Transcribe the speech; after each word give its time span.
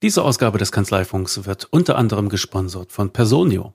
Diese 0.00 0.22
Ausgabe 0.22 0.58
des 0.58 0.70
Kanzleifunks 0.70 1.44
wird 1.44 1.66
unter 1.72 1.98
anderem 1.98 2.28
gesponsert 2.28 2.92
von 2.92 3.12
Personio. 3.12 3.74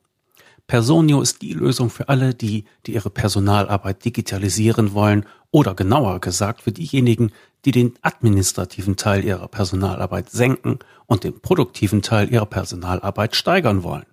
Personio 0.67 1.21
ist 1.21 1.41
die 1.41 1.51
Lösung 1.51 1.89
für 1.89 2.07
alle, 2.07 2.33
die, 2.33 2.63
die 2.85 2.93
ihre 2.93 3.09
Personalarbeit 3.09 4.05
digitalisieren 4.05 4.93
wollen 4.93 5.25
oder 5.51 5.75
genauer 5.75 6.21
gesagt 6.21 6.61
für 6.61 6.71
diejenigen, 6.71 7.33
die 7.65 7.71
den 7.71 7.95
administrativen 8.01 8.95
Teil 8.95 9.25
ihrer 9.25 9.49
Personalarbeit 9.49 10.29
senken 10.29 10.79
und 11.07 11.25
den 11.25 11.41
produktiven 11.41 12.01
Teil 12.01 12.31
ihrer 12.31 12.45
Personalarbeit 12.45 13.35
steigern 13.35 13.83
wollen. 13.83 14.05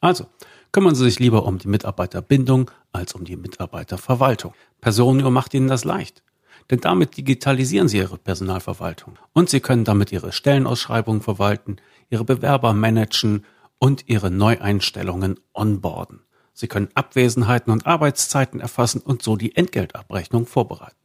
Also, 0.00 0.26
kümmern 0.72 0.96
Sie 0.96 1.04
sich 1.04 1.20
lieber 1.20 1.44
um 1.44 1.58
die 1.58 1.68
Mitarbeiterbindung 1.68 2.72
als 2.90 3.14
um 3.14 3.24
die 3.24 3.36
Mitarbeiterverwaltung. 3.36 4.52
Personio 4.80 5.30
macht 5.30 5.54
Ihnen 5.54 5.68
das 5.68 5.84
leicht. 5.84 6.24
Denn 6.70 6.80
damit 6.80 7.16
digitalisieren 7.16 7.88
Sie 7.88 7.98
Ihre 7.98 8.18
Personalverwaltung 8.18 9.18
und 9.32 9.48
Sie 9.48 9.60
können 9.60 9.84
damit 9.84 10.12
Ihre 10.12 10.32
Stellenausschreibungen 10.32 11.22
verwalten, 11.22 11.76
Ihre 12.10 12.24
Bewerber 12.24 12.72
managen 12.72 13.44
und 13.78 14.08
Ihre 14.08 14.30
Neueinstellungen 14.30 15.38
onboarden. 15.54 16.22
Sie 16.52 16.68
können 16.68 16.88
Abwesenheiten 16.94 17.72
und 17.72 17.86
Arbeitszeiten 17.86 18.60
erfassen 18.60 19.00
und 19.00 19.22
so 19.22 19.36
die 19.36 19.54
Entgeltabrechnung 19.54 20.46
vorbereiten. 20.46 20.96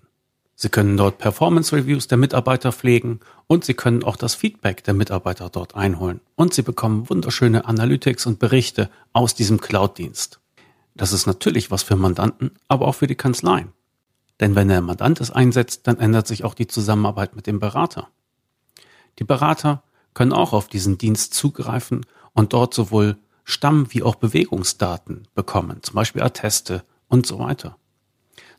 Sie 0.55 0.69
können 0.69 0.95
dort 0.95 1.17
Performance 1.17 1.75
Reviews 1.75 2.07
der 2.07 2.19
Mitarbeiter 2.19 2.71
pflegen 2.71 3.19
und 3.47 3.66
Sie 3.66 3.73
können 3.73 4.03
auch 4.03 4.16
das 4.16 4.35
Feedback 4.35 4.83
der 4.83 4.93
Mitarbeiter 4.93 5.49
dort 5.49 5.75
einholen 5.75 6.21
und 6.35 6.53
Sie 6.53 6.61
bekommen 6.61 7.09
wunderschöne 7.09 7.66
Analytics 7.66 8.27
und 8.27 8.39
Berichte 8.39 8.89
aus 9.11 9.33
diesem 9.33 9.59
Cloud-Dienst. 9.59 10.39
Das 10.95 11.13
ist 11.13 11.25
natürlich 11.25 11.71
was 11.71 11.83
für 11.83 11.95
Mandanten, 11.95 12.52
aber 12.67 12.88
auch 12.88 12.95
für 12.95 13.07
die 13.07 13.16
Kanzleien. 13.16 13.73
Denn 14.41 14.55
wenn 14.55 14.68
der 14.68 14.81
Mandant 14.81 15.22
es 15.22 15.31
einsetzt, 15.31 15.88
dann 15.88 16.00
ändert 16.00 16.27
sich 16.27 16.44
auch 16.44 16.55
die 16.55 16.68
Zusammenarbeit 16.68 17.36
mit 17.36 17.48
dem 17.48 17.59
Berater. 17.59 18.09
Die 19.20 19.23
Berater 19.23 19.84
können 20.14 20.34
auch 20.34 20.52
auf 20.52 20.67
diesen 20.67 20.98
Dienst 20.98 21.34
zugreifen 21.34 22.05
und 22.34 22.52
dort 22.52 22.73
sowohl 22.73 23.17
Stamm- 23.44 23.88
wie 23.94 24.04
auch 24.04 24.16
Bewegungsdaten 24.16 25.28
bekommen, 25.36 25.80
zum 25.83 25.95
Beispiel 25.95 26.22
Atteste 26.22 26.83
und 27.08 27.25
so 27.25 27.39
weiter. 27.39 27.78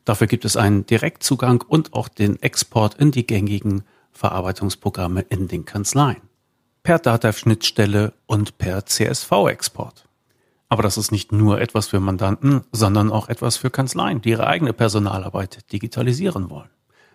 Dafür 0.05 0.27
gibt 0.27 0.45
es 0.45 0.57
einen 0.57 0.85
Direktzugang 0.85 1.63
und 1.67 1.93
auch 1.93 2.07
den 2.07 2.41
Export 2.41 2.95
in 2.95 3.11
die 3.11 3.25
gängigen 3.25 3.83
Verarbeitungsprogramme 4.11 5.21
in 5.21 5.47
den 5.47 5.65
Kanzleien. 5.65 6.21
Per 6.83 6.99
Data-Schnittstelle 6.99 8.13
und 8.25 8.57
per 8.57 8.85
CSV-Export. 8.85 10.05
Aber 10.73 10.81
das 10.81 10.97
ist 10.97 11.11
nicht 11.11 11.31
nur 11.31 11.61
etwas 11.61 11.89
für 11.89 11.99
Mandanten, 11.99 12.61
sondern 12.71 13.11
auch 13.11 13.29
etwas 13.29 13.57
für 13.57 13.69
Kanzleien, 13.69 14.21
die 14.21 14.31
ihre 14.31 14.47
eigene 14.47 14.73
Personalarbeit 14.73 15.71
digitalisieren 15.71 16.49
wollen. 16.49 16.71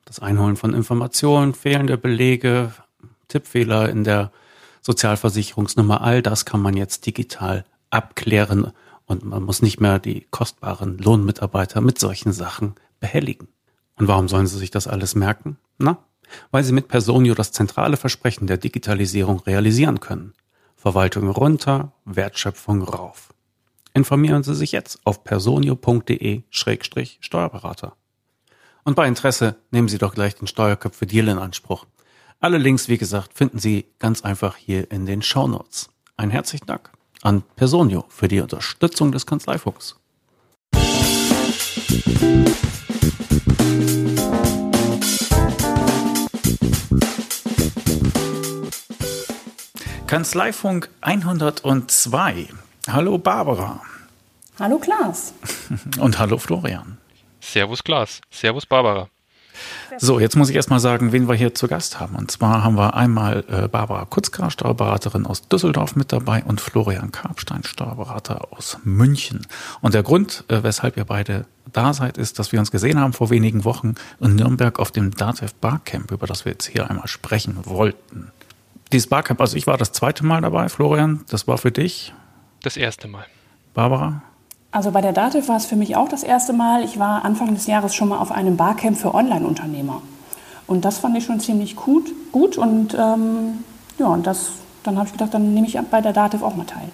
Das 0.07 0.19
Einholen 0.19 0.57
von 0.57 0.75
Informationen, 0.75 1.55
fehlende 1.55 1.97
Belege, 1.97 2.75
Tippfehler 3.29 3.89
in 3.89 4.03
der 4.03 4.33
Sozialversicherungsnummer, 4.83 6.01
all 6.01 6.23
das 6.23 6.45
kann 6.45 6.61
man 6.61 6.77
jetzt 6.77 7.07
digital 7.07 7.65
abklären 7.91 8.73
und 9.07 9.25
man 9.25 9.43
muss 9.43 9.63
nicht 9.63 9.81
mehr 9.81 9.99
die 9.99 10.27
kostbaren 10.31 10.99
Lohnmitarbeiter 10.99 11.81
mit 11.81 11.99
solchen 11.99 12.33
Sachen 12.33 12.75
behelligen. 13.01 13.49
Und 13.97 14.09
warum 14.09 14.29
sollen 14.29 14.47
sie 14.47 14.59
sich 14.59 14.71
das 14.71 14.87
alles 14.87 15.15
merken? 15.15 15.57
Na, 15.79 15.99
weil 16.51 16.65
sie 16.65 16.73
mit 16.73 16.89
Personio 16.89 17.35
das 17.35 17.53
zentrale 17.53 17.97
Versprechen 17.97 18.47
der 18.47 18.57
Digitalisierung 18.57 19.41
realisieren 19.41 20.01
können. 20.01 20.33
Verwaltung 20.77 21.29
runter, 21.31 21.93
Wertschöpfung 22.05 22.83
rauf. 22.83 23.33
Informieren 23.93 24.43
Sie 24.43 24.55
sich 24.55 24.73
jetzt 24.73 25.01
auf 25.05 25.23
personio.de-steuerberater. 25.23 27.97
Und 28.83 28.97
bei 28.97 29.07
Interesse 29.07 29.57
nehmen 29.71 29.89
Sie 29.89 29.99
doch 29.99 30.15
gleich 30.15 30.35
den 30.35 30.49
Steuerköpfe 30.49 31.07
Deal 31.07 31.29
in 31.29 31.39
Anspruch. 31.39 31.87
Alle 32.41 32.59
Links, 32.59 32.89
wie 32.89 32.99
gesagt, 32.99 33.35
finden 33.35 33.59
Sie 33.59 33.87
ganz 33.99 34.23
einfach 34.23 34.57
hier 34.57 34.91
in 34.91 35.07
den 35.07 35.23
Show 35.23 35.47
Notes. 35.47 35.89
Ein 36.17 36.31
herzlichen 36.31 36.67
Dank 36.67 36.91
an 37.25 37.43
Personio 37.57 38.05
für 38.09 38.29
die 38.29 38.41
Unterstützung 38.41 39.11
des 39.11 39.27
Kanzleifuchs. 39.27 39.97
Kanzleifunk 50.07 50.91
102. 51.01 52.49
Hallo 52.89 53.19
Barbara. 53.19 53.81
Hallo 54.61 54.79
Klaas. 54.79 55.35
Und 55.99 56.19
hallo 56.19 56.39
Florian. 56.39 56.99
Servus 57.41 57.83
Klaas. 57.83 58.21
Servus 58.31 58.67
Barbara. 58.67 59.09
So, 59.99 60.19
jetzt 60.21 60.37
muss 60.37 60.51
ich 60.51 60.57
erstmal 60.57 60.81
sagen, 60.81 61.13
wen 61.13 61.29
wir 61.29 61.35
hier 61.35 61.55
zu 61.55 61.69
Gast 61.69 62.01
haben. 62.01 62.17
Und 62.17 62.31
zwar 62.31 62.65
haben 62.65 62.77
wir 62.77 62.95
einmal 62.95 63.45
äh, 63.49 63.69
Barbara 63.69 64.05
Kutzka, 64.05 64.51
Steuerberaterin 64.51 65.27
aus 65.27 65.49
Düsseldorf 65.49 65.97
mit 65.97 66.13
dabei 66.13 66.43
und 66.45 66.61
Florian 66.61 67.13
Karpstein, 67.13 67.65
Steuerberater 67.65 68.49
aus 68.53 68.79
München. 68.85 69.47
Und 69.81 69.95
der 69.95 70.03
Grund, 70.03 70.45
äh, 70.49 70.63
weshalb 70.63 70.97
ihr 70.97 71.05
beide 71.05 71.47
da 71.73 71.93
seid, 71.93 72.19
ist, 72.19 72.39
dass 72.39 72.53
wir 72.53 72.61
uns 72.61 72.71
gesehen 72.71 72.99
haben 72.99 73.13
vor 73.13 73.31
wenigen 73.31 73.65
Wochen 73.65 73.95
in 74.21 74.37
Nürnberg 74.37 74.79
auf 74.79 74.91
dem 74.91 75.11
DATEV 75.13 75.55
Barcamp, 75.55 76.11
über 76.11 76.27
das 76.27 76.45
wir 76.45 76.53
jetzt 76.53 76.67
hier 76.67 76.91
einmal 76.91 77.09
sprechen 77.09 77.59
wollten. 77.65 78.31
Dieses 78.93 79.09
Barcamp, 79.09 79.41
also 79.41 79.57
ich 79.57 79.67
war 79.67 79.77
das 79.77 79.93
zweite 79.93 80.25
Mal 80.25 80.41
dabei, 80.41 80.69
Florian, 80.69 81.25
das 81.29 81.49
war 81.49 81.59
für 81.59 81.73
dich? 81.73 82.13
Das 82.63 82.77
erste 82.77 83.09
Mal. 83.09 83.25
Barbara? 83.73 84.23
Also 84.75 84.91
bei 84.91 85.01
der 85.01 85.13
DATEV 85.13 85.47
war 85.47 85.57
es 85.57 85.67
für 85.67 85.77
mich 85.77 85.95
auch 85.95 86.09
das 86.09 86.25
erste 86.25 86.53
Mal. 86.53 86.83
Ich 86.83 86.99
war 86.99 87.25
Anfang 87.25 87.55
des 87.55 87.69
Jahres 87.69 87.95
schon 87.95 88.09
mal 88.09 88.19
auf 88.19 88.33
einem 88.33 88.57
Barcamp 88.57 88.99
für 88.99 89.15
Online-Unternehmer. 89.15 90.03
Und 90.67 90.85
das 90.85 90.99
fand 90.99 91.17
ich 91.17 91.25
schon 91.25 91.39
ziemlich 91.39 91.77
gut. 91.77 92.11
gut 92.33 92.59
und 92.59 92.93
ähm, 92.99 93.63
ja, 94.01 94.07
und 94.07 94.27
das, 94.27 94.49
dann 94.83 94.97
habe 94.97 95.07
ich 95.07 95.13
gedacht, 95.13 95.33
dann 95.33 95.55
nehme 95.55 95.69
ich 95.69 95.79
bei 95.93 96.01
der 96.01 96.13
DATEV 96.13 96.43
auch 96.43 96.57
mal 96.57 96.67
teil. 96.67 96.89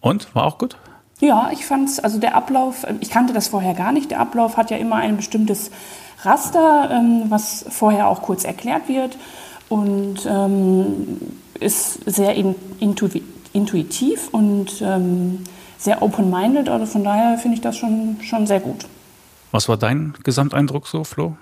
Und? 0.00 0.34
War 0.34 0.44
auch 0.46 0.58
gut? 0.58 0.76
Ja, 1.20 1.50
ich 1.52 1.66
fand 1.66 1.88
es, 1.88 2.00
also 2.00 2.18
der 2.18 2.34
Ablauf, 2.34 2.84
ich 2.98 3.10
kannte 3.10 3.32
das 3.32 3.46
vorher 3.46 3.74
gar 3.74 3.92
nicht. 3.92 4.10
Der 4.10 4.18
Ablauf 4.18 4.56
hat 4.56 4.72
ja 4.72 4.76
immer 4.76 4.96
ein 4.96 5.16
bestimmtes 5.16 5.70
Raster, 6.24 6.90
ähm, 6.90 7.26
was 7.28 7.64
vorher 7.70 8.08
auch 8.08 8.22
kurz 8.22 8.42
erklärt 8.42 8.88
wird 8.88 9.16
und 9.68 10.26
ähm, 10.28 11.20
ist 11.60 12.10
sehr 12.10 12.34
in, 12.34 12.56
intuitiv 12.80 14.30
und 14.32 14.82
ähm, 14.82 15.44
sehr 15.78 16.02
open-minded. 16.02 16.68
Also 16.68 16.86
von 16.86 17.04
daher 17.04 17.38
finde 17.38 17.56
ich 17.56 17.60
das 17.62 17.76
schon, 17.76 18.18
schon 18.22 18.46
sehr 18.46 18.60
gut. 18.60 18.86
Was 19.50 19.68
war 19.68 19.78
dein 19.78 20.14
Gesamteindruck 20.24 20.86
so, 20.86 21.04
Flo? 21.04 21.36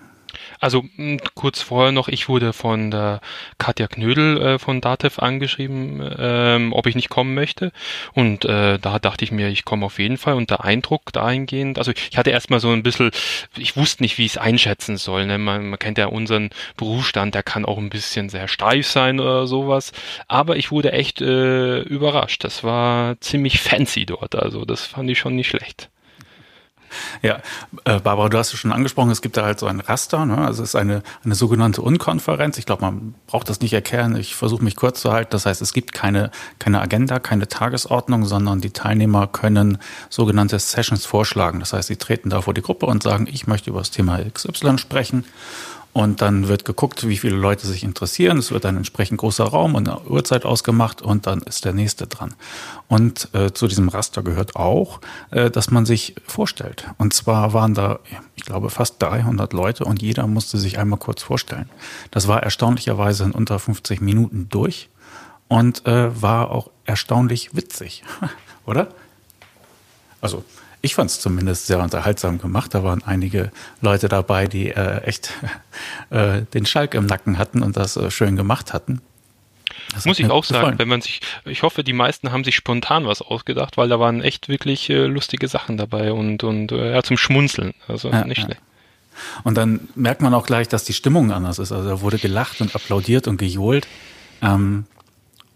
Also 0.61 0.85
mh, 0.97 1.19
kurz 1.35 1.61
vorher 1.63 1.93
noch, 1.93 2.09
ich 2.09 2.29
wurde 2.29 2.53
von 2.53 2.91
der 2.91 3.21
Katja 3.59 3.87
Knödel 3.87 4.41
äh, 4.41 4.59
von 4.59 4.81
Datev 4.81 5.21
angeschrieben, 5.21 6.03
ähm, 6.19 6.73
ob 6.73 6.87
ich 6.87 6.95
nicht 6.95 7.09
kommen 7.09 7.35
möchte. 7.35 7.73
Und 8.15 8.45
äh, 8.45 8.79
da 8.79 8.99
dachte 8.99 9.25
ich 9.25 9.33
mir, 9.33 9.49
ich 9.49 9.65
komme 9.65 9.87
auf 9.87 9.99
jeden 9.99 10.17
Fall. 10.17 10.35
Und 10.35 10.51
der 10.51 10.65
Eindruck 10.65 11.13
dahingehend, 11.13 11.79
also 11.79 11.93
ich 12.11 12.17
hatte 12.17 12.31
erstmal 12.31 12.61
so 12.61 12.71
ein 12.71 12.83
bisschen, 12.83 13.11
ich 13.57 13.77
wusste 13.77 14.03
nicht, 14.03 14.19
wie 14.19 14.25
ich 14.25 14.33
es 14.33 14.39
einschätzen 14.39 14.97
soll. 14.97 15.27
Ne? 15.27 15.39
Man, 15.39 15.71
man 15.71 15.79
kennt 15.79 15.99
ja 15.99 16.07
unseren 16.07 16.51
Berufsstand, 16.77 17.35
der 17.35 17.43
kann 17.43 17.65
auch 17.65 17.79
ein 17.79 17.91
bisschen 17.91 18.29
sehr 18.29 18.49
steif 18.49 18.87
sein 18.87 19.21
oder 19.21 19.47
sowas. 19.47 19.93
Aber 20.29 20.57
ich 20.57 20.71
wurde 20.71 20.93
echt 20.93 21.21
äh, 21.21 21.81
überrascht. 21.81 22.45
Das 22.45 22.65
war 22.65 23.21
ziemlich 23.21 23.61
fancy 23.61 24.07
dort. 24.07 24.35
Also 24.35 24.65
das 24.65 24.87
fand 24.87 25.11
ich 25.11 25.19
schon 25.19 25.37
nicht 25.37 25.49
schlecht. 25.49 25.91
Ja, 27.23 27.41
äh, 27.85 28.01
Barbara, 28.01 28.29
du 28.29 28.39
hast 28.39 28.53
es 28.53 28.59
schon 28.59 28.73
angesprochen, 28.73 29.11
es 29.11 29.23
gibt 29.23 29.37
da 29.37 29.45
halt 29.45 29.59
so 29.59 29.67
ein 29.67 29.81
Raster, 29.81 30.27
ne? 30.27 30.39
also 30.39 30.63
es 30.63 30.71
ist 30.71 30.75
eine, 30.75 31.03
eine 31.25 31.35
sogenannte 31.35 31.83
Unkonferenz. 31.83 32.59
Ich 32.59 32.67
glaube, 32.67 32.83
man 32.83 33.15
braucht 33.27 33.49
das 33.49 33.61
nicht 33.61 33.73
erklären. 33.73 34.17
Ich 34.17 34.35
versuche 34.35 34.63
mich 34.63 34.77
kurz 34.77 35.01
zu 35.01 35.13
halten. 35.13 35.31
Das 35.31 35.47
heißt, 35.47 35.63
es 35.63 35.73
gibt 35.73 35.93
keine, 35.93 36.31
keine 36.59 36.81
Agenda, 36.81 37.19
keine 37.19 37.49
Tagesordnung, 37.49 38.25
sondern 38.25 38.61
die 38.61 38.71
Teilnehmer 38.71 39.27
können 39.27 39.79
sogenannte 40.11 40.59
Sessions 40.59 41.07
vorschlagen. 41.07 41.61
Das 41.61 41.73
heißt, 41.73 41.89
sie 41.89 41.97
treten 41.97 42.31
da 42.31 42.43
vor 42.43 42.55
die 42.55 42.63
Gruppe 42.63 42.87
und 42.87 43.03
sagen, 43.03 43.27
ich 43.31 43.47
möchte 43.47 43.71
über 43.71 43.81
das 43.81 43.91
Thema 43.91 44.19
XY 44.19 44.79
sprechen. 44.79 45.25
Und 45.97 46.21
dann 46.21 46.47
wird 46.47 46.67
geguckt, 46.67 47.09
wie 47.09 47.17
viele 47.17 47.37
Leute 47.37 47.67
sich 47.67 47.83
interessieren. 47.83 48.37
Es 48.37 48.51
wird 48.51 48.67
ein 48.67 48.77
entsprechend 48.77 49.17
großer 49.17 49.45
Raum 49.45 49.75
und 49.75 49.89
eine 49.89 50.03
Uhrzeit 50.03 50.45
ausgemacht 50.45 51.01
und 51.01 51.27
dann 51.27 51.41
ist 51.41 51.65
der 51.65 51.73
nächste 51.73 52.07
dran. 52.07 52.35
Und 52.87 53.31
äh, 53.33 53.55
zu 53.55 53.67
diesem 53.67 53.89
Raster 53.89 54.23
gehört 54.23 54.57
auch, 54.57 55.01
äh, 55.31 55.51
dass 55.51 55.71
man 55.71 55.87
sich 55.87 56.15
vorstellt. 56.27 56.87
Und 56.99 57.15
zwar 57.15 57.55
waren 57.55 57.73
da, 57.73 58.01
ich 58.35 58.45
glaube, 58.45 58.69
fast 58.69 59.01
300 59.01 59.55
Leute 59.55 59.87
und 59.87 60.03
jeder 60.03 60.27
musste 60.27 60.59
sich 60.59 60.79
einmal 60.79 60.99
kurz 60.99 61.23
vorstellen. 61.23 61.71
Das 62.11 62.29
war 62.29 62.43
erstaunlicherweise 62.43 63.25
in 63.25 63.33
unter 63.33 63.59
50 63.59 64.03
Minuten 64.03 64.51
durch 64.51 64.91
und 65.49 65.87
äh, 65.87 66.21
war 66.21 66.51
auch 66.51 66.69
erstaunlich 66.85 67.57
witzig, 67.57 68.05
oder? 68.67 68.89
Also 70.21 70.45
ich 70.83 70.95
fand 70.95 71.11
es 71.11 71.21
zumindest 71.21 71.67
sehr 71.67 71.81
unterhaltsam 71.81 72.39
gemacht. 72.39 72.75
Da 72.75 72.83
waren 72.83 73.03
einige 73.05 73.51
Leute 73.81 74.09
dabei, 74.09 74.47
die 74.47 74.71
äh, 74.71 75.03
echt 75.03 75.33
äh, 76.11 76.43
den 76.55 76.67
Schalk 76.67 76.95
im 76.95 77.07
Nacken 77.07 77.39
hatten 77.39 77.63
und 77.63 77.77
das 77.77 77.97
äh, 77.97 78.11
schön 78.11 78.37
gemacht 78.37 78.73
hatten. 78.73 79.01
Das 79.95 80.05
Muss 80.05 80.19
ich 80.19 80.31
auch 80.31 80.43
gefallen. 80.43 80.65
sagen, 80.65 80.79
wenn 80.79 80.89
man 80.89 81.01
sich, 81.01 81.21
ich 81.45 81.63
hoffe, 81.63 81.85
die 81.85 81.93
meisten 81.93 82.33
haben 82.33 82.45
sich 82.45 82.57
spontan 82.57 83.07
was 83.07 83.23
ausgedacht, 83.23 83.77
weil 83.77 83.89
da 83.89 84.01
waren 84.01 84.21
echt 84.21 84.49
wirklich 84.49 84.91
äh, 84.91 85.07
lustige 85.07 85.49
Sachen 85.49 85.77
dabei 85.77 86.13
und, 86.13 86.45
und 86.45 86.73
äh, 86.73 86.93
ja, 86.93 87.03
zum 87.03 87.17
Schmunzeln. 87.17 87.75
Also 87.89 88.11
ja, 88.11 88.25
nicht 88.25 88.43
schlecht. 88.43 88.61
Und 89.45 89.57
dann 89.57 89.89
merkt 89.95 90.21
man 90.21 90.35
auch 90.35 90.47
gleich, 90.47 90.69
dass 90.69 90.85
die 90.85 90.93
Stimmung 90.93 91.33
anders 91.33 91.59
ist. 91.59 91.73
Also 91.73 91.89
da 91.89 92.01
wurde 92.01 92.19
gelacht 92.19 92.61
und 92.61 92.75
applaudiert 92.75 93.29
und 93.29 93.39
gejohlt. 93.39 93.87
Ähm, 94.43 94.85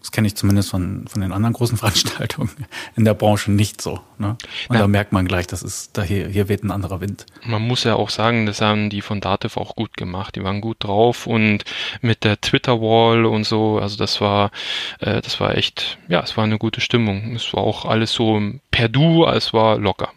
das 0.01 0.11
kenne 0.11 0.27
ich 0.27 0.35
zumindest 0.35 0.71
von, 0.71 1.07
von 1.07 1.21
den 1.21 1.31
anderen 1.31 1.53
großen 1.53 1.77
Veranstaltungen 1.77 2.49
in 2.95 3.05
der 3.05 3.13
Branche 3.13 3.51
nicht 3.51 3.81
so. 3.81 3.99
Ne? 4.17 4.35
Und 4.67 4.75
ja. 4.75 4.81
da 4.81 4.87
merkt 4.87 5.11
man 5.11 5.27
gleich, 5.27 5.47
das 5.47 5.63
ist, 5.63 5.97
da 5.97 6.01
hier, 6.01 6.27
hier 6.27 6.49
weht 6.49 6.63
ein 6.63 6.71
anderer 6.71 7.01
Wind. 7.01 7.25
Man 7.45 7.61
muss 7.61 7.83
ja 7.83 7.95
auch 7.95 8.09
sagen, 8.09 8.45
das 8.45 8.61
haben 8.61 8.89
die 8.89 9.01
von 9.01 9.21
Dativ 9.21 9.57
auch 9.57 9.75
gut 9.75 9.95
gemacht. 9.95 10.35
Die 10.35 10.43
waren 10.43 10.59
gut 10.59 10.77
drauf 10.79 11.27
und 11.27 11.63
mit 12.01 12.23
der 12.23 12.41
Twitter-Wall 12.41 13.25
und 13.25 13.45
so, 13.45 13.77
also 13.79 13.95
das 13.95 14.19
war, 14.21 14.51
äh, 14.99 15.21
das 15.21 15.39
war 15.39 15.55
echt, 15.55 15.99
ja, 16.07 16.21
es 16.21 16.35
war 16.35 16.43
eine 16.43 16.57
gute 16.57 16.81
Stimmung. 16.81 17.35
Es 17.35 17.53
war 17.53 17.63
auch 17.63 17.85
alles 17.85 18.11
so 18.11 18.41
per 18.71 18.89
Du, 18.89 19.25
es 19.25 19.53
war 19.53 19.77
locker. 19.77 20.11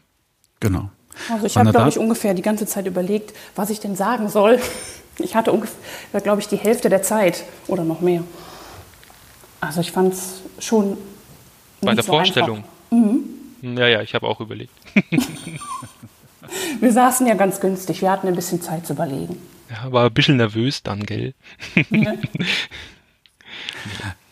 Genau. 0.60 0.90
Also 1.30 1.46
ich 1.46 1.56
habe, 1.56 1.70
glaube 1.70 1.90
ich, 1.90 1.98
ungefähr 1.98 2.34
die 2.34 2.42
ganze 2.42 2.66
Zeit 2.66 2.86
überlegt, 2.86 3.34
was 3.54 3.70
ich 3.70 3.80
denn 3.80 3.96
sagen 3.96 4.28
soll. 4.28 4.58
Ich 5.18 5.36
hatte 5.36 5.52
ungefähr, 5.52 6.20
glaube 6.24 6.40
ich, 6.40 6.48
die 6.48 6.56
Hälfte 6.56 6.88
der 6.88 7.02
Zeit 7.02 7.44
oder 7.68 7.84
noch 7.84 8.00
mehr. 8.00 8.24
Also 9.66 9.80
ich 9.80 9.92
fand 9.92 10.12
es 10.12 10.42
schon. 10.58 10.96
Bei 11.80 11.94
der 11.94 12.04
so 12.04 12.12
Vorstellung. 12.12 12.64
Mhm. 12.90 13.76
Ja, 13.76 13.86
ja, 13.88 14.02
ich 14.02 14.14
habe 14.14 14.26
auch 14.26 14.40
überlegt. 14.40 14.72
wir 16.80 16.92
saßen 16.92 17.26
ja 17.26 17.34
ganz 17.34 17.60
günstig, 17.60 18.02
wir 18.02 18.10
hatten 18.10 18.28
ein 18.28 18.34
bisschen 18.34 18.60
Zeit 18.60 18.86
zu 18.86 18.92
überlegen. 18.92 19.36
Ja, 19.70 19.90
war 19.90 20.06
ein 20.06 20.14
bisschen 20.14 20.36
nervös 20.36 20.82
dann, 20.82 21.04
gell? 21.04 21.34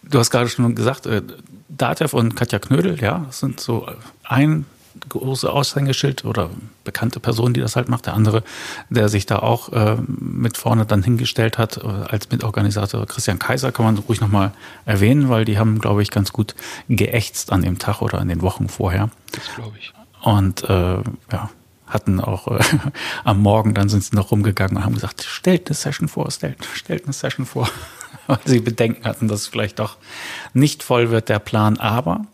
Du 0.02 0.18
hast 0.18 0.30
gerade 0.30 0.48
schon 0.48 0.74
gesagt, 0.74 1.06
äh, 1.06 1.22
Datev 1.68 2.14
und 2.14 2.34
Katja 2.34 2.58
Knödel, 2.58 3.00
ja, 3.00 3.22
das 3.26 3.38
sind 3.38 3.60
so 3.60 3.86
ein 4.24 4.66
große 5.08 5.50
Aushängeschild 5.50 6.24
oder 6.24 6.50
bekannte 6.84 7.20
Person, 7.20 7.54
die 7.54 7.60
das 7.60 7.76
halt 7.76 7.88
macht. 7.88 8.06
Der 8.06 8.14
andere, 8.14 8.42
der 8.90 9.08
sich 9.08 9.26
da 9.26 9.38
auch 9.38 9.72
äh, 9.72 9.96
mit 10.06 10.56
vorne 10.56 10.86
dann 10.86 11.02
hingestellt 11.02 11.58
hat, 11.58 11.78
äh, 11.78 11.86
als 11.86 12.30
Mitorganisator 12.30 13.06
Christian 13.06 13.38
Kaiser, 13.38 13.72
kann 13.72 13.84
man 13.84 13.98
ruhig 13.98 14.20
nochmal 14.20 14.52
erwähnen, 14.84 15.28
weil 15.28 15.44
die 15.44 15.58
haben, 15.58 15.78
glaube 15.78 16.02
ich, 16.02 16.10
ganz 16.10 16.32
gut 16.32 16.54
geächtzt 16.88 17.52
an 17.52 17.62
dem 17.62 17.78
Tag 17.78 18.02
oder 18.02 18.18
an 18.18 18.28
den 18.28 18.42
Wochen 18.42 18.68
vorher. 18.68 19.10
Das 19.32 19.54
glaube 19.54 19.76
ich. 19.78 19.92
Und 20.22 20.64
äh, 20.64 20.98
ja, 21.32 21.50
hatten 21.86 22.20
auch 22.20 22.48
äh, 22.48 22.60
am 23.24 23.40
Morgen, 23.40 23.74
dann 23.74 23.88
sind 23.88 24.04
sie 24.04 24.16
noch 24.16 24.30
rumgegangen 24.30 24.76
und 24.76 24.84
haben 24.84 24.94
gesagt, 24.94 25.22
stellt 25.22 25.68
eine 25.68 25.74
Session 25.74 26.08
vor, 26.08 26.30
stellt, 26.30 26.64
stellt 26.74 27.04
eine 27.04 27.12
Session 27.12 27.46
vor. 27.46 27.68
weil 28.26 28.38
sie 28.44 28.60
Bedenken 28.60 29.04
hatten, 29.04 29.28
dass 29.28 29.46
vielleicht 29.46 29.78
doch 29.78 29.96
nicht 30.54 30.82
voll 30.82 31.10
wird, 31.10 31.28
der 31.28 31.38
Plan. 31.38 31.78
Aber 31.78 32.26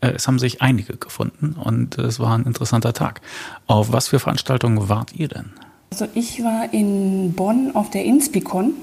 es 0.00 0.26
haben 0.26 0.38
sich 0.38 0.62
einige 0.62 0.96
gefunden 0.96 1.56
und 1.62 1.98
es 1.98 2.20
war 2.20 2.36
ein 2.36 2.44
interessanter 2.44 2.92
Tag. 2.92 3.20
Auf 3.66 3.92
was 3.92 4.08
für 4.08 4.18
Veranstaltungen 4.18 4.88
wart 4.88 5.14
ihr 5.14 5.28
denn? 5.28 5.52
Also 5.90 6.06
ich 6.14 6.42
war 6.42 6.72
in 6.72 7.32
Bonn 7.32 7.70
auf 7.74 7.90
der 7.90 8.04
Inspicon. 8.04 8.74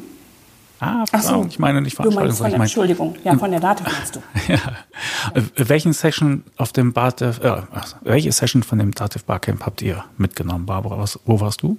Ah, 0.80 1.06
Ach 1.12 1.22
so. 1.22 1.46
ich 1.48 1.60
meine 1.60 1.82
nicht 1.82 1.96
Veranstaltung. 1.96 2.24
Du 2.24 2.28
meinst 2.28 2.42
von 2.42 2.52
der, 2.52 2.60
Entschuldigung, 2.60 3.16
ja, 3.24 3.38
von 3.38 3.52
der 3.52 3.60
Date 3.60 3.84
meinst 3.84 4.16
du. 4.16 4.20
ja. 4.52 4.56
ja. 4.56 5.44
Welchen 5.56 5.94
Session 5.94 6.44
auf 6.58 6.74
dem 6.74 6.94
Dativ, 6.94 7.40
äh, 7.42 7.62
welche 8.02 8.32
Session 8.32 8.64
von 8.64 8.80
dem 8.80 8.92
Dativ 8.92 9.24
Barcamp 9.24 9.66
habt 9.66 9.82
ihr 9.82 10.04
mitgenommen, 10.18 10.66
Barbara? 10.66 10.98
Was, 11.00 11.20
wo 11.26 11.40
warst 11.40 11.62
du? 11.62 11.78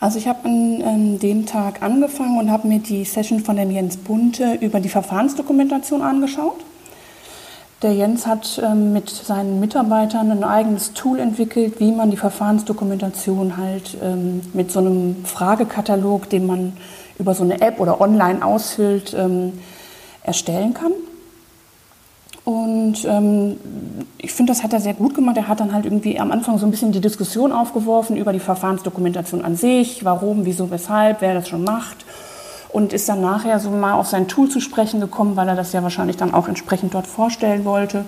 Also 0.00 0.18
ich 0.18 0.28
habe 0.28 0.44
an 0.44 0.80
ähm, 0.80 1.18
dem 1.18 1.46
Tag 1.46 1.82
angefangen 1.82 2.38
und 2.38 2.50
habe 2.50 2.68
mir 2.68 2.78
die 2.78 3.04
Session 3.04 3.40
von 3.40 3.56
dem 3.56 3.70
Jens 3.70 3.96
Bunte 3.96 4.58
über 4.60 4.80
die 4.80 4.88
Verfahrensdokumentation 4.88 6.02
angeschaut. 6.02 6.64
Der 7.82 7.92
Jens 7.92 8.26
hat 8.26 8.60
ähm, 8.64 8.92
mit 8.92 9.08
seinen 9.08 9.60
Mitarbeitern 9.60 10.32
ein 10.32 10.42
eigenes 10.42 10.94
Tool 10.94 11.20
entwickelt, 11.20 11.78
wie 11.78 11.92
man 11.92 12.10
die 12.10 12.16
Verfahrensdokumentation 12.16 13.56
halt 13.56 13.96
ähm, 14.02 14.40
mit 14.52 14.72
so 14.72 14.80
einem 14.80 15.24
Fragekatalog, 15.24 16.28
den 16.28 16.46
man 16.46 16.72
über 17.20 17.34
so 17.34 17.44
eine 17.44 17.60
App 17.60 17.78
oder 17.78 18.00
online 18.00 18.44
ausfüllt, 18.44 19.14
ähm, 19.16 19.60
erstellen 20.24 20.74
kann. 20.74 20.90
Und 22.44 23.04
ähm, 23.04 23.58
ich 24.16 24.32
finde, 24.32 24.50
das 24.52 24.64
hat 24.64 24.72
er 24.72 24.80
sehr 24.80 24.94
gut 24.94 25.14
gemacht. 25.14 25.36
Er 25.36 25.46
hat 25.46 25.60
dann 25.60 25.72
halt 25.72 25.84
irgendwie 25.84 26.18
am 26.18 26.32
Anfang 26.32 26.58
so 26.58 26.66
ein 26.66 26.72
bisschen 26.72 26.90
die 26.90 27.00
Diskussion 27.00 27.52
aufgeworfen 27.52 28.16
über 28.16 28.32
die 28.32 28.40
Verfahrensdokumentation 28.40 29.44
an 29.44 29.54
sich, 29.54 30.04
warum, 30.04 30.46
wieso, 30.46 30.72
weshalb, 30.72 31.20
wer 31.20 31.34
das 31.34 31.48
schon 31.48 31.62
macht 31.62 32.04
und 32.68 32.92
ist 32.92 33.08
dann 33.08 33.20
nachher 33.20 33.60
so 33.60 33.70
mal 33.70 33.94
auf 33.94 34.08
sein 34.08 34.28
Tool 34.28 34.48
zu 34.48 34.60
sprechen 34.60 35.00
gekommen, 35.00 35.36
weil 35.36 35.48
er 35.48 35.56
das 35.56 35.72
ja 35.72 35.82
wahrscheinlich 35.82 36.16
dann 36.16 36.34
auch 36.34 36.48
entsprechend 36.48 36.94
dort 36.94 37.06
vorstellen 37.06 37.64
wollte. 37.64 38.04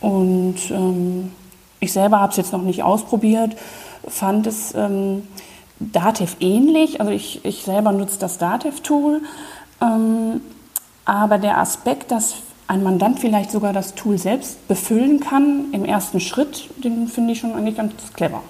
Und 0.00 0.56
ähm, 0.70 1.32
ich 1.80 1.92
selber 1.92 2.20
habe 2.20 2.30
es 2.30 2.36
jetzt 2.36 2.52
noch 2.52 2.62
nicht 2.62 2.82
ausprobiert, 2.82 3.56
fand 4.06 4.46
es 4.46 4.74
ähm, 4.74 5.26
Datev 5.78 6.36
ähnlich. 6.40 7.00
Also 7.00 7.12
ich, 7.12 7.44
ich 7.44 7.64
selber 7.64 7.92
nutze 7.92 8.18
das 8.18 8.38
Datev-Tool. 8.38 9.22
Ähm, 9.80 10.40
aber 11.04 11.38
der 11.38 11.58
Aspekt, 11.58 12.10
dass 12.10 12.36
ein 12.68 12.82
Mandant 12.82 13.20
vielleicht 13.20 13.50
sogar 13.50 13.72
das 13.72 13.94
Tool 13.94 14.18
selbst 14.18 14.66
befüllen 14.68 15.20
kann 15.20 15.66
im 15.72 15.84
ersten 15.84 16.20
Schritt, 16.20 16.68
den 16.82 17.08
finde 17.08 17.32
ich 17.32 17.40
schon 17.40 17.54
eigentlich 17.54 17.76
ganz 17.76 17.92
clever. 18.14 18.42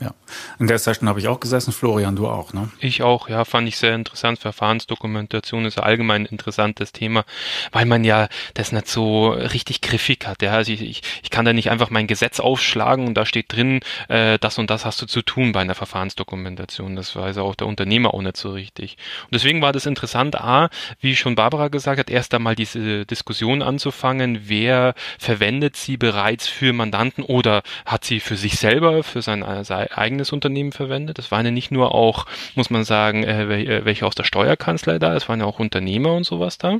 Ja. 0.00 0.10
In 0.58 0.66
der 0.66 0.78
Session 0.78 1.08
habe 1.08 1.20
ich 1.20 1.28
auch 1.28 1.40
gesessen, 1.40 1.72
Florian, 1.72 2.16
du 2.16 2.28
auch, 2.28 2.52
ne? 2.52 2.70
Ich 2.80 3.02
auch, 3.02 3.28
ja, 3.28 3.44
fand 3.44 3.68
ich 3.68 3.76
sehr 3.76 3.94
interessant. 3.94 4.38
Verfahrensdokumentation 4.38 5.64
ist 5.64 5.78
allgemein 5.78 6.22
ein 6.22 6.26
interessantes 6.26 6.92
Thema, 6.92 7.24
weil 7.72 7.86
man 7.86 8.04
ja 8.04 8.28
das 8.54 8.72
nicht 8.72 8.88
so 8.88 9.30
richtig 9.30 9.80
griffig 9.80 10.26
hat. 10.26 10.42
Ja, 10.42 10.52
also 10.52 10.72
ich, 10.72 10.82
ich, 10.82 11.02
ich 11.22 11.30
kann 11.30 11.44
da 11.44 11.52
nicht 11.52 11.70
einfach 11.70 11.90
mein 11.90 12.06
Gesetz 12.06 12.40
aufschlagen 12.40 13.06
und 13.06 13.14
da 13.14 13.26
steht 13.26 13.52
drin, 13.52 13.80
äh, 14.08 14.38
das 14.38 14.58
und 14.58 14.70
das 14.70 14.84
hast 14.84 15.00
du 15.02 15.06
zu 15.06 15.22
tun 15.22 15.52
bei 15.52 15.60
einer 15.60 15.74
Verfahrensdokumentation. 15.74 16.96
Das 16.96 17.14
weiß 17.16 17.38
auch 17.38 17.54
der 17.54 17.66
Unternehmer 17.66 18.14
auch 18.14 18.22
nicht 18.22 18.36
so 18.36 18.50
richtig. 18.50 18.96
Und 19.24 19.34
deswegen 19.34 19.62
war 19.62 19.72
das 19.72 19.86
interessant, 19.86 20.36
A, 20.40 20.70
wie 21.00 21.16
schon 21.16 21.34
Barbara 21.34 21.68
gesagt 21.68 21.98
hat, 21.98 22.10
erst 22.10 22.34
einmal 22.34 22.54
diese 22.54 23.06
Diskussion 23.06 23.62
anzufangen, 23.62 24.42
wer 24.44 24.94
verwendet 25.18 25.76
sie 25.76 25.96
bereits 25.96 26.46
für 26.46 26.72
Mandanten 26.72 27.24
oder 27.24 27.62
hat 27.86 28.04
sie 28.04 28.20
für 28.20 28.36
sich 28.36 28.58
selber, 28.58 29.02
für 29.02 29.22
sein, 29.22 29.44
sein 29.64 29.88
eigenes 29.92 30.21
Unternehmen 30.30 30.70
verwendet. 30.70 31.18
Es 31.18 31.32
waren 31.32 31.44
ja 31.44 31.50
nicht 31.50 31.72
nur 31.72 31.94
auch, 31.94 32.26
muss 32.54 32.70
man 32.70 32.84
sagen, 32.84 33.24
äh, 33.24 33.42
äh, 33.62 33.84
welche 33.84 34.06
aus 34.06 34.14
der 34.14 34.24
Steuerkanzlei 34.24 35.00
da, 35.00 35.16
es 35.16 35.28
waren 35.28 35.40
ja 35.40 35.46
auch 35.46 35.58
Unternehmer 35.58 36.14
und 36.14 36.24
sowas 36.24 36.58
da. 36.58 36.78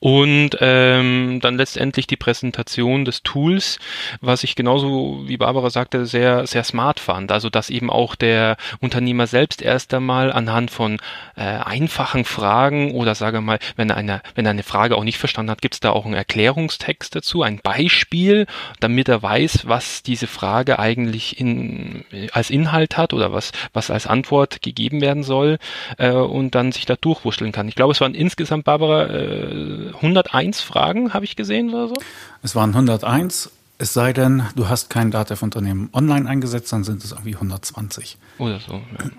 Und 0.00 0.56
ähm, 0.60 1.40
dann 1.40 1.56
letztendlich 1.56 2.06
die 2.06 2.16
Präsentation 2.16 3.04
des 3.04 3.22
Tools, 3.22 3.78
was 4.20 4.44
ich 4.44 4.56
genauso 4.56 5.22
wie 5.26 5.36
Barbara 5.36 5.70
sagte, 5.70 6.06
sehr, 6.06 6.46
sehr 6.46 6.64
smart 6.64 7.00
fand. 7.00 7.32
Also 7.32 7.50
dass 7.50 7.70
eben 7.70 7.90
auch 7.90 8.14
der 8.14 8.56
Unternehmer 8.80 9.26
selbst 9.26 9.62
erst 9.62 9.94
einmal 9.94 10.32
anhand 10.32 10.70
von 10.70 10.98
äh, 11.36 11.42
einfachen 11.42 12.24
Fragen 12.24 12.92
oder 12.92 13.14
sage 13.14 13.40
mal, 13.40 13.58
wenn 13.76 13.90
er 13.90 13.96
eine, 13.96 14.22
wenn 14.34 14.46
er 14.46 14.50
eine 14.50 14.62
Frage 14.62 14.96
auch 14.96 15.04
nicht 15.04 15.18
verstanden 15.18 15.50
hat, 15.50 15.62
gibt 15.62 15.74
es 15.74 15.80
da 15.80 15.90
auch 15.90 16.04
einen 16.04 16.14
Erklärungstext 16.14 17.14
dazu, 17.14 17.42
ein 17.42 17.58
Beispiel, 17.62 18.46
damit 18.80 19.08
er 19.08 19.22
weiß, 19.22 19.66
was 19.66 20.02
diese 20.02 20.26
Frage 20.26 20.78
eigentlich 20.78 21.38
in, 21.38 22.04
als 22.32 22.50
Inhalt 22.50 22.96
hat 22.96 23.12
oder 23.12 23.32
was, 23.32 23.52
was 23.72 23.90
als 23.90 24.06
Antwort 24.06 24.62
gegeben 24.62 25.00
werden 25.00 25.22
soll 25.22 25.58
äh, 25.98 26.10
und 26.10 26.54
dann 26.54 26.72
sich 26.72 26.86
da 26.86 26.96
durchwurschteln 26.96 27.52
kann. 27.52 27.68
Ich 27.68 27.74
glaube, 27.74 27.92
es 27.92 28.00
waren 28.00 28.14
insgesamt, 28.14 28.64
Barbara, 28.64 29.06
äh, 29.06 29.51
101 29.52 30.60
Fragen, 30.60 31.14
habe 31.14 31.24
ich 31.24 31.36
gesehen 31.36 31.70
oder 31.70 31.88
so? 31.88 31.94
Es 32.42 32.54
waren 32.54 32.70
101. 32.70 33.50
Es 33.78 33.92
sei 33.92 34.12
denn, 34.12 34.44
du 34.54 34.68
hast 34.68 34.90
kein 34.90 35.10
Datev-Unternehmen 35.10 35.88
online 35.92 36.28
eingesetzt, 36.28 36.72
dann 36.72 36.84
sind 36.84 37.02
es 37.02 37.12
irgendwie 37.12 37.34
120. 37.34 38.16
Oder 38.38 38.60
so, 38.60 38.74
ja. 38.74 39.10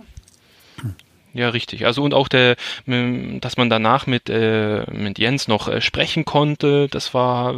Ja, 1.33 1.49
richtig. 1.49 1.85
Also 1.87 2.03
und 2.03 2.13
auch 2.13 2.27
der, 2.27 2.55
dass 2.85 3.57
man 3.57 3.69
danach 3.69 4.05
mit, 4.05 4.29
äh, 4.29 4.85
mit 4.91 5.17
Jens 5.17 5.47
noch 5.47 5.67
äh, 5.67 5.81
sprechen 5.81 6.25
konnte, 6.25 6.87
das 6.87 7.15
war, 7.15 7.55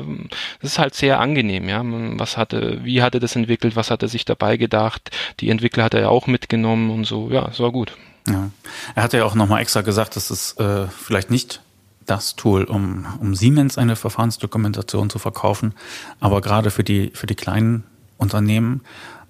das 0.62 0.72
ist 0.72 0.80
halt 0.80 0.96
sehr 0.96 1.20
angenehm, 1.20 1.68
ja. 1.68 1.82
Was 2.18 2.38
hatte, 2.38 2.80
wie 2.84 3.02
hat 3.02 3.16
er 3.16 3.20
das 3.20 3.36
entwickelt, 3.36 3.76
was 3.76 3.92
hat 3.92 4.02
er 4.02 4.08
sich 4.08 4.24
dabei 4.24 4.56
gedacht? 4.56 5.12
Die 5.42 5.50
Entwickler 5.50 5.84
hat 5.84 5.94
er 5.94 6.02
ja 6.02 6.10
auch 6.10 6.26
mitgenommen 6.26 6.90
und 6.90 7.04
so, 7.04 7.30
ja, 7.30 7.50
es 7.50 7.60
war 7.60 7.72
gut. 7.72 7.98
Ja. 8.28 8.50
Er 8.96 9.04
hatte 9.04 9.18
ja 9.18 9.26
auch 9.26 9.36
nochmal 9.36 9.62
extra 9.62 9.82
gesagt, 9.82 10.16
dass 10.16 10.30
es 10.30 10.54
äh, 10.54 10.88
vielleicht 10.88 11.30
nicht 11.30 11.62
das 12.06 12.36
Tool, 12.36 12.64
um, 12.64 13.06
um 13.20 13.36
Siemens 13.36 13.78
eine 13.78 13.96
Verfahrensdokumentation 13.96 15.10
zu 15.10 15.20
verkaufen. 15.20 15.74
Aber 16.20 16.42
gerade 16.42 16.72
für 16.72 16.84
die, 16.84 17.12
für 17.14 17.28
die 17.28 17.36
kleinen 17.36 17.84
Unternehmen 18.18 18.82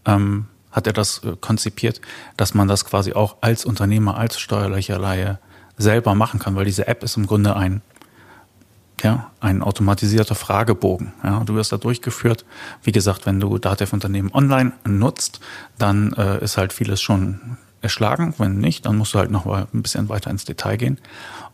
ähm, 0.06 0.48
hat 0.72 0.88
er 0.88 0.94
das 0.94 1.24
äh, 1.24 1.36
konzipiert, 1.40 2.02
dass 2.38 2.54
man 2.54 2.68
das 2.68 2.86
quasi 2.86 3.14
auch 3.14 3.38
als 3.42 3.66
Unternehmer, 3.66 4.18
als 4.18 4.40
steuerlicher 4.40 5.00
Laie 5.00 5.40
selber 5.78 6.16
machen 6.16 6.40
kann, 6.40 6.56
weil 6.56 6.66
diese 6.66 6.88
App 6.88 7.04
ist 7.04 7.18
im 7.18 7.28
Grunde 7.28 7.56
ein, 7.56 7.82
ja, 9.02 9.32
ein 9.40 9.62
automatisierter 9.62 10.36
Fragebogen. 10.36 11.14
Ja, 11.24 11.44
du 11.44 11.56
wirst 11.56 11.72
da 11.72 11.78
durchgeführt. 11.78 12.46
Wie 12.84 12.92
gesagt, 12.92 13.26
wenn 13.26 13.40
du 13.40 13.58
Datev-Unternehmen 13.58 14.32
online 14.34 14.74
nutzt, 14.86 15.40
dann 15.78 16.14
äh, 16.14 16.44
ist 16.44 16.58
halt 16.58 16.74
vieles 16.74 17.02
schon 17.02 17.58
erschlagen. 17.86 18.34
Wenn 18.38 18.58
nicht, 18.58 18.86
dann 18.86 18.98
musst 18.98 19.14
du 19.14 19.20
halt 19.20 19.32
noch 19.32 19.46
mal 19.46 19.68
ein 19.74 19.82
bisschen 19.82 20.10
weiter 20.10 20.30
ins 20.30 20.46
Detail 20.46 20.78
gehen. 20.78 20.98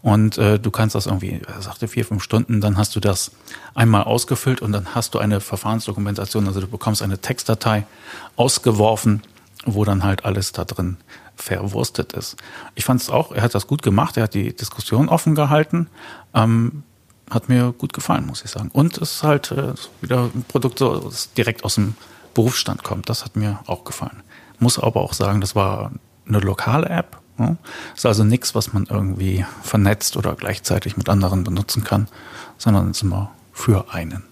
Und 0.01 0.38
äh, 0.38 0.59
du 0.59 0.71
kannst 0.71 0.95
das 0.95 1.05
irgendwie, 1.05 1.41
er 1.45 1.61
sagte 1.61 1.88
vier, 1.88 2.05
fünf 2.05 2.23
Stunden, 2.23 2.61
dann 2.61 2.77
hast 2.77 2.95
du 2.95 3.00
das 3.00 3.31
einmal 3.75 4.03
ausgefüllt 4.03 4.61
und 4.61 4.71
dann 4.71 4.95
hast 4.95 5.13
du 5.13 5.19
eine 5.19 5.39
Verfahrensdokumentation, 5.39 6.47
also 6.47 6.59
du 6.59 6.67
bekommst 6.67 7.03
eine 7.03 7.19
Textdatei 7.19 7.85
ausgeworfen, 8.35 9.21
wo 9.65 9.85
dann 9.85 10.03
halt 10.03 10.25
alles 10.25 10.53
da 10.53 10.65
drin 10.65 10.97
verwurstet 11.35 12.13
ist. 12.13 12.38
Ich 12.75 12.85
fand 12.85 13.01
es 13.01 13.09
auch, 13.09 13.31
er 13.31 13.43
hat 13.43 13.53
das 13.53 13.67
gut 13.67 13.83
gemacht, 13.83 14.17
er 14.17 14.23
hat 14.23 14.33
die 14.33 14.55
Diskussion 14.55 15.09
offen 15.09 15.35
gehalten. 15.35 15.88
Ähm, 16.33 16.83
hat 17.29 17.47
mir 17.47 17.71
gut 17.71 17.93
gefallen, 17.93 18.25
muss 18.25 18.43
ich 18.43 18.51
sagen. 18.51 18.69
Und 18.73 18.97
es 18.97 19.13
ist 19.13 19.23
halt 19.23 19.51
äh, 19.51 19.73
wieder 20.01 20.29
ein 20.35 20.43
Produkt, 20.47 20.81
das 20.81 21.33
direkt 21.33 21.63
aus 21.63 21.75
dem 21.75 21.95
Berufsstand 22.33 22.83
kommt. 22.83 23.09
Das 23.09 23.23
hat 23.23 23.35
mir 23.35 23.59
auch 23.67 23.83
gefallen. 23.85 24.21
Muss 24.59 24.77
aber 24.77 25.01
auch 25.01 25.13
sagen, 25.13 25.41
das 25.41 25.55
war 25.55 25.91
eine 26.28 26.40
lokale 26.40 26.90
App. 26.90 27.18
Ne? 27.38 27.58
Ist 27.96 28.06
also 28.06 28.24
nichts, 28.24 28.56
was 28.56 28.74
man 28.74 28.86
irgendwie 28.90 29.46
vernetzt 29.63 30.18
oder 30.18 30.36
gleichzeitig 30.36 30.98
mit 30.98 31.10
anderen 31.10 31.44
benutzen 31.44 31.84
kann, 31.84 32.08
sondern 32.58 32.92
ist 32.92 33.01
immer 33.01 33.32
für 33.51 33.94
einen. 33.94 34.24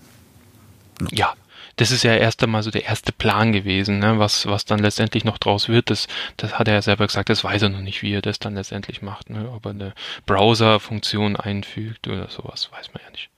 Ja, 1.12 1.34
das 1.80 1.92
ist 1.92 2.04
ja 2.04 2.14
erst 2.14 2.44
einmal 2.44 2.62
so 2.62 2.72
der 2.72 2.86
erste 2.86 3.14
Plan 3.14 3.54
gewesen, 3.54 4.00
ne? 4.00 4.20
was, 4.20 4.46
was 4.46 4.66
dann 4.66 4.80
letztendlich 4.80 5.24
noch 5.24 5.38
draus 5.38 5.70
wird. 5.70 5.90
Das, 5.90 6.08
das 6.36 6.60
hat 6.60 6.68
er 6.68 6.74
ja 6.74 6.82
selber 6.82 7.08
gesagt, 7.08 7.30
das 7.30 7.44
weiß 7.44 7.62
er 7.62 7.70
noch 7.70 7.80
nicht, 7.80 8.02
wie 8.02 8.14
er 8.14 8.22
das 8.22 8.38
dann 8.38 8.56
letztendlich 8.56 9.02
macht. 9.02 9.30
Ne? 9.30 9.50
Ob 9.50 9.66
er 9.66 9.72
eine 9.72 9.94
Browser-Funktion 10.26 11.38
einfügt 11.38 12.10
oder 12.10 12.28
sowas, 12.28 12.70
weiß 12.74 12.94
man 12.94 13.04
ja 13.06 13.12
nicht. 13.12 13.30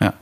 Ja. 0.00 0.12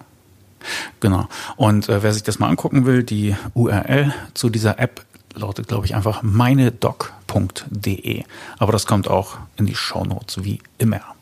Genau. 1.01 1.29
Und 1.57 1.89
äh, 1.89 2.03
wer 2.03 2.13
sich 2.13 2.23
das 2.23 2.39
mal 2.39 2.49
angucken 2.49 2.87
will, 2.87 3.03
die 3.03 3.35
URL 3.55 4.15
zu 4.35 4.51
dieser 4.51 4.79
App 4.79 5.05
lautet, 5.35 5.69
glaube 5.69 5.87
ich, 5.87 5.95
einfach 5.95 6.23
meinedoc.de. 6.23 8.25
Aber 8.59 8.73
das 8.73 8.87
kommt 8.87 9.09
auch 9.09 9.39
in 9.57 9.67
die 9.67 9.75
Shownotes 9.75 10.45
wie 10.45 10.61
immer. 10.79 11.14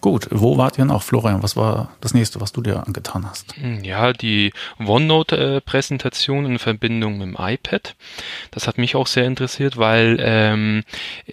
Gut, 0.00 0.28
wo 0.30 0.56
wart 0.56 0.78
ihr 0.78 0.84
noch, 0.84 1.02
Florian? 1.02 1.42
Was 1.42 1.56
war 1.56 1.90
das 2.00 2.14
nächste, 2.14 2.40
was 2.40 2.52
du 2.52 2.60
dir 2.60 2.86
angetan 2.86 3.26
hast? 3.28 3.56
Hm, 3.56 3.82
ja, 3.82 4.12
die 4.12 4.52
OneNote-Präsentation 4.78 6.46
in 6.46 6.58
Verbindung 6.58 7.18
mit 7.18 7.26
dem 7.26 7.36
iPad. 7.38 7.96
Das 8.52 8.68
hat 8.68 8.78
mich 8.78 8.94
auch 8.94 9.08
sehr 9.08 9.24
interessiert, 9.24 9.76
weil 9.76 10.18
ähm, 10.20 10.84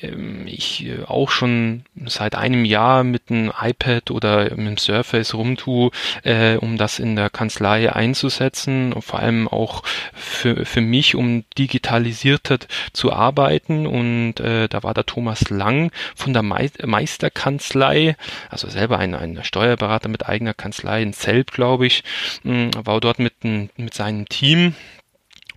ähm 0.01 0.48
ich 0.48 0.86
äh, 0.86 1.04
auch 1.06 1.30
schon 1.30 1.84
seit 2.06 2.36
einem 2.36 2.65
Jahr 2.65 3.04
mit 3.04 3.30
dem 3.30 3.51
iPad 3.60 4.10
oder 4.10 4.44
mit 4.56 4.68
dem 4.68 4.77
Surface 4.77 5.36
rumtue, 5.36 5.92
äh, 6.24 6.56
um 6.58 6.77
das 6.77 6.98
in 7.00 7.15
der 7.15 7.30
Kanzlei 7.30 7.94
einzusetzen 7.94 8.94
und 8.94 9.04
vor 9.04 9.20
allem 9.20 9.48
auch 9.48 9.84
für, 10.13 10.65
für 10.65 10.82
mich, 10.82 11.15
um 11.15 11.44
digitalisierter 11.58 12.60
zu 12.94 13.13
arbeiten. 13.13 13.86
Und 13.86 14.39
äh, 14.39 14.68
da 14.68 14.82
war 14.84 14.94
der 14.94 15.06
Thomas 15.06 15.50
Lang 15.50 15.92
von 16.15 16.34
der 16.34 16.42
Meisterkanzlei 16.42 18.15
also 18.50 18.70
selber 18.70 19.00
ein, 19.00 19.13
ein 19.15 19.44
Steuerberater 19.44 20.10
mit 20.10 20.27
eigener 20.27 20.53
Kanzlei 20.53 21.01
in 21.01 21.13
Zelb, 21.13 21.51
glaube 21.51 21.86
ich, 21.86 22.03
hm, 22.44 22.72
war 22.75 23.00
dort 23.00 23.20
mit, 23.20 23.34
mit 23.44 23.94
seinem 23.94 24.27
Team 24.27 24.75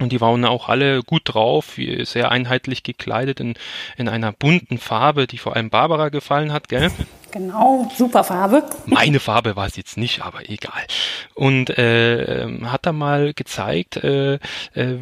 und 0.00 0.12
die 0.12 0.20
waren 0.20 0.44
auch 0.44 0.68
alle 0.68 1.02
gut 1.02 1.22
drauf, 1.24 1.78
sehr 2.02 2.30
einheitlich 2.30 2.82
gekleidet 2.82 3.40
in, 3.40 3.54
in 3.96 4.08
einer 4.08 4.32
bunten 4.32 4.78
Farbe, 4.78 5.26
die 5.26 5.38
vor 5.38 5.56
allem 5.56 5.70
Barbara 5.70 6.08
gefallen 6.08 6.52
hat, 6.52 6.68
gell? 6.68 6.90
Genau, 7.30 7.90
super 7.94 8.24
Farbe. 8.24 8.64
Meine 8.86 9.20
Farbe 9.20 9.54
war 9.54 9.66
es 9.66 9.76
jetzt 9.76 9.98
nicht, 9.98 10.22
aber 10.22 10.48
egal. 10.48 10.82
Und 11.34 11.68
äh, 11.78 12.46
hat 12.64 12.86
da 12.86 12.92
mal 12.92 13.34
gezeigt, 13.34 13.96
äh, 13.96 14.34
äh, 14.34 14.38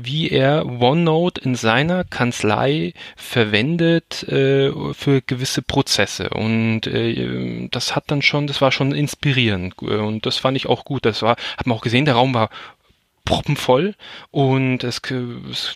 wie 0.02 0.30
er 0.30 0.66
OneNote 0.66 1.40
in 1.40 1.54
seiner 1.54 2.02
Kanzlei 2.02 2.94
verwendet 3.16 4.24
äh, 4.24 4.72
für 4.92 5.22
gewisse 5.22 5.62
Prozesse. 5.62 6.30
Und 6.30 6.88
äh, 6.88 7.68
das 7.70 7.94
hat 7.94 8.04
dann 8.08 8.22
schon, 8.22 8.48
das 8.48 8.60
war 8.60 8.72
schon 8.72 8.92
inspirierend. 8.92 9.80
Und 9.80 10.26
das 10.26 10.38
fand 10.38 10.56
ich 10.56 10.66
auch 10.66 10.84
gut. 10.84 11.06
Das 11.06 11.22
war, 11.22 11.36
hat 11.56 11.66
man 11.66 11.76
auch 11.76 11.82
gesehen, 11.82 12.06
der 12.06 12.14
Raum 12.14 12.34
war 12.34 12.50
proppenvoll 13.26 13.94
und 14.30 14.82
es, 14.84 15.02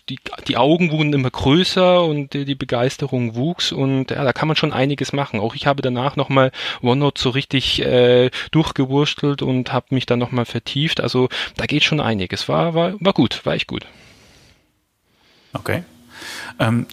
die, 0.09 0.17
die 0.47 0.57
Augen 0.57 0.89
wurden 0.89 1.13
immer 1.13 1.29
größer 1.29 2.03
und 2.03 2.33
die, 2.33 2.45
die 2.45 2.55
Begeisterung 2.55 3.35
wuchs 3.35 3.71
und 3.71 4.09
ja, 4.09 4.23
da 4.23 4.33
kann 4.33 4.47
man 4.47 4.57
schon 4.57 4.73
einiges 4.73 5.13
machen. 5.13 5.39
Auch 5.39 5.53
ich 5.53 5.67
habe 5.67 5.83
danach 5.83 6.15
nochmal 6.15 6.51
OneNote 6.81 7.21
so 7.21 7.29
richtig 7.29 7.83
äh, 7.83 8.31
durchgewurstelt 8.49 9.43
und 9.43 9.71
habe 9.71 9.87
mich 9.91 10.07
dann 10.07 10.17
nochmal 10.17 10.45
vertieft. 10.45 10.99
Also 10.99 11.29
da 11.57 11.67
geht 11.67 11.83
schon 11.83 11.99
einiges. 11.99 12.49
War, 12.49 12.73
war, 12.73 12.93
war 12.99 13.13
gut, 13.13 13.45
war 13.45 13.53
echt 13.53 13.67
gut. 13.67 13.85
Okay. 15.53 15.83
Ähm, 16.59 16.87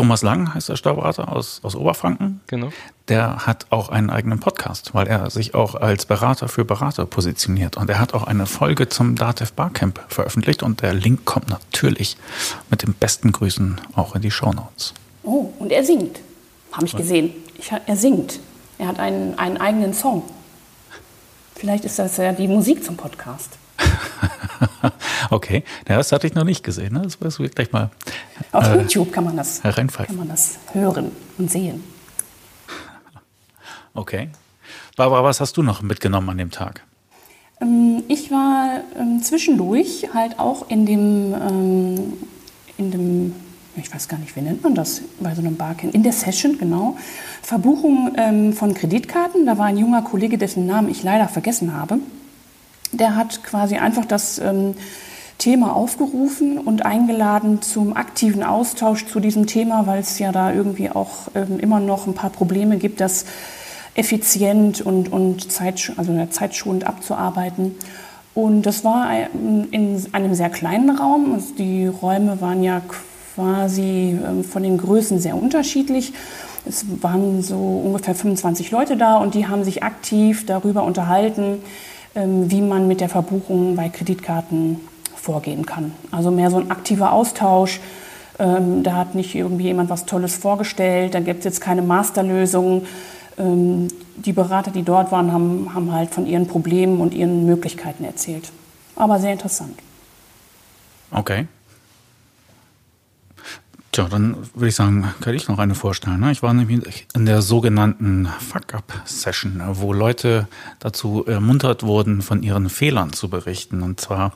Thomas 0.00 0.22
Lang 0.22 0.54
heißt 0.54 0.70
der 0.70 0.76
Steuerberater 0.76 1.30
aus, 1.30 1.60
aus 1.62 1.76
Oberfranken. 1.76 2.40
Genau. 2.46 2.72
Der 3.08 3.46
hat 3.46 3.66
auch 3.68 3.90
einen 3.90 4.08
eigenen 4.08 4.40
Podcast, 4.40 4.94
weil 4.94 5.06
er 5.06 5.28
sich 5.28 5.54
auch 5.54 5.74
als 5.74 6.06
Berater 6.06 6.48
für 6.48 6.64
Berater 6.64 7.04
positioniert. 7.04 7.76
Und 7.76 7.90
er 7.90 7.98
hat 7.98 8.14
auch 8.14 8.22
eine 8.22 8.46
Folge 8.46 8.88
zum 8.88 9.14
Datev 9.14 9.52
Barcamp 9.52 10.00
veröffentlicht 10.08 10.62
und 10.62 10.80
der 10.80 10.94
Link 10.94 11.26
kommt 11.26 11.50
natürlich 11.50 12.16
mit 12.70 12.82
den 12.82 12.94
besten 12.94 13.30
Grüßen 13.30 13.78
auch 13.94 14.14
in 14.14 14.22
die 14.22 14.30
Show 14.30 14.54
Notes. 14.54 14.94
Oh, 15.22 15.52
und 15.58 15.70
er 15.70 15.84
singt. 15.84 16.20
Habe 16.72 16.86
ich 16.86 16.96
gesehen. 16.96 17.34
Ich, 17.58 17.70
er 17.70 17.96
singt. 17.96 18.40
Er 18.78 18.86
hat 18.86 18.98
einen, 18.98 19.38
einen 19.38 19.58
eigenen 19.58 19.92
Song. 19.92 20.22
Vielleicht 21.56 21.84
ist 21.84 21.98
das 21.98 22.16
ja 22.16 22.32
die 22.32 22.48
Musik 22.48 22.82
zum 22.82 22.96
Podcast. 22.96 23.58
okay, 25.30 25.64
das 25.84 26.12
hatte 26.12 26.26
ich 26.26 26.34
noch 26.34 26.44
nicht 26.44 26.64
gesehen. 26.64 26.94
Ne? 26.94 27.02
Das 27.02 27.20
wirst 27.20 27.38
du 27.38 27.48
gleich 27.48 27.72
mal. 27.72 27.90
Auf 28.52 28.66
äh, 28.66 28.82
YouTube 28.82 29.12
kann 29.12 29.24
man, 29.24 29.36
das, 29.36 29.60
kann 29.62 30.16
man 30.16 30.28
das 30.28 30.58
hören 30.72 31.12
und 31.38 31.50
sehen. 31.50 31.82
Okay. 33.92 34.28
Barbara, 34.96 35.24
was 35.24 35.40
hast 35.40 35.56
du 35.56 35.64
noch 35.64 35.82
mitgenommen 35.82 36.28
an 36.30 36.38
dem 36.38 36.52
Tag? 36.52 36.84
Ähm, 37.60 38.04
ich 38.06 38.30
war 38.30 38.82
ähm, 38.96 39.20
zwischendurch 39.20 40.06
halt 40.14 40.38
auch 40.38 40.68
in 40.70 40.86
dem, 40.86 41.34
ähm, 41.34 42.12
in 42.78 42.90
dem, 42.92 43.34
ich 43.74 43.92
weiß 43.92 44.06
gar 44.06 44.18
nicht, 44.18 44.36
wie 44.36 44.42
nennt 44.42 44.62
man 44.62 44.76
das 44.76 45.02
bei 45.18 45.34
so 45.34 45.40
einem 45.40 45.56
Barcamp, 45.56 45.92
in 45.92 46.04
der 46.04 46.12
Session, 46.12 46.56
genau, 46.56 46.96
Verbuchung 47.42 48.14
ähm, 48.16 48.52
von 48.52 48.74
Kreditkarten. 48.74 49.44
Da 49.44 49.58
war 49.58 49.66
ein 49.66 49.76
junger 49.76 50.02
Kollege, 50.02 50.38
dessen 50.38 50.66
Namen 50.66 50.88
ich 50.88 51.02
leider 51.02 51.26
vergessen 51.26 51.74
habe 51.74 51.98
der 52.92 53.16
hat 53.16 53.42
quasi 53.44 53.76
einfach 53.76 54.04
das 54.04 54.38
ähm, 54.38 54.74
Thema 55.38 55.74
aufgerufen 55.74 56.58
und 56.58 56.84
eingeladen 56.84 57.62
zum 57.62 57.96
aktiven 57.96 58.42
Austausch 58.42 59.06
zu 59.06 59.20
diesem 59.20 59.46
Thema, 59.46 59.86
weil 59.86 60.00
es 60.00 60.18
ja 60.18 60.32
da 60.32 60.52
irgendwie 60.52 60.90
auch 60.90 61.28
ähm, 61.34 61.58
immer 61.58 61.80
noch 61.80 62.06
ein 62.06 62.14
paar 62.14 62.30
Probleme 62.30 62.76
gibt, 62.76 63.00
dass 63.00 63.24
effizient 63.94 64.80
und, 64.80 65.10
und 65.10 65.50
zeit, 65.50 65.92
also 65.96 66.26
zeitschonend 66.30 66.84
abzuarbeiten. 66.86 67.74
Und 68.34 68.62
das 68.62 68.84
war 68.84 69.10
in 69.72 70.06
einem 70.12 70.34
sehr 70.34 70.50
kleinen 70.50 70.96
Raum. 70.96 71.34
Also 71.34 71.54
die 71.54 71.86
Räume 71.86 72.40
waren 72.40 72.62
ja 72.62 72.80
quasi 73.34 74.18
ähm, 74.24 74.44
von 74.44 74.62
den 74.62 74.78
Größen 74.78 75.18
sehr 75.18 75.36
unterschiedlich. 75.36 76.12
Es 76.66 76.84
waren 77.02 77.42
so 77.42 77.56
ungefähr 77.56 78.14
25 78.14 78.70
Leute 78.70 78.96
da 78.96 79.16
und 79.16 79.34
die 79.34 79.48
haben 79.48 79.64
sich 79.64 79.82
aktiv 79.82 80.44
darüber 80.46 80.84
unterhalten, 80.84 81.62
wie 82.14 82.60
man 82.60 82.88
mit 82.88 83.00
der 83.00 83.08
Verbuchung 83.08 83.76
bei 83.76 83.88
Kreditkarten 83.88 84.80
vorgehen 85.14 85.64
kann. 85.64 85.92
Also 86.10 86.30
mehr 86.30 86.50
so 86.50 86.58
ein 86.58 86.70
aktiver 86.70 87.12
Austausch. 87.12 87.80
Ähm, 88.38 88.82
da 88.82 88.94
hat 88.94 89.14
nicht 89.14 89.34
irgendwie 89.34 89.64
jemand 89.64 89.90
was 89.90 90.06
Tolles 90.06 90.34
vorgestellt, 90.34 91.14
da 91.14 91.20
gibt 91.20 91.40
es 91.40 91.44
jetzt 91.44 91.60
keine 91.60 91.82
Masterlösung. 91.82 92.86
Die 93.38 94.32
Berater, 94.32 94.70
die 94.70 94.82
dort 94.82 95.12
waren, 95.12 95.32
haben, 95.32 95.74
haben 95.74 95.92
halt 95.92 96.10
von 96.10 96.26
ihren 96.26 96.46
Problemen 96.46 97.00
und 97.00 97.14
ihren 97.14 97.46
Möglichkeiten 97.46 98.04
erzählt. 98.04 98.50
Aber 98.96 99.18
sehr 99.18 99.32
interessant. 99.32 99.78
Okay. 101.10 101.46
Tja, 103.92 104.06
dann 104.08 104.36
würde 104.54 104.68
ich 104.68 104.76
sagen, 104.76 105.12
kann 105.20 105.34
ich 105.34 105.48
noch 105.48 105.58
eine 105.58 105.74
vorstellen. 105.74 106.20
Ne? 106.20 106.30
Ich 106.30 106.44
war 106.44 106.54
nämlich 106.54 107.08
in 107.12 107.26
der 107.26 107.42
sogenannten 107.42 108.26
Fuck-Up-Session, 108.26 109.60
wo 109.72 109.92
Leute 109.92 110.46
dazu 110.78 111.24
ermuntert 111.26 111.82
wurden, 111.82 112.22
von 112.22 112.44
ihren 112.44 112.68
Fehlern 112.70 113.12
zu 113.12 113.28
berichten. 113.28 113.82
Und 113.82 114.00
zwar 114.00 114.34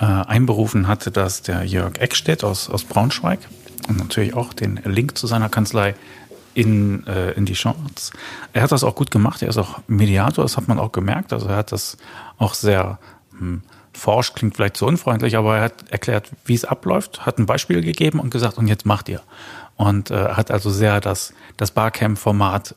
äh, 0.00 0.06
einberufen 0.06 0.88
hatte 0.88 1.10
das 1.10 1.42
der 1.42 1.64
Jörg 1.64 1.98
Eckstedt 1.98 2.44
aus, 2.44 2.70
aus 2.70 2.84
Braunschweig 2.84 3.40
und 3.88 3.98
natürlich 3.98 4.32
auch 4.32 4.54
den 4.54 4.80
Link 4.84 5.18
zu 5.18 5.26
seiner 5.26 5.50
Kanzlei 5.50 5.94
in, 6.54 7.06
äh, 7.06 7.32
in 7.32 7.44
die 7.44 7.56
Shorts. 7.56 8.10
Er 8.54 8.62
hat 8.62 8.72
das 8.72 8.84
auch 8.84 8.94
gut 8.94 9.10
gemacht. 9.10 9.42
Er 9.42 9.48
ist 9.48 9.58
auch 9.58 9.80
Mediator, 9.86 10.44
das 10.44 10.56
hat 10.56 10.66
man 10.66 10.78
auch 10.78 10.92
gemerkt. 10.92 11.34
Also 11.34 11.48
er 11.48 11.56
hat 11.56 11.72
das 11.72 11.98
auch 12.38 12.54
sehr 12.54 12.98
hm, 13.38 13.60
forscht, 13.96 14.34
klingt 14.36 14.56
vielleicht 14.56 14.76
zu 14.76 14.86
unfreundlich, 14.86 15.36
aber 15.36 15.56
er 15.56 15.62
hat 15.64 15.90
erklärt, 15.90 16.30
wie 16.44 16.54
es 16.54 16.64
abläuft, 16.64 17.26
hat 17.26 17.38
ein 17.38 17.46
Beispiel 17.46 17.82
gegeben 17.82 18.20
und 18.20 18.30
gesagt, 18.30 18.58
und 18.58 18.66
jetzt 18.66 18.86
macht 18.86 19.08
ihr. 19.08 19.20
Und 19.76 20.10
äh, 20.10 20.28
hat 20.30 20.50
also 20.50 20.70
sehr 20.70 21.00
das, 21.00 21.34
das 21.56 21.70
Barcamp-Format 21.70 22.74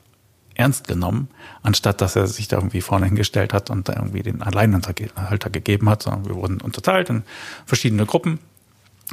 ernst 0.56 0.88
genommen, 0.88 1.30
anstatt 1.62 2.02
dass 2.02 2.16
er 2.16 2.28
sich 2.28 2.48
da 2.48 2.58
irgendwie 2.58 2.82
vorne 2.82 3.06
hingestellt 3.06 3.54
hat 3.54 3.70
und 3.70 3.88
da 3.88 3.94
irgendwie 3.94 4.24
den 4.24 4.42
Alleinhalter 4.42 5.50
gegeben 5.50 5.90
hat, 5.90 6.04
sondern 6.04 6.26
wir 6.26 6.36
wurden 6.36 6.62
unterteilt 6.62 7.10
in 7.10 7.24
verschiedene 7.66 8.06
Gruppen. 8.06 8.40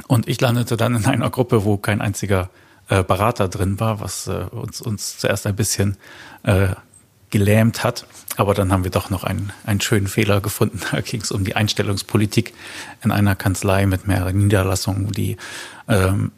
Und 0.07 0.27
ich 0.27 0.41
landete 0.41 0.75
dann 0.75 0.95
in 0.95 1.05
einer 1.05 1.29
Gruppe, 1.29 1.63
wo 1.63 1.77
kein 1.77 2.01
einziger 2.01 2.49
äh, 2.89 3.03
Berater 3.03 3.47
drin 3.47 3.79
war, 3.79 3.99
was 3.99 4.27
äh, 4.27 4.45
uns, 4.51 4.81
uns 4.81 5.17
zuerst 5.17 5.47
ein 5.47 5.55
bisschen 5.55 5.97
äh, 6.43 6.69
gelähmt 7.35 7.83
hat. 7.83 8.07
Aber 8.37 8.53
dann 8.53 8.71
haben 8.71 8.85
wir 8.85 8.91
doch 8.91 9.09
noch 9.09 9.25
einen, 9.25 9.51
einen 9.65 9.81
schönen 9.81 10.07
Fehler 10.07 10.39
gefunden. 10.39 10.79
Da 10.91 11.01
ging 11.01 11.19
es 11.19 11.31
um 11.31 11.43
die 11.43 11.55
Einstellungspolitik 11.55 12.53
in 13.03 13.11
einer 13.11 13.35
Kanzlei 13.35 13.85
mit 13.85 14.07
mehreren 14.07 14.37
Niederlassungen, 14.37 15.11
die 15.11 15.35
ähm, 15.89 16.31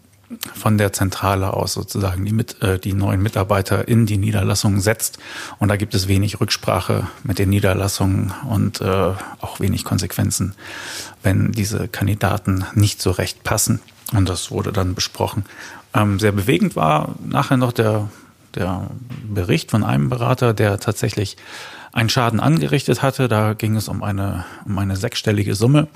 von 0.56 0.80
der 0.80 0.94
Zentrale 0.94 1.54
aus 1.54 1.74
sozusagen 1.74 2.26
die, 2.26 2.34
mit, 2.34 2.64
äh, 2.64 2.80
die 2.80 2.94
neuen 2.94 3.22
Mitarbeiter 3.22 3.88
in 3.88 4.08
die 4.08 4.18
Niederlassungen 4.18 4.82
setzt. 4.82 5.20
Und 5.60 5.68
da 5.70 5.76
gibt 5.78 5.94
es 5.94 6.08
wenig 6.08 6.42
Rücksprache 6.42 7.06
mit 7.24 7.38
den 7.38 7.50
Niederlassungen 7.50 8.34
und 8.50 8.82
äh, 8.82 9.14
auch 9.40 9.60
wenig 9.60 9.84
Konsequenzen, 9.84 10.56
wenn 11.22 11.52
diese 11.52 11.88
Kandidaten 11.88 12.66
nicht 12.74 13.04
so 13.04 13.12
recht 13.12 13.44
passen. 13.44 13.82
Und 14.14 14.28
das 14.30 14.50
wurde 14.50 14.72
dann 14.72 14.96
besprochen. 14.96 15.46
Ähm, 15.94 16.20
sehr 16.20 16.32
bewegend 16.32 16.76
war 16.76 17.14
nachher 17.24 17.58
noch 17.58 17.72
der 17.72 18.10
der 18.58 18.90
Bericht 19.24 19.72
von 19.72 19.84
einem 19.84 20.10
Berater, 20.10 20.54
der 20.54 20.80
tatsächlich 20.80 21.38
einen 21.94 22.10
Schaden 22.10 22.40
angerichtet 22.40 23.02
hatte. 23.02 23.28
Da 23.28 23.54
ging 23.54 23.76
es 23.76 23.88
um 23.88 24.04
eine, 24.04 24.46
um 24.66 24.78
eine 24.78 24.96
sechsstellige 24.96 25.56
Summe. 25.56 25.88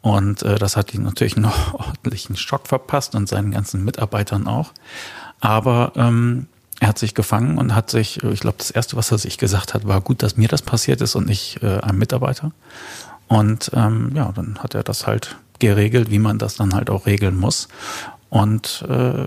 Und 0.00 0.42
äh, 0.42 0.58
das 0.58 0.76
hat 0.76 0.92
ihn 0.94 1.02
natürlich 1.02 1.36
noch 1.38 1.74
ordentlichen 1.74 2.36
Schock 2.36 2.66
verpasst 2.66 3.14
und 3.14 3.28
seinen 3.28 3.50
ganzen 3.50 3.84
Mitarbeitern 3.84 4.46
auch. 4.46 4.72
Aber 5.40 5.92
ähm, 5.96 6.46
er 6.80 6.88
hat 6.88 6.98
sich 6.98 7.14
gefangen 7.14 7.58
und 7.58 7.74
hat 7.74 7.90
sich, 7.90 8.22
ich 8.22 8.40
glaube, 8.40 8.58
das 8.58 8.70
Erste, 8.70 8.96
was 8.96 9.12
er 9.12 9.18
sich 9.18 9.38
gesagt 9.38 9.72
hat, 9.72 9.86
war 9.86 10.00
gut, 10.00 10.22
dass 10.22 10.36
mir 10.36 10.48
das 10.48 10.62
passiert 10.62 11.00
ist 11.00 11.14
und 11.14 11.26
nicht 11.26 11.62
äh, 11.62 11.78
einem 11.80 11.98
Mitarbeiter. 11.98 12.50
Und 13.28 13.70
ähm, 13.74 14.12
ja, 14.14 14.32
dann 14.32 14.58
hat 14.58 14.74
er 14.74 14.82
das 14.82 15.06
halt 15.06 15.36
geregelt, 15.60 16.10
wie 16.10 16.18
man 16.18 16.38
das 16.38 16.56
dann 16.56 16.74
halt 16.74 16.90
auch 16.90 17.06
regeln 17.06 17.38
muss. 17.38 17.68
Und 18.30 18.84
äh, 18.88 19.26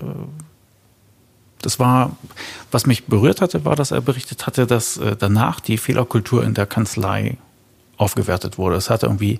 das 1.62 1.78
war, 1.78 2.16
was 2.70 2.86
mich 2.86 3.06
berührt 3.06 3.40
hatte, 3.40 3.64
war, 3.64 3.76
dass 3.76 3.90
er 3.90 4.00
berichtet 4.00 4.46
hatte, 4.46 4.66
dass 4.66 4.98
äh, 4.98 5.16
danach 5.16 5.60
die 5.60 5.78
Fehlerkultur 5.78 6.44
in 6.44 6.54
der 6.54 6.66
Kanzlei 6.66 7.38
aufgewertet 7.96 8.58
wurde. 8.58 8.76
Es 8.76 8.90
hatte 8.90 9.06
irgendwie 9.06 9.38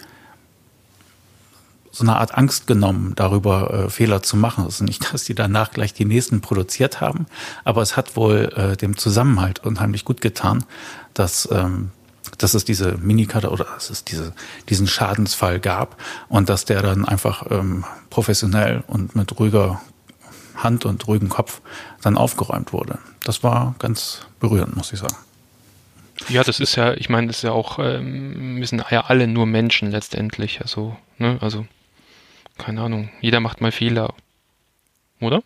so 1.93 2.05
eine 2.05 2.17
Art 2.17 2.37
Angst 2.37 2.67
genommen, 2.67 3.15
darüber 3.17 3.73
äh, 3.73 3.91
Fehler 3.91 4.23
zu 4.23 4.37
machen. 4.37 4.65
Also 4.65 4.85
nicht, 4.85 5.13
dass 5.13 5.25
die 5.25 5.35
danach 5.35 5.71
gleich 5.71 5.95
die 5.95 6.05
nächsten 6.05 6.41
produziert 6.41 7.01
haben, 7.01 7.27
aber 7.65 7.83
es 7.83 7.97
hat 7.97 8.17
wohl 8.17 8.53
äh, 8.57 8.77
dem 8.77 8.97
Zusammenhalt 8.97 9.65
unheimlich 9.65 10.05
gut 10.05 10.21
getan, 10.21 10.65
dass 11.15 11.49
ähm, 11.51 11.91
dass 12.39 12.55
es 12.55 12.65
diese 12.65 12.99
Minikarte 12.99 13.51
oder 13.51 13.65
dass 13.65 13.89
es 13.89 14.05
diese, 14.05 14.33
diesen 14.69 14.87
Schadensfall 14.87 15.61
gab 15.61 15.97
und 16.29 16.49
dass 16.49 16.65
der 16.65 16.83
dann 16.83 17.05
einfach 17.05 17.47
ähm, 17.51 17.85
professionell 18.11 18.85
und 18.87 19.17
mit 19.17 19.39
ruhiger 19.39 19.81
Hand 20.57 20.85
und 20.85 21.07
ruhigen 21.07 21.29
Kopf 21.29 21.61
dann 22.07 22.17
aufgeräumt 22.17 22.73
wurde. 22.73 22.99
Das 23.25 23.43
war 23.43 23.75
ganz 23.81 24.21
berührend, 24.39 24.77
muss 24.77 24.93
ich 24.93 25.01
sagen. 25.01 25.17
Ja, 26.29 26.45
das 26.45 26.61
ist 26.61 26.77
ja, 26.77 26.95
ich 26.95 27.09
meine, 27.09 27.27
das 27.27 27.39
ist 27.39 27.43
ja 27.43 27.51
auch, 27.51 27.81
ähm, 27.81 28.57
wir 28.59 28.67
sind 28.67 28.85
ja 28.91 29.07
alle 29.07 29.27
nur 29.27 29.45
Menschen 29.45 29.91
letztendlich. 29.91 30.61
Also, 30.61 30.97
ne, 31.19 31.37
also, 31.41 31.67
keine 32.59 32.81
Ahnung, 32.83 33.11
jeder 33.21 33.41
macht 33.41 33.61
mal 33.61 33.73
Fehler. 33.73 34.15
Oder? 35.21 35.43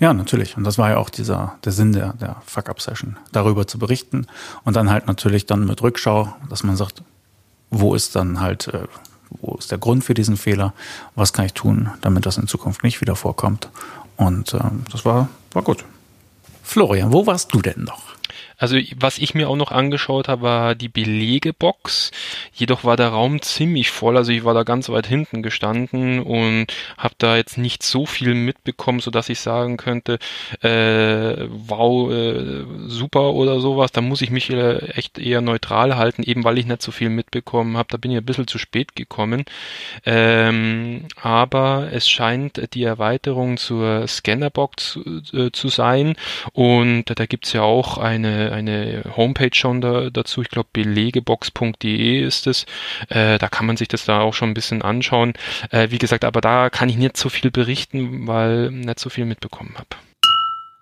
Ja, 0.00 0.12
natürlich. 0.12 0.56
Und 0.56 0.64
das 0.64 0.78
war 0.78 0.90
ja 0.90 0.96
auch 0.96 1.10
dieser, 1.10 1.56
der 1.64 1.72
Sinn 1.72 1.92
der, 1.92 2.14
der 2.14 2.42
Fuck-Up-Session, 2.44 3.16
darüber 3.30 3.68
zu 3.68 3.78
berichten 3.78 4.26
und 4.64 4.74
dann 4.74 4.90
halt 4.90 5.06
natürlich 5.06 5.46
dann 5.46 5.64
mit 5.64 5.80
Rückschau, 5.80 6.34
dass 6.50 6.64
man 6.64 6.76
sagt, 6.76 7.02
wo 7.70 7.94
ist 7.94 8.16
dann 8.16 8.40
halt, 8.40 8.66
äh, 8.66 8.88
wo 9.30 9.54
ist 9.54 9.70
der 9.70 9.78
Grund 9.78 10.02
für 10.02 10.14
diesen 10.14 10.36
Fehler, 10.36 10.74
was 11.14 11.32
kann 11.32 11.46
ich 11.46 11.54
tun, 11.54 11.90
damit 12.00 12.26
das 12.26 12.36
in 12.36 12.48
Zukunft 12.48 12.82
nicht 12.82 13.00
wieder 13.00 13.14
vorkommt 13.14 13.68
und 14.16 14.52
ähm, 14.54 14.84
das 14.90 15.04
war, 15.04 15.28
war 15.58 15.64
gut. 15.64 15.84
Florian, 16.62 17.12
wo 17.12 17.26
warst 17.26 17.52
du 17.52 17.60
denn 17.60 17.82
noch? 17.82 18.07
Also 18.58 18.76
was 18.96 19.18
ich 19.18 19.34
mir 19.34 19.48
auch 19.48 19.56
noch 19.56 19.70
angeschaut 19.70 20.28
habe, 20.28 20.42
war 20.42 20.74
die 20.74 20.88
Belegebox. 20.88 22.10
Jedoch 22.52 22.84
war 22.84 22.96
der 22.96 23.08
Raum 23.08 23.40
ziemlich 23.40 23.90
voll. 23.90 24.16
Also 24.16 24.32
ich 24.32 24.44
war 24.44 24.54
da 24.54 24.64
ganz 24.64 24.88
weit 24.88 25.06
hinten 25.06 25.42
gestanden 25.42 26.20
und 26.20 26.66
habe 26.96 27.14
da 27.18 27.36
jetzt 27.36 27.56
nicht 27.56 27.82
so 27.82 28.04
viel 28.04 28.34
mitbekommen, 28.34 29.00
so 29.00 29.10
dass 29.10 29.28
ich 29.28 29.38
sagen 29.40 29.76
könnte, 29.76 30.18
äh, 30.60 31.46
wow, 31.48 32.10
äh, 32.10 32.64
super 32.88 33.32
oder 33.34 33.60
sowas. 33.60 33.92
Da 33.92 34.00
muss 34.00 34.22
ich 34.22 34.30
mich 34.30 34.50
äh, 34.50 34.78
echt 34.90 35.18
eher 35.18 35.40
neutral 35.40 35.96
halten, 35.96 36.24
eben 36.24 36.42
weil 36.42 36.58
ich 36.58 36.66
nicht 36.66 36.82
so 36.82 36.90
viel 36.90 37.10
mitbekommen 37.10 37.76
habe. 37.76 37.88
Da 37.90 37.96
bin 37.96 38.10
ich 38.10 38.16
ein 38.16 38.24
bisschen 38.24 38.48
zu 38.48 38.58
spät 38.58 38.96
gekommen. 38.96 39.44
Ähm, 40.04 41.06
aber 41.22 41.88
es 41.92 42.08
scheint 42.08 42.74
die 42.74 42.82
Erweiterung 42.82 43.56
zur 43.56 44.06
Scannerbox 44.08 44.98
äh, 45.32 45.50
zu 45.52 45.68
sein 45.68 46.16
und 46.52 47.04
da 47.06 47.26
gibt's 47.26 47.52
ja 47.52 47.62
auch 47.62 47.98
eine 47.98 48.47
eine, 48.52 49.04
Homepage 49.16 49.54
schon 49.54 49.80
da, 49.80 50.10
dazu. 50.10 50.42
Ich 50.42 50.48
glaube, 50.48 50.68
belegebox.de 50.72 52.20
ist 52.20 52.46
es. 52.46 52.66
Äh, 53.08 53.38
da 53.38 53.48
kann 53.48 53.66
man 53.66 53.76
sich 53.76 53.88
das 53.88 54.04
da 54.04 54.20
auch 54.20 54.34
schon 54.34 54.50
ein 54.50 54.54
bisschen 54.54 54.82
anschauen. 54.82 55.34
Äh, 55.70 55.90
wie 55.90 55.98
gesagt, 55.98 56.24
aber 56.24 56.40
da 56.40 56.70
kann 56.70 56.88
ich 56.88 56.96
nicht 56.96 57.16
so 57.16 57.28
viel 57.28 57.50
berichten, 57.50 58.26
weil 58.26 58.70
nicht 58.70 58.98
so 58.98 59.10
viel 59.10 59.24
mitbekommen 59.24 59.74
habe. 59.76 59.88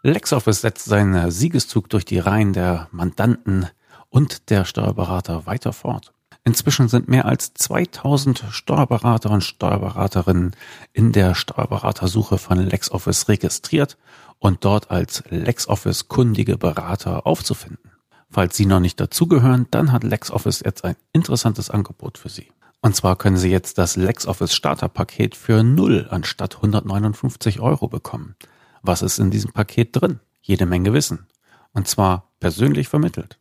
LexOffice 0.03 0.61
setzt 0.61 0.85
seinen 0.85 1.31
Siegeszug 1.31 1.91
durch 1.91 2.05
die 2.05 2.19
Reihen 2.19 2.53
der 2.53 2.89
Mandanten 2.93 3.67
und 4.09 4.51
der 4.51 4.65
Steuerberater 4.65 5.47
weiter 5.47 5.73
fort. 5.73 6.13
Inzwischen 6.47 6.87
sind 6.87 7.09
mehr 7.09 7.25
als 7.25 7.55
2000 7.55 8.45
Steuerberater 8.51 9.31
und 9.31 9.43
Steuerberaterinnen 9.43 10.55
in 10.93 11.11
der 11.11 11.35
Steuerberatersuche 11.35 12.39
von 12.39 12.59
LexOffice 12.59 13.29
registriert 13.29 13.97
und 14.39 14.65
dort 14.65 14.91
als 14.91 15.25
LexOffice 15.31 16.09
kundige 16.09 16.59
Berater 16.59 17.27
aufzufinden. 17.27 17.91
Falls 18.31 18.57
Sie 18.57 18.67
noch 18.67 18.81
nicht 18.81 19.01
dazugehören, 19.01 19.67
dann 19.71 19.93
hat 19.93 20.05
LexOffice 20.05 20.63
jetzt 20.65 20.85
ein 20.85 20.97
interessantes 21.13 21.71
Angebot 21.71 22.19
für 22.19 22.29
Sie. 22.29 22.49
Und 22.83 22.95
zwar 22.95 23.17
können 23.17 23.37
Sie 23.37 23.51
jetzt 23.51 23.79
das 23.79 23.97
LexOffice 23.97 24.55
Starterpaket 24.55 25.35
für 25.35 25.63
0 25.63 26.09
anstatt 26.11 26.57
159 26.57 27.61
Euro 27.61 27.89
bekommen. 27.89 28.37
Was 28.83 29.03
ist 29.03 29.19
in 29.19 29.31
diesem 29.31 29.53
Paket 29.53 30.01
drin? 30.01 30.21
Jede 30.41 30.67
Menge 30.67 30.93
Wissen. 30.93 31.27
Und 31.73 31.89
zwar 31.89 32.31
persönlich 32.41 32.89
vermittelt. 32.89 33.39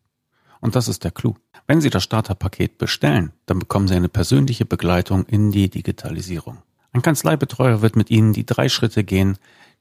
Und 0.61 0.75
das 0.75 0.87
ist 0.87 1.03
der 1.03 1.11
Clou. 1.11 1.35
Wenn 1.67 1.81
Sie 1.81 1.89
das 1.89 2.03
Starterpaket 2.03 2.77
bestellen, 2.77 3.33
dann 3.45 3.59
bekommen 3.59 3.87
Sie 3.87 3.95
eine 3.95 4.09
persönliche 4.09 4.65
Begleitung 4.65 5.25
in 5.25 5.51
die 5.51 5.69
Digitalisierung. 5.69 6.59
Ein 6.91 7.01
Kanzleibetreuer 7.01 7.81
wird 7.81 7.95
mit 7.95 8.09
Ihnen 8.09 8.33
die 8.33 8.45
drei 8.45 8.69
Schritte 8.69 9.03
gehen, 9.03 9.37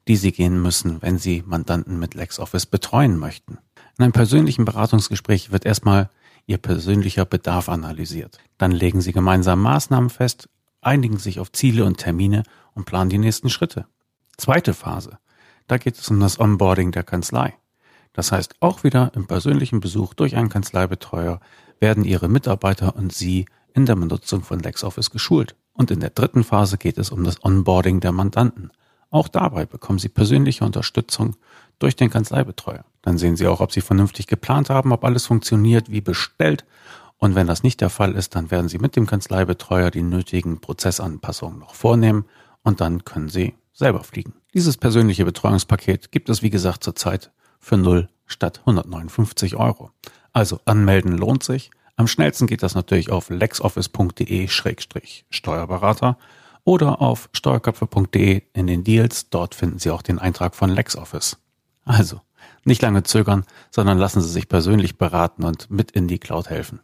die 0.09 0.17
Sie 0.17 0.33
gehen 0.33 0.61
müssen, 0.61 1.01
wenn 1.03 1.19
Sie 1.19 1.43
Mandanten 1.47 1.99
mit 1.99 2.15
LexOffice 2.15 2.67
betreuen 2.67 3.19
möchten. 3.19 3.59
In 3.99 4.05
einem 4.05 4.13
persönlichen 4.13 4.65
Beratungsgespräch 4.65 5.53
wird 5.53 5.65
erstmal 5.65 6.11
Ihr 6.47 6.59
persönlicher 6.59 7.25
Bedarf 7.25 7.69
analysiert. 7.69 8.39
Dann 8.59 8.71
legen 8.71 9.01
Sie 9.01 9.13
gemeinsam 9.13 9.63
Maßnahmen 9.63 10.11
fest, 10.11 10.49
einigen 10.83 11.19
sich 11.19 11.41
auf 11.41 11.53
Ziele 11.53 11.85
und 11.85 11.99
Termine 11.99 12.43
und 12.75 12.85
planen 12.85 13.11
die 13.11 13.19
nächsten 13.19 13.49
Schritte. 13.49 13.87
Zweite 14.37 14.75
Phase. 14.75 15.19
Da 15.67 15.79
geht 15.79 15.97
es 15.97 16.09
um 16.11 16.21
das 16.21 16.39
Onboarding 16.39 16.93
der 16.93 17.03
Kanzlei. 17.03 17.55
Das 18.13 18.31
heißt, 18.31 18.57
auch 18.61 18.85
wieder 18.85 19.13
im 19.15 19.27
persönlichen 19.27 19.81
Besuch 19.81 20.15
durch 20.15 20.37
einen 20.37 20.51
Kanzleibetreuer 20.51 21.41
werden 21.81 22.05
Ihre 22.05 22.29
Mitarbeiter 22.29 22.95
und 22.97 23.13
Sie 23.13 23.47
in 23.73 23.87
der 23.87 23.97
Benutzung 23.97 24.43
von 24.43 24.61
LexOffice 24.61 25.11
geschult. 25.11 25.57
Und 25.73 25.91
in 25.91 26.01
der 26.01 26.11
dritten 26.11 26.45
Phase 26.45 26.79
geht 26.79 26.99
es 26.99 27.11
um 27.11 27.25
das 27.25 27.45
Onboarding 27.45 28.01
der 28.01 28.13
Mandanten. 28.13 28.71
Auch 29.11 29.29
dabei 29.29 29.67
bekommen 29.67 29.99
Sie 29.99 30.09
persönliche 30.09 30.65
Unterstützung 30.65 31.37
durch 31.79 31.97
den 31.97 32.11
Kanzleibetreuer. 32.11 32.85
Dann 33.03 33.19
sehen 33.19 33.37
Sie 33.37 33.47
auch, 33.47 33.61
ob 33.61 33.73
Sie 33.73 33.81
vernünftig 33.81 34.27
geplant 34.27 34.71
haben, 34.71 34.93
ob 34.93 35.05
alles 35.05 35.27
funktioniert 35.27 35.91
wie 35.91 36.01
bestellt. 36.01 36.65
Und 37.19 37.35
wenn 37.35 37.47
das 37.47 37.63
nicht 37.63 37.81
der 37.81 37.91
Fall 37.91 38.13
ist, 38.13 38.35
dann 38.35 38.51
werden 38.51 38.69
Sie 38.69 38.79
mit 38.79 38.97
dem 38.97 39.07
Kanzleibetreuer 39.07 39.91
die 39.91 40.03
nötigen 40.03 40.61
Prozessanpassungen 40.61 41.59
noch 41.59 41.75
vornehmen 41.75 42.25
und 42.63 42.81
dann 42.81 43.05
können 43.05 43.29
Sie 43.29 43.55
selber 43.73 44.05
fliegen. 44.05 44.35
Dieses 44.55 44.77
persönliche 44.77 45.25
Betreuungspaket 45.25 46.13
gibt 46.13 46.29
es, 46.29 46.43
wie 46.43 46.51
gesagt, 46.51 46.85
zurzeit 46.85 47.33
für 47.61 47.77
0 47.77 48.09
statt 48.27 48.61
159 48.61 49.57
Euro. 49.57 49.91
Also 50.33 50.61
anmelden 50.65 51.17
lohnt 51.17 51.43
sich. 51.43 51.71
Am 51.97 52.09
schnellsten 52.09 52.47
geht 52.47 52.63
das 52.63 52.75
natürlich 52.75 53.11
auf 53.11 53.31
lexoffice.de-steuerberater 53.31 56.19
oder 56.65 57.01
auf 57.01 57.29
steuerköpfe.de 57.33 58.43
in 58.53 58.67
den 58.67 58.85
Deals. 58.85 59.31
Dort 59.31 59.55
finden 59.55 59.79
Sie 59.79 59.91
auch 59.91 60.03
den 60.03 60.19
Eintrag 60.19 60.55
von 60.55 60.71
LexOffice. 60.71 61.37
Also, 61.85 62.21
nicht 62.65 62.83
lange 62.83 63.03
zögern, 63.03 63.45
sondern 63.71 63.99
lassen 63.99 64.23
Sie 64.23 64.31
sich 64.31 64.49
persönlich 64.49 64.97
beraten 64.97 65.45
und 65.45 65.71
mit 65.71 65.91
in 65.91 66.09
die 66.09 66.19
Cloud 66.19 66.51
helfen. 66.51 66.81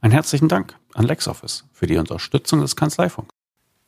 Einen 0.00 0.12
herzlichen 0.12 0.48
Dank 0.48 0.74
an 0.94 1.06
LexOffice 1.06 1.64
für 1.72 1.86
die 1.86 1.98
Unterstützung 1.98 2.60
des 2.60 2.76
Kanzleifunks. 2.76 3.34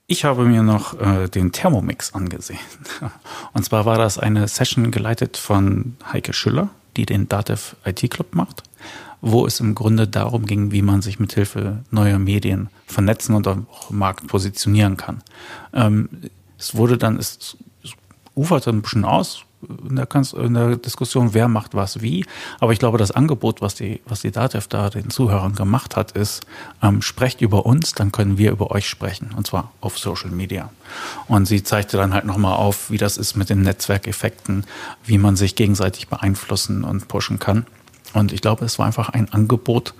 Ich 0.06 0.24
habe 0.24 0.44
mir 0.44 0.62
noch 0.62 1.00
äh, 1.00 1.28
den 1.28 1.52
Thermomix 1.52 2.14
angesehen. 2.14 2.58
Und 3.54 3.64
zwar 3.64 3.86
war 3.86 3.96
das 3.96 4.18
eine 4.18 4.48
Session 4.48 4.90
geleitet 4.90 5.36
von 5.36 5.96
Heike 6.12 6.32
Schüller, 6.32 6.70
die 6.96 7.06
den 7.06 7.28
Datev 7.28 7.76
IT 7.84 8.10
Club 8.10 8.34
macht, 8.34 8.62
wo 9.20 9.46
es 9.46 9.60
im 9.60 9.74
Grunde 9.74 10.08
darum 10.08 10.46
ging, 10.46 10.72
wie 10.72 10.82
man 10.82 11.02
sich 11.02 11.18
mit 11.18 11.32
Hilfe 11.32 11.84
neuer 11.90 12.18
Medien 12.18 12.68
vernetzen 12.86 13.34
und 13.34 13.46
auch 13.48 13.90
im 13.90 13.98
Markt 13.98 14.26
positionieren 14.26 14.96
kann. 14.96 15.22
Ähm, 15.72 16.08
es 16.58 16.74
wurde 16.74 16.98
dann, 16.98 17.18
es 17.18 17.56
uferte 18.34 18.70
ein 18.70 18.82
bisschen 18.82 19.04
aus 19.04 19.44
in 19.88 19.96
der, 19.96 20.08
in 20.36 20.54
der, 20.54 20.76
Diskussion, 20.76 21.34
wer 21.34 21.48
macht 21.48 21.74
was 21.74 22.02
wie. 22.02 22.24
Aber 22.60 22.72
ich 22.72 22.78
glaube, 22.78 22.98
das 22.98 23.10
Angebot, 23.10 23.60
was 23.60 23.74
die, 23.74 24.00
was 24.06 24.20
die 24.20 24.30
DATEV 24.30 24.66
da 24.68 24.90
den 24.90 25.10
Zuhörern 25.10 25.54
gemacht 25.54 25.96
hat, 25.96 26.12
ist, 26.12 26.44
ähm, 26.82 27.02
sprecht 27.02 27.40
über 27.40 27.66
uns, 27.66 27.92
dann 27.92 28.12
können 28.12 28.38
wir 28.38 28.50
über 28.50 28.70
euch 28.70 28.88
sprechen. 28.88 29.30
Und 29.36 29.46
zwar 29.46 29.72
auf 29.80 29.98
Social 29.98 30.30
Media. 30.30 30.70
Und 31.28 31.46
sie 31.46 31.62
zeigte 31.62 31.96
dann 31.96 32.12
halt 32.12 32.24
nochmal 32.24 32.54
auf, 32.54 32.90
wie 32.90 32.98
das 32.98 33.16
ist 33.16 33.36
mit 33.36 33.50
den 33.50 33.62
Netzwerkeffekten, 33.62 34.64
wie 35.04 35.18
man 35.18 35.36
sich 35.36 35.54
gegenseitig 35.54 36.08
beeinflussen 36.08 36.84
und 36.84 37.08
pushen 37.08 37.38
kann. 37.38 37.66
Und 38.12 38.32
ich 38.32 38.40
glaube, 38.40 38.64
es 38.64 38.78
war 38.78 38.86
einfach 38.86 39.08
ein 39.10 39.32
Angebot, 39.32 39.94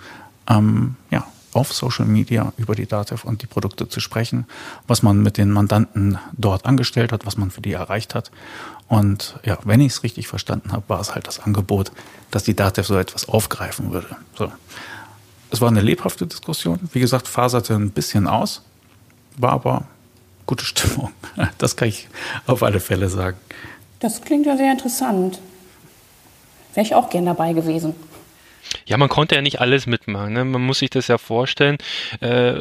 ähm, 0.47 0.95
ja, 1.09 1.25
auf 1.55 1.73
Social 1.73 2.05
Media 2.05 2.53
über 2.57 2.75
die 2.75 2.85
DATEV 2.85 3.23
und 3.23 3.41
die 3.41 3.47
Produkte 3.47 3.87
zu 3.87 3.99
sprechen, 3.99 4.45
was 4.87 5.03
man 5.03 5.21
mit 5.21 5.37
den 5.37 5.51
Mandanten 5.51 6.17
dort 6.33 6.65
angestellt 6.65 7.11
hat, 7.11 7.25
was 7.25 7.37
man 7.37 7.51
für 7.51 7.61
die 7.61 7.73
erreicht 7.73 8.15
hat. 8.15 8.31
Und 8.87 9.39
ja, 9.43 9.57
wenn 9.63 9.79
ich 9.79 9.93
es 9.93 10.03
richtig 10.03 10.27
verstanden 10.27 10.71
habe, 10.71 10.83
war 10.87 10.99
es 10.99 11.15
halt 11.15 11.27
das 11.27 11.39
Angebot, 11.39 11.91
dass 12.31 12.43
die 12.43 12.55
DATEV 12.55 12.85
so 12.85 12.97
etwas 12.97 13.27
aufgreifen 13.27 13.91
würde. 13.91 14.15
So. 14.37 14.51
Es 15.51 15.61
war 15.61 15.69
eine 15.69 15.81
lebhafte 15.81 16.25
Diskussion. 16.27 16.79
Wie 16.91 16.99
gesagt, 16.99 17.27
faserte 17.27 17.75
ein 17.75 17.91
bisschen 17.91 18.27
aus, 18.27 18.61
war 19.37 19.51
aber 19.51 19.85
gute 20.45 20.65
Stimmung. 20.65 21.11
Das 21.57 21.75
kann 21.75 21.87
ich 21.87 22.07
auf 22.45 22.61
alle 22.63 22.79
Fälle 22.79 23.09
sagen. 23.09 23.37
Das 23.99 24.21
klingt 24.21 24.45
ja 24.45 24.57
sehr 24.57 24.71
interessant. 24.71 25.39
Wäre 26.73 26.85
ich 26.85 26.95
auch 26.95 27.09
gern 27.09 27.25
dabei 27.25 27.53
gewesen. 27.53 27.95
Ja, 28.85 28.97
man 28.97 29.09
konnte 29.09 29.35
ja 29.35 29.41
nicht 29.41 29.61
alles 29.61 29.87
mitmachen. 29.87 30.33
Ne? 30.33 30.45
Man 30.45 30.61
muss 30.61 30.79
sich 30.79 30.89
das 30.89 31.07
ja 31.07 31.17
vorstellen. 31.17 31.77
Äh, 32.19 32.53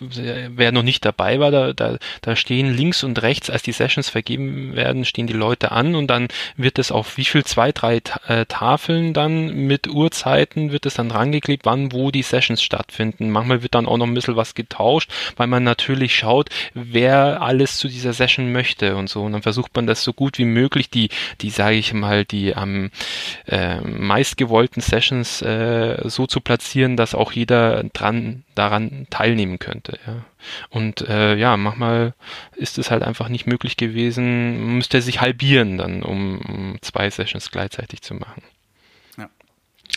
wer 0.00 0.72
noch 0.72 0.82
nicht 0.82 1.04
dabei 1.04 1.40
war, 1.40 1.50
da, 1.50 1.72
da, 1.72 1.98
da 2.22 2.36
stehen 2.36 2.74
links 2.74 3.04
und 3.04 3.22
rechts, 3.22 3.50
als 3.50 3.62
die 3.62 3.72
Sessions 3.72 4.08
vergeben 4.08 4.74
werden, 4.74 5.04
stehen 5.04 5.26
die 5.26 5.32
Leute 5.32 5.72
an 5.72 5.94
und 5.94 6.08
dann 6.08 6.28
wird 6.56 6.78
es 6.78 6.92
auf 6.92 7.16
wie 7.16 7.24
viel, 7.24 7.44
zwei, 7.44 7.72
drei 7.72 8.00
äh, 8.26 8.46
Tafeln 8.46 9.12
dann 9.12 9.66
mit 9.66 9.88
Uhrzeiten 9.88 10.72
wird 10.72 10.86
es 10.86 10.94
dann 10.94 11.10
rangeklebt, 11.10 11.66
wann, 11.66 11.92
wo 11.92 12.10
die 12.10 12.22
Sessions 12.22 12.62
stattfinden. 12.62 13.30
Manchmal 13.30 13.62
wird 13.62 13.74
dann 13.74 13.86
auch 13.86 13.96
noch 13.96 14.06
ein 14.06 14.14
bisschen 14.14 14.36
was 14.36 14.54
getauscht, 14.54 15.10
weil 15.36 15.46
man 15.46 15.64
natürlich 15.64 16.14
schaut, 16.14 16.48
wer 16.74 17.42
alles 17.42 17.78
zu 17.78 17.88
dieser 17.88 18.12
Session 18.12 18.52
möchte 18.52 18.96
und 18.96 19.08
so. 19.08 19.22
Und 19.22 19.32
dann 19.32 19.42
versucht 19.42 19.74
man 19.74 19.86
das 19.86 20.02
so 20.02 20.12
gut 20.12 20.38
wie 20.38 20.44
möglich, 20.44 20.90
die, 20.90 21.08
die 21.40 21.50
sage 21.50 21.76
ich 21.76 21.92
mal, 21.92 22.24
die 22.24 22.54
am 22.54 22.90
äh, 23.46 23.80
meistgewollten 23.80 24.82
Sessions 24.82 25.42
äh, 25.42 25.67
so 26.08 26.26
zu 26.26 26.40
platzieren, 26.40 26.96
dass 26.96 27.14
auch 27.14 27.32
jeder 27.32 27.84
dran 27.92 28.44
daran 28.54 29.06
teilnehmen 29.10 29.58
könnte. 29.58 29.98
Ja. 30.06 30.24
Und 30.70 31.02
äh, 31.08 31.36
ja, 31.36 31.56
manchmal 31.56 32.14
ist 32.56 32.78
es 32.78 32.90
halt 32.90 33.02
einfach 33.02 33.28
nicht 33.28 33.46
möglich 33.46 33.76
gewesen, 33.76 34.76
müsste 34.76 35.00
sich 35.02 35.20
halbieren 35.20 35.78
dann, 35.78 36.02
um, 36.02 36.40
um 36.40 36.78
zwei 36.82 37.08
Sessions 37.10 37.50
gleichzeitig 37.50 38.02
zu 38.02 38.14
machen. 38.14 38.42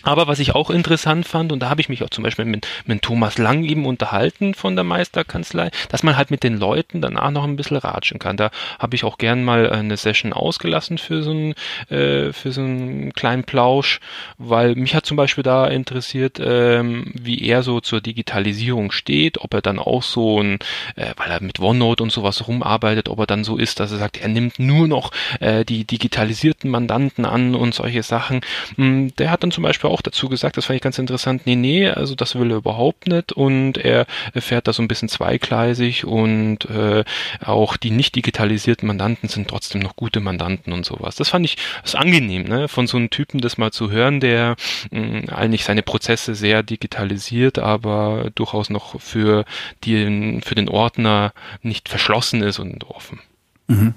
Aber 0.04 0.28
was 0.28 0.40
ich 0.40 0.56
auch 0.56 0.70
interessant 0.70 1.28
fand, 1.28 1.52
und 1.52 1.60
da 1.60 1.70
habe 1.70 1.82
ich 1.82 1.90
mich 1.90 2.04
auch 2.04 2.10
zum 2.10 2.24
Beispiel 2.24 2.46
mit, 2.46 2.68
mit 2.86 3.02
Thomas 3.02 3.38
Lang 3.38 3.64
eben 3.64 3.86
unterhalten 3.86 4.54
von 4.54 4.76
der 4.76 4.84
Meisterkanzlei, 4.84 5.72
dass 5.90 6.04
man 6.04 6.18
halt 6.18 6.32
mit 6.32 6.44
den 6.44 6.58
Leuten 6.58 7.02
danach 7.02 7.32
noch 7.32 7.44
ein 7.44 7.56
bisschen 7.56 7.78
ratschen 7.78 8.20
kann. 8.20 8.38
Da 8.38 8.52
habe 8.80 8.96
ich 8.96 9.04
auch 9.04 9.18
gern 9.18 9.44
mal 9.44 9.70
eine 9.70 9.98
Session 9.98 10.34
ausgelassen 10.34 10.98
für 10.98 11.24
so 11.24 11.32
einen, 11.32 11.54
äh, 11.90 12.34
für 12.34 12.52
so 12.52 12.62
einen 12.62 13.14
kleinen 13.14 13.44
Plausch, 13.44 14.00
weil 14.38 14.76
mich 14.76 14.96
hat 14.96 15.06
zum 15.06 15.18
Beispiel 15.18 15.44
da 15.44 15.68
interessiert, 15.68 16.40
ähm, 16.42 17.12
wie 17.14 17.42
er 17.44 17.64
so 17.64 17.80
zur 17.80 18.02
Digitalisierung 18.02 18.92
steht, 18.92 19.40
ob 19.40 19.54
er 19.54 19.62
dann 19.62 19.80
auch 19.80 20.04
so 20.04 20.42
ein, 20.42 20.60
äh, 20.96 21.14
weil 21.18 21.30
er 21.30 21.42
mit 21.42 21.60
OneNote 21.60 22.04
und 22.04 22.12
sowas 22.12 22.48
rumarbeitet, 22.48 23.10
ob 23.10 23.20
er 23.20 23.28
dann 23.28 23.44
so 23.44 23.58
ist, 23.58 23.80
dass 23.80 23.92
er 23.92 23.98
sagt, 23.98 24.18
er 24.18 24.28
nimmt 24.28 24.60
nur 24.60 24.88
noch 24.88 25.12
äh, 25.40 25.66
die 25.66 25.86
digitalisierten 25.86 26.70
Mandanten 26.70 27.26
an 27.26 27.56
und 27.56 27.74
solche 27.74 28.04
Sachen. 28.04 28.42
Hm, 28.76 29.16
der 29.18 29.30
hat 29.30 29.44
dann 29.44 29.52
zum 29.52 29.64
Beispiel 29.64 29.91
auch 29.92 30.02
dazu 30.02 30.30
gesagt, 30.30 30.58
das 30.58 30.66
fand 30.66 30.78
ich 30.78 30.82
ganz 30.82 30.98
interessant, 30.98 31.44
nee, 31.46 31.56
nee, 31.56 31.88
also 31.88 32.16
das 32.16 32.36
will 32.36 32.52
er 32.52 32.58
überhaupt 32.58 33.08
nicht 33.08 33.32
und 33.34 33.78
er 33.78 34.06
fährt 34.36 34.68
da 34.68 34.74
so 34.74 34.82
ein 34.82 34.88
bisschen 34.88 35.10
zweigleisig 35.10 36.06
und 36.06 36.66
äh, 36.66 37.04
auch 37.44 37.78
die 37.78 37.92
nicht 37.92 38.16
digitalisierten 38.16 38.88
Mandanten 38.88 39.30
sind 39.30 39.48
trotzdem 39.48 39.82
noch 39.82 39.96
gute 39.96 40.20
Mandanten 40.20 40.74
und 40.74 40.86
sowas. 40.86 41.16
Das 41.16 41.30
fand 41.30 41.46
ich 41.46 41.58
das 41.84 41.96
angenehm, 41.96 42.44
ne, 42.44 42.68
von 42.68 42.88
so 42.88 42.98
einem 42.98 43.10
Typen 43.10 43.42
das 43.42 43.58
mal 43.58 43.72
zu 43.72 43.92
hören, 43.92 44.20
der 44.20 44.56
mh, 44.92 45.00
mm, 45.00 45.30
eigentlich 45.30 45.64
seine 45.64 45.84
Prozesse 45.84 46.36
sehr 46.36 46.64
digitalisiert, 46.64 47.60
aber 47.60 48.32
durchaus 48.36 48.70
noch 48.70 49.00
für 49.00 49.46
den, 49.86 50.42
für 50.42 50.56
den 50.56 50.70
Ordner 50.70 51.34
nicht 51.62 51.90
verschlossen 51.90 52.42
ist 52.42 52.60
und 52.60 52.90
offen. 52.90 53.20
Mhm. 53.68 53.94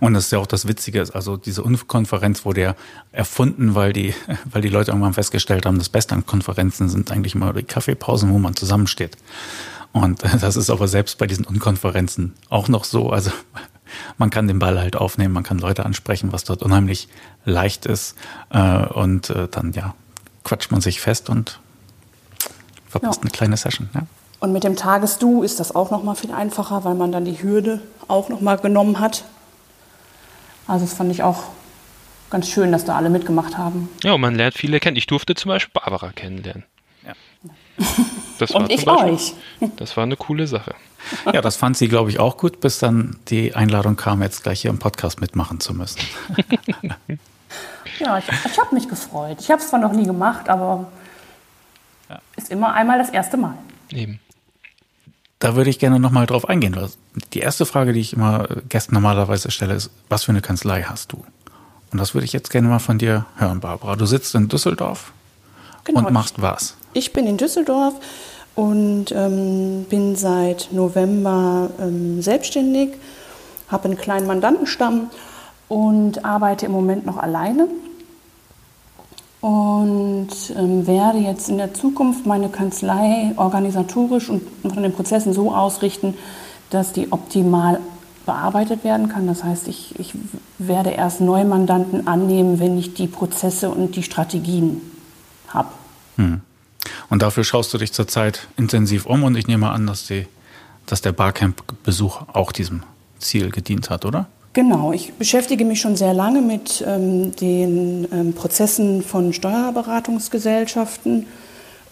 Und 0.00 0.14
das 0.14 0.26
ist 0.26 0.32
ja 0.32 0.38
auch 0.38 0.46
das 0.46 0.66
Witzige, 0.68 1.06
also 1.12 1.36
diese 1.36 1.62
Unkonferenz 1.62 2.44
wurde 2.44 2.60
ja 2.60 2.74
erfunden, 3.12 3.74
weil 3.74 3.92
die, 3.92 4.14
weil 4.44 4.62
die 4.62 4.68
Leute 4.68 4.90
irgendwann 4.90 5.14
festgestellt 5.14 5.66
haben, 5.66 5.78
das 5.78 5.88
Beste 5.88 6.14
an 6.14 6.26
Konferenzen 6.26 6.88
sind 6.88 7.10
eigentlich 7.10 7.34
immer 7.34 7.52
die 7.52 7.62
Kaffeepausen, 7.62 8.32
wo 8.32 8.38
man 8.38 8.56
zusammensteht. 8.56 9.16
Und 9.92 10.22
das 10.40 10.56
ist 10.56 10.70
aber 10.70 10.88
selbst 10.88 11.18
bei 11.18 11.26
diesen 11.26 11.44
Unkonferenzen 11.44 12.34
auch 12.48 12.68
noch 12.68 12.84
so. 12.84 13.10
Also 13.10 13.30
man 14.18 14.30
kann 14.30 14.48
den 14.48 14.58
Ball 14.58 14.80
halt 14.80 14.96
aufnehmen, 14.96 15.34
man 15.34 15.42
kann 15.42 15.58
Leute 15.58 15.84
ansprechen, 15.84 16.32
was 16.32 16.44
dort 16.44 16.62
unheimlich 16.62 17.08
leicht 17.44 17.86
ist. 17.86 18.16
Äh, 18.50 18.86
und 18.86 19.30
äh, 19.30 19.48
dann 19.48 19.72
ja, 19.72 19.94
quatscht 20.44 20.70
man 20.70 20.80
sich 20.80 21.00
fest 21.00 21.28
und 21.28 21.60
verpasst 22.88 23.20
ja. 23.20 23.22
eine 23.22 23.30
kleine 23.30 23.56
Session. 23.56 23.88
Ja. 23.94 24.06
Und 24.42 24.52
mit 24.52 24.64
dem 24.64 24.74
Tagesdu 24.74 25.44
ist 25.44 25.60
das 25.60 25.74
auch 25.74 25.92
noch 25.92 26.02
mal 26.02 26.16
viel 26.16 26.32
einfacher, 26.32 26.82
weil 26.84 26.96
man 26.96 27.12
dann 27.12 27.24
die 27.24 27.40
Hürde 27.40 27.80
auch 28.08 28.28
noch 28.28 28.40
mal 28.40 28.58
genommen 28.58 28.98
hat. 28.98 29.24
Also 30.66 30.84
das 30.84 30.94
fand 30.94 31.10
ich 31.10 31.22
auch 31.22 31.44
ganz 32.30 32.48
schön, 32.48 32.72
dass 32.72 32.84
da 32.84 32.96
alle 32.96 33.10
mitgemacht 33.10 33.58
haben. 33.58 33.88
Ja, 34.02 34.14
und 34.14 34.20
man 34.20 34.34
lernt 34.34 34.54
viele 34.54 34.80
kennen. 34.80 34.96
Ich 34.96 35.06
durfte 35.06 35.34
zum 35.34 35.50
Beispiel 35.50 35.72
Barbara 35.74 36.12
kennenlernen. 36.12 36.64
Ja. 37.06 37.12
Das 38.38 38.50
und 38.52 38.70
ich 38.70 38.84
Beispiel, 38.84 39.12
euch. 39.12 39.34
Das 39.76 39.96
war 39.96 40.04
eine 40.04 40.16
coole 40.16 40.46
Sache. 40.46 40.74
Ja, 41.32 41.40
das 41.40 41.56
fand 41.56 41.76
sie, 41.76 41.88
glaube 41.88 42.10
ich, 42.10 42.18
auch 42.20 42.36
gut, 42.36 42.60
bis 42.60 42.78
dann 42.78 43.16
die 43.28 43.54
Einladung 43.54 43.96
kam, 43.96 44.22
jetzt 44.22 44.44
gleich 44.44 44.62
hier 44.62 44.70
im 44.70 44.78
Podcast 44.78 45.20
mitmachen 45.20 45.60
zu 45.60 45.74
müssen. 45.74 46.00
ja, 47.98 48.18
ich, 48.18 48.24
ich 48.28 48.58
habe 48.58 48.74
mich 48.74 48.88
gefreut. 48.88 49.38
Ich 49.40 49.50
habe 49.50 49.60
es 49.60 49.68
zwar 49.68 49.80
noch 49.80 49.92
nie 49.92 50.06
gemacht, 50.06 50.48
aber 50.48 50.86
ja. 52.08 52.20
ist 52.36 52.50
immer 52.50 52.72
einmal 52.72 52.98
das 52.98 53.10
erste 53.10 53.36
Mal. 53.36 53.54
Eben. 53.90 54.20
Da 55.42 55.56
würde 55.56 55.70
ich 55.70 55.80
gerne 55.80 55.98
nochmal 55.98 56.26
drauf 56.26 56.48
eingehen. 56.48 56.76
Die 57.32 57.40
erste 57.40 57.66
Frage, 57.66 57.92
die 57.92 57.98
ich 57.98 58.12
immer 58.12 58.46
Gästen 58.68 58.94
normalerweise 58.94 59.50
stelle, 59.50 59.74
ist, 59.74 59.90
was 60.08 60.22
für 60.22 60.30
eine 60.30 60.40
Kanzlei 60.40 60.84
hast 60.84 61.10
du? 61.10 61.16
Und 61.90 61.98
das 61.98 62.14
würde 62.14 62.24
ich 62.24 62.32
jetzt 62.32 62.48
gerne 62.48 62.68
mal 62.68 62.78
von 62.78 62.96
dir 62.96 63.26
hören, 63.38 63.58
Barbara. 63.58 63.96
Du 63.96 64.06
sitzt 64.06 64.36
in 64.36 64.46
Düsseldorf 64.46 65.12
genau. 65.82 66.06
und 66.06 66.12
machst 66.12 66.40
was? 66.40 66.76
Ich 66.92 67.12
bin 67.12 67.26
in 67.26 67.38
Düsseldorf 67.38 67.94
und 68.54 69.06
ähm, 69.10 69.84
bin 69.90 70.14
seit 70.14 70.68
November 70.70 71.70
ähm, 71.80 72.22
selbstständig, 72.22 72.90
habe 73.66 73.86
einen 73.86 73.98
kleinen 73.98 74.28
Mandantenstamm 74.28 75.10
und 75.66 76.24
arbeite 76.24 76.66
im 76.66 76.72
Moment 76.72 77.04
noch 77.04 77.16
alleine 77.16 77.66
und 79.42 80.28
ähm, 80.56 80.86
werde 80.86 81.18
jetzt 81.18 81.48
in 81.48 81.58
der 81.58 81.74
Zukunft 81.74 82.26
meine 82.26 82.48
Kanzlei 82.48 83.32
organisatorisch 83.36 84.28
und 84.28 84.42
von 84.62 84.82
den 84.84 84.92
Prozessen 84.92 85.32
so 85.32 85.52
ausrichten, 85.52 86.14
dass 86.70 86.92
die 86.92 87.10
optimal 87.12 87.80
bearbeitet 88.24 88.84
werden 88.84 89.08
kann. 89.08 89.26
Das 89.26 89.42
heißt, 89.42 89.66
ich, 89.66 89.98
ich 89.98 90.14
werde 90.58 90.90
erst 90.90 91.20
Neumandanten 91.20 92.06
annehmen, 92.06 92.60
wenn 92.60 92.78
ich 92.78 92.94
die 92.94 93.08
Prozesse 93.08 93.68
und 93.68 93.96
die 93.96 94.04
Strategien 94.04 94.80
habe. 95.48 95.70
Hm. 96.16 96.40
Und 97.10 97.22
dafür 97.22 97.42
schaust 97.42 97.74
du 97.74 97.78
dich 97.78 97.92
zurzeit 97.92 98.46
intensiv 98.56 99.06
um 99.06 99.24
und 99.24 99.36
ich 99.36 99.48
nehme 99.48 99.70
an, 99.70 99.88
dass, 99.88 100.06
die, 100.06 100.28
dass 100.86 101.02
der 101.02 101.12
Barcamp-Besuch 101.12 102.22
auch 102.32 102.52
diesem 102.52 102.84
Ziel 103.18 103.50
gedient 103.50 103.90
hat, 103.90 104.04
oder? 104.04 104.28
Genau, 104.54 104.92
ich 104.92 105.14
beschäftige 105.14 105.64
mich 105.64 105.80
schon 105.80 105.96
sehr 105.96 106.12
lange 106.12 106.42
mit 106.42 106.84
ähm, 106.86 107.34
den 107.36 108.06
ähm, 108.12 108.34
Prozessen 108.34 109.02
von 109.02 109.32
Steuerberatungsgesellschaften 109.32 111.26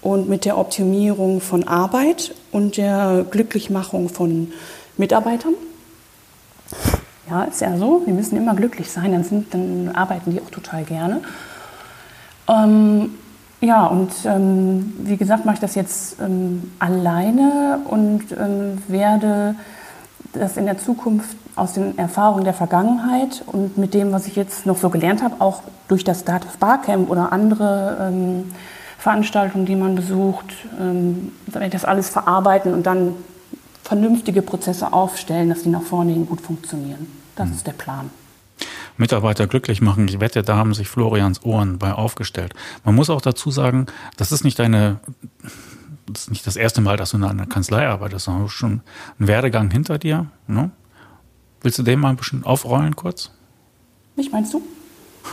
und 0.02 0.28
mit 0.28 0.44
der 0.44 0.58
Optimierung 0.58 1.40
von 1.40 1.66
Arbeit 1.66 2.34
und 2.52 2.76
der 2.76 3.24
Glücklichmachung 3.30 4.10
von 4.10 4.52
Mitarbeitern. 4.98 5.54
Ja, 7.30 7.44
ist 7.44 7.62
ja 7.62 7.78
so, 7.78 8.02
wir 8.04 8.12
müssen 8.12 8.36
immer 8.36 8.54
glücklich 8.54 8.90
sein, 8.90 9.12
dann, 9.12 9.24
sind, 9.24 9.54
dann 9.54 9.88
arbeiten 9.94 10.30
die 10.32 10.40
auch 10.42 10.50
total 10.50 10.84
gerne. 10.84 11.22
Ähm, 12.46 13.14
ja, 13.62 13.86
und 13.86 14.10
ähm, 14.26 14.92
wie 14.98 15.16
gesagt, 15.16 15.46
mache 15.46 15.54
ich 15.54 15.60
das 15.60 15.74
jetzt 15.76 16.20
ähm, 16.20 16.72
alleine 16.78 17.80
und 17.88 18.24
ähm, 18.32 18.82
werde 18.86 19.54
das 20.34 20.58
in 20.58 20.66
der 20.66 20.76
Zukunft 20.76 21.36
aus 21.60 21.74
den 21.74 21.98
Erfahrungen 21.98 22.44
der 22.44 22.54
Vergangenheit 22.54 23.42
und 23.46 23.76
mit 23.76 23.92
dem, 23.92 24.12
was 24.12 24.26
ich 24.26 24.34
jetzt 24.34 24.64
noch 24.66 24.78
so 24.78 24.88
gelernt 24.88 25.22
habe, 25.22 25.40
auch 25.40 25.62
durch 25.88 26.04
das 26.04 26.24
Dativ 26.24 26.56
Barcamp 26.56 27.10
oder 27.10 27.32
andere 27.32 28.10
ähm, 28.12 28.52
Veranstaltungen, 28.98 29.66
die 29.66 29.76
man 29.76 29.94
besucht, 29.94 30.46
ähm, 30.80 31.32
das 31.46 31.84
alles 31.84 32.08
verarbeiten 32.08 32.72
und 32.72 32.86
dann 32.86 33.14
vernünftige 33.82 34.42
Prozesse 34.42 34.92
aufstellen, 34.92 35.50
dass 35.50 35.62
die 35.62 35.68
nach 35.68 35.82
vorne 35.82 36.12
hin 36.12 36.26
gut 36.26 36.40
funktionieren. 36.40 37.06
Das 37.36 37.48
mhm. 37.48 37.54
ist 37.54 37.66
der 37.66 37.72
Plan. 37.72 38.10
Mitarbeiter 38.96 39.46
glücklich 39.46 39.80
machen. 39.80 40.08
Ich 40.08 40.20
wette, 40.20 40.42
da 40.42 40.56
haben 40.56 40.74
sich 40.74 40.88
Florians 40.88 41.44
Ohren 41.44 41.78
bei 41.78 41.92
aufgestellt. 41.92 42.54
Man 42.84 42.94
muss 42.94 43.10
auch 43.10 43.20
dazu 43.20 43.50
sagen, 43.50 43.86
das 44.16 44.32
ist 44.32 44.44
nicht 44.44 44.58
deine, 44.58 45.00
das 46.06 46.22
ist 46.22 46.30
nicht 46.30 46.46
das 46.46 46.56
erste 46.56 46.80
Mal, 46.80 46.96
dass 46.96 47.10
du 47.10 47.16
in 47.16 47.24
einer 47.24 47.46
Kanzlei 47.46 47.86
arbeitest, 47.86 48.26
sondern 48.26 48.48
schon 48.48 48.82
einen 49.18 49.28
Werdegang 49.28 49.70
hinter 49.70 49.98
dir. 49.98 50.26
Ne? 50.46 50.70
Willst 51.62 51.78
du 51.78 51.82
den 51.82 52.00
mal 52.00 52.10
ein 52.10 52.16
bisschen 52.16 52.44
aufrollen 52.44 52.96
kurz? 52.96 53.30
Mich 54.16 54.32
meinst 54.32 54.54
du? 54.54 54.62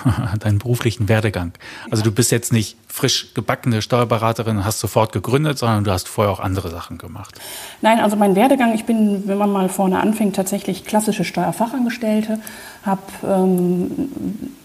Deinen 0.40 0.60
beruflichen 0.60 1.08
Werdegang. 1.08 1.54
Also 1.90 2.04
du 2.04 2.12
bist 2.12 2.32
jetzt 2.32 2.52
nicht 2.52 2.78
frisch 2.88 3.34
gebackene 3.34 3.82
Steuerberaterin, 3.82 4.66
hast 4.66 4.80
sofort 4.80 5.12
gegründet, 5.12 5.58
sondern 5.58 5.84
du 5.84 5.92
hast 5.92 6.08
vorher 6.08 6.32
auch 6.32 6.40
andere 6.40 6.70
Sachen 6.70 6.98
gemacht. 6.98 7.40
Nein, 7.82 8.00
also 8.00 8.16
mein 8.16 8.36
Werdegang, 8.36 8.74
ich 8.74 8.86
bin, 8.86 9.28
wenn 9.28 9.38
man 9.38 9.52
mal 9.52 9.70
vorne 9.70 10.00
anfängt, 10.00 10.36
tatsächlich 10.36 10.86
klassische 10.86 11.24
Steuerfachangestellte, 11.24 12.40
habe 12.84 13.02
ähm, 13.24 14.10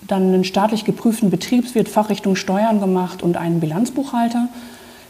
dann 0.07 0.23
einen 0.23 0.45
staatlich 0.45 0.85
geprüften 0.85 1.31
Betriebswirt 1.31 1.89
Fachrichtung 1.89 2.37
Steuern 2.37 2.81
gemacht 2.81 3.23
und 3.23 3.37
einen 3.37 3.61
Bilanzbuchhalter. 3.61 4.49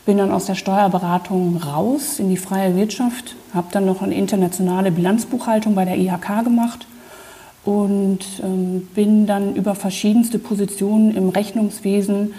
Bin 0.04 0.18
dann 0.18 0.32
aus 0.32 0.46
der 0.46 0.56
Steuerberatung 0.56 1.58
raus 1.58 2.18
in 2.18 2.28
die 2.28 2.36
freie 2.36 2.74
Wirtschaft, 2.74 3.36
habe 3.54 3.68
dann 3.70 3.86
noch 3.86 4.02
eine 4.02 4.14
internationale 4.14 4.90
Bilanzbuchhaltung 4.90 5.74
bei 5.74 5.84
der 5.84 5.96
IHK 5.96 6.42
gemacht 6.42 6.86
und 7.64 8.20
ähm, 8.42 8.88
bin 8.94 9.26
dann 9.26 9.54
über 9.54 9.76
verschiedenste 9.76 10.40
Positionen 10.40 11.14
im 11.14 11.28
Rechnungswesen 11.28 12.34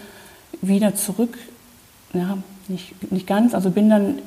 wieder 0.61 0.95
zurück, 0.95 1.37
ja, 2.13 2.37
nicht, 2.67 3.11
nicht 3.11 3.27
ganz, 3.27 3.53
also 3.53 3.69
bin 3.69 3.89
dann 3.89 4.19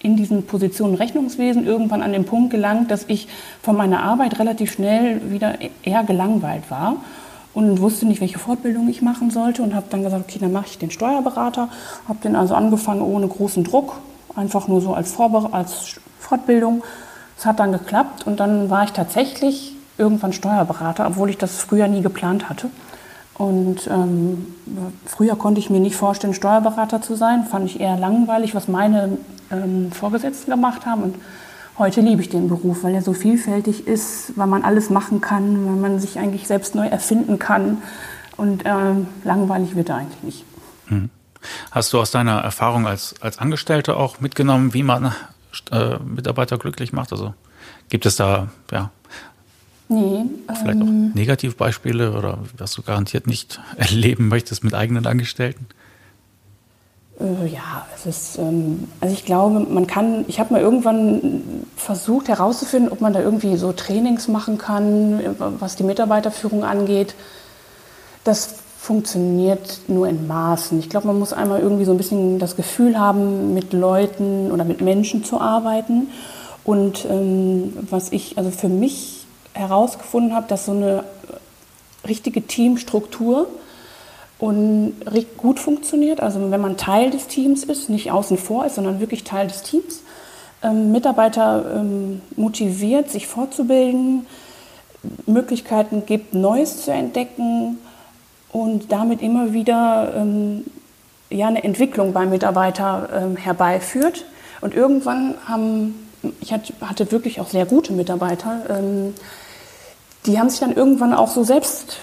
in 0.00 0.16
diesen 0.16 0.46
Positionen 0.46 0.94
Rechnungswesen 0.94 1.66
irgendwann 1.66 2.02
an 2.02 2.12
den 2.12 2.24
Punkt 2.24 2.50
gelangt, 2.50 2.90
dass 2.90 3.04
ich 3.08 3.26
von 3.62 3.76
meiner 3.76 4.04
Arbeit 4.04 4.38
relativ 4.38 4.72
schnell 4.72 5.32
wieder 5.32 5.58
eher 5.82 6.04
gelangweilt 6.04 6.70
war 6.70 6.98
und 7.58 7.80
wusste 7.80 8.06
nicht, 8.06 8.20
welche 8.20 8.38
Fortbildung 8.38 8.88
ich 8.88 9.02
machen 9.02 9.32
sollte 9.32 9.64
und 9.64 9.74
habe 9.74 9.86
dann 9.90 10.04
gesagt, 10.04 10.26
okay, 10.28 10.38
dann 10.38 10.52
mache 10.52 10.66
ich 10.68 10.78
den 10.78 10.92
Steuerberater, 10.92 11.68
habe 12.06 12.20
den 12.22 12.36
also 12.36 12.54
angefangen 12.54 13.02
ohne 13.02 13.26
großen 13.26 13.64
Druck, 13.64 13.94
einfach 14.36 14.68
nur 14.68 14.80
so 14.80 14.94
als, 14.94 15.10
Vorber 15.10 15.48
als 15.50 15.98
Fortbildung. 16.20 16.84
Es 17.36 17.46
hat 17.46 17.58
dann 17.58 17.72
geklappt 17.72 18.28
und 18.28 18.38
dann 18.38 18.70
war 18.70 18.84
ich 18.84 18.92
tatsächlich 18.92 19.74
irgendwann 19.96 20.32
Steuerberater, 20.32 21.04
obwohl 21.08 21.30
ich 21.30 21.36
das 21.36 21.56
früher 21.56 21.88
nie 21.88 22.00
geplant 22.00 22.48
hatte. 22.48 22.70
Und 23.34 23.88
ähm, 23.88 24.54
früher 25.04 25.34
konnte 25.34 25.58
ich 25.58 25.68
mir 25.68 25.80
nicht 25.80 25.96
vorstellen, 25.96 26.34
Steuerberater 26.34 27.02
zu 27.02 27.16
sein. 27.16 27.44
Fand 27.44 27.66
ich 27.66 27.80
eher 27.80 27.98
langweilig, 27.98 28.54
was 28.54 28.68
meine 28.68 29.18
ähm, 29.50 29.90
Vorgesetzten 29.90 30.52
gemacht 30.52 30.86
haben. 30.86 31.02
Und 31.02 31.16
heute 31.78 32.00
liebe 32.00 32.22
ich 32.22 32.28
den 32.28 32.48
Beruf, 32.48 32.82
weil 32.82 32.94
er 32.94 33.02
so 33.02 33.12
vielfältig 33.12 33.86
ist, 33.86 34.32
weil 34.36 34.46
man 34.46 34.62
alles 34.62 34.90
machen 34.90 35.20
kann, 35.20 35.66
weil 35.66 35.76
man 35.76 36.00
sich 36.00 36.18
eigentlich 36.18 36.46
selbst 36.46 36.74
neu 36.74 36.86
erfinden 36.86 37.38
kann. 37.38 37.78
Und 38.36 38.62
ähm, 38.64 39.08
langweilig 39.24 39.74
wird 39.74 39.88
er 39.88 39.96
eigentlich 39.96 40.22
nicht. 40.22 40.44
Hm. 40.86 41.10
Hast 41.70 41.92
du 41.92 42.00
aus 42.00 42.10
deiner 42.10 42.38
Erfahrung 42.40 42.86
als, 42.86 43.14
als 43.20 43.38
Angestellte 43.38 43.96
auch 43.96 44.20
mitgenommen, 44.20 44.74
wie 44.74 44.82
man 44.82 45.12
äh, 45.70 45.98
Mitarbeiter 45.98 46.58
glücklich 46.58 46.92
macht? 46.92 47.12
Also 47.12 47.34
gibt 47.88 48.06
es 48.06 48.16
da 48.16 48.48
ja, 48.70 48.90
Nee. 49.88 50.24
Vielleicht 50.46 50.80
ähm, 50.80 51.10
auch 51.10 51.14
Negativbeispiele 51.14 52.12
oder 52.12 52.38
was 52.56 52.72
du 52.74 52.82
garantiert 52.82 53.26
nicht 53.26 53.60
erleben 53.76 54.28
möchtest 54.28 54.64
mit 54.64 54.74
eigenen 54.74 55.06
Angestellten? 55.06 55.66
Äh, 57.20 57.46
ja, 57.48 57.86
es 57.94 58.06
ist, 58.06 58.38
ähm, 58.38 58.88
also 59.00 59.12
ich 59.12 59.24
glaube, 59.24 59.60
man 59.60 59.86
kann, 59.86 60.24
ich 60.28 60.40
habe 60.40 60.52
mal 60.52 60.62
irgendwann 60.62 61.66
versucht 61.76 62.28
herauszufinden, 62.28 62.92
ob 62.92 63.00
man 63.00 63.12
da 63.12 63.20
irgendwie 63.20 63.56
so 63.56 63.72
Trainings 63.72 64.28
machen 64.28 64.58
kann, 64.58 65.36
was 65.38 65.76
die 65.76 65.84
Mitarbeiterführung 65.84 66.64
angeht. 66.64 67.14
Das 68.24 68.56
funktioniert 68.78 69.80
nur 69.88 70.08
in 70.08 70.26
Maßen. 70.26 70.78
Ich 70.78 70.88
glaube, 70.88 71.08
man 71.08 71.18
muss 71.18 71.32
einmal 71.32 71.60
irgendwie 71.60 71.84
so 71.84 71.92
ein 71.92 71.98
bisschen 71.98 72.38
das 72.38 72.56
Gefühl 72.56 72.98
haben, 72.98 73.52
mit 73.52 73.72
Leuten 73.72 74.50
oder 74.52 74.64
mit 74.64 74.80
Menschen 74.80 75.24
zu 75.24 75.40
arbeiten. 75.40 76.08
Und 76.64 77.04
ähm, 77.06 77.76
was 77.90 78.12
ich, 78.12 78.38
also 78.38 78.50
für 78.50 78.68
mich 78.68 79.26
herausgefunden 79.54 80.34
habe, 80.34 80.46
dass 80.48 80.66
so 80.66 80.72
eine 80.72 81.04
richtige 82.06 82.42
Teamstruktur 82.46 83.48
und 84.38 84.94
gut 85.36 85.58
funktioniert. 85.58 86.20
Also 86.20 86.50
wenn 86.50 86.60
man 86.60 86.76
Teil 86.76 87.10
des 87.10 87.26
Teams 87.26 87.64
ist, 87.64 87.90
nicht 87.90 88.10
außen 88.10 88.38
vor 88.38 88.66
ist, 88.66 88.76
sondern 88.76 89.00
wirklich 89.00 89.24
Teil 89.24 89.48
des 89.48 89.62
Teams, 89.62 90.02
ähm, 90.62 90.92
Mitarbeiter 90.92 91.64
ähm, 91.76 92.20
motiviert, 92.36 93.10
sich 93.10 93.26
fortzubilden, 93.26 94.26
Möglichkeiten 95.26 96.04
gibt, 96.06 96.34
Neues 96.34 96.84
zu 96.84 96.92
entdecken 96.92 97.78
und 98.52 98.90
damit 98.92 99.22
immer 99.22 99.52
wieder 99.52 100.14
ähm, 100.16 100.64
ja, 101.30 101.46
eine 101.46 101.62
Entwicklung 101.62 102.12
beim 102.12 102.30
Mitarbeiter 102.30 103.08
ähm, 103.14 103.36
herbeiführt. 103.36 104.24
Und 104.60 104.74
irgendwann 104.74 105.34
haben, 105.46 105.94
ich 106.40 106.52
hatte 106.52 107.12
wirklich 107.12 107.40
auch 107.40 107.48
sehr 107.48 107.66
gute 107.66 107.92
Mitarbeiter, 107.92 108.62
ähm, 108.70 109.14
die 110.26 110.38
haben 110.38 110.50
sich 110.50 110.60
dann 110.60 110.74
irgendwann 110.74 111.14
auch 111.14 111.28
so 111.28 111.44
selbst, 111.44 111.98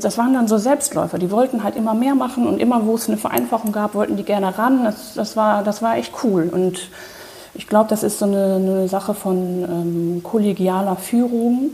das 0.00 0.18
waren 0.18 0.34
dann 0.34 0.48
so 0.48 0.58
Selbstläufer, 0.58 1.18
die 1.18 1.30
wollten 1.30 1.64
halt 1.64 1.76
immer 1.76 1.94
mehr 1.94 2.14
machen 2.14 2.46
und 2.46 2.60
immer, 2.60 2.86
wo 2.86 2.94
es 2.94 3.08
eine 3.08 3.18
Vereinfachung 3.18 3.72
gab, 3.72 3.94
wollten 3.94 4.16
die 4.16 4.24
gerne 4.24 4.56
ran. 4.58 4.84
Das, 4.84 5.14
das, 5.14 5.36
war, 5.36 5.62
das 5.62 5.82
war 5.82 5.96
echt 5.96 6.12
cool. 6.22 6.50
Und 6.52 6.90
ich 7.54 7.66
glaube, 7.66 7.88
das 7.88 8.02
ist 8.02 8.18
so 8.18 8.24
eine, 8.26 8.54
eine 8.56 8.88
Sache 8.88 9.14
von 9.14 9.36
ähm, 9.36 10.22
kollegialer 10.22 10.96
Führung. 10.96 11.72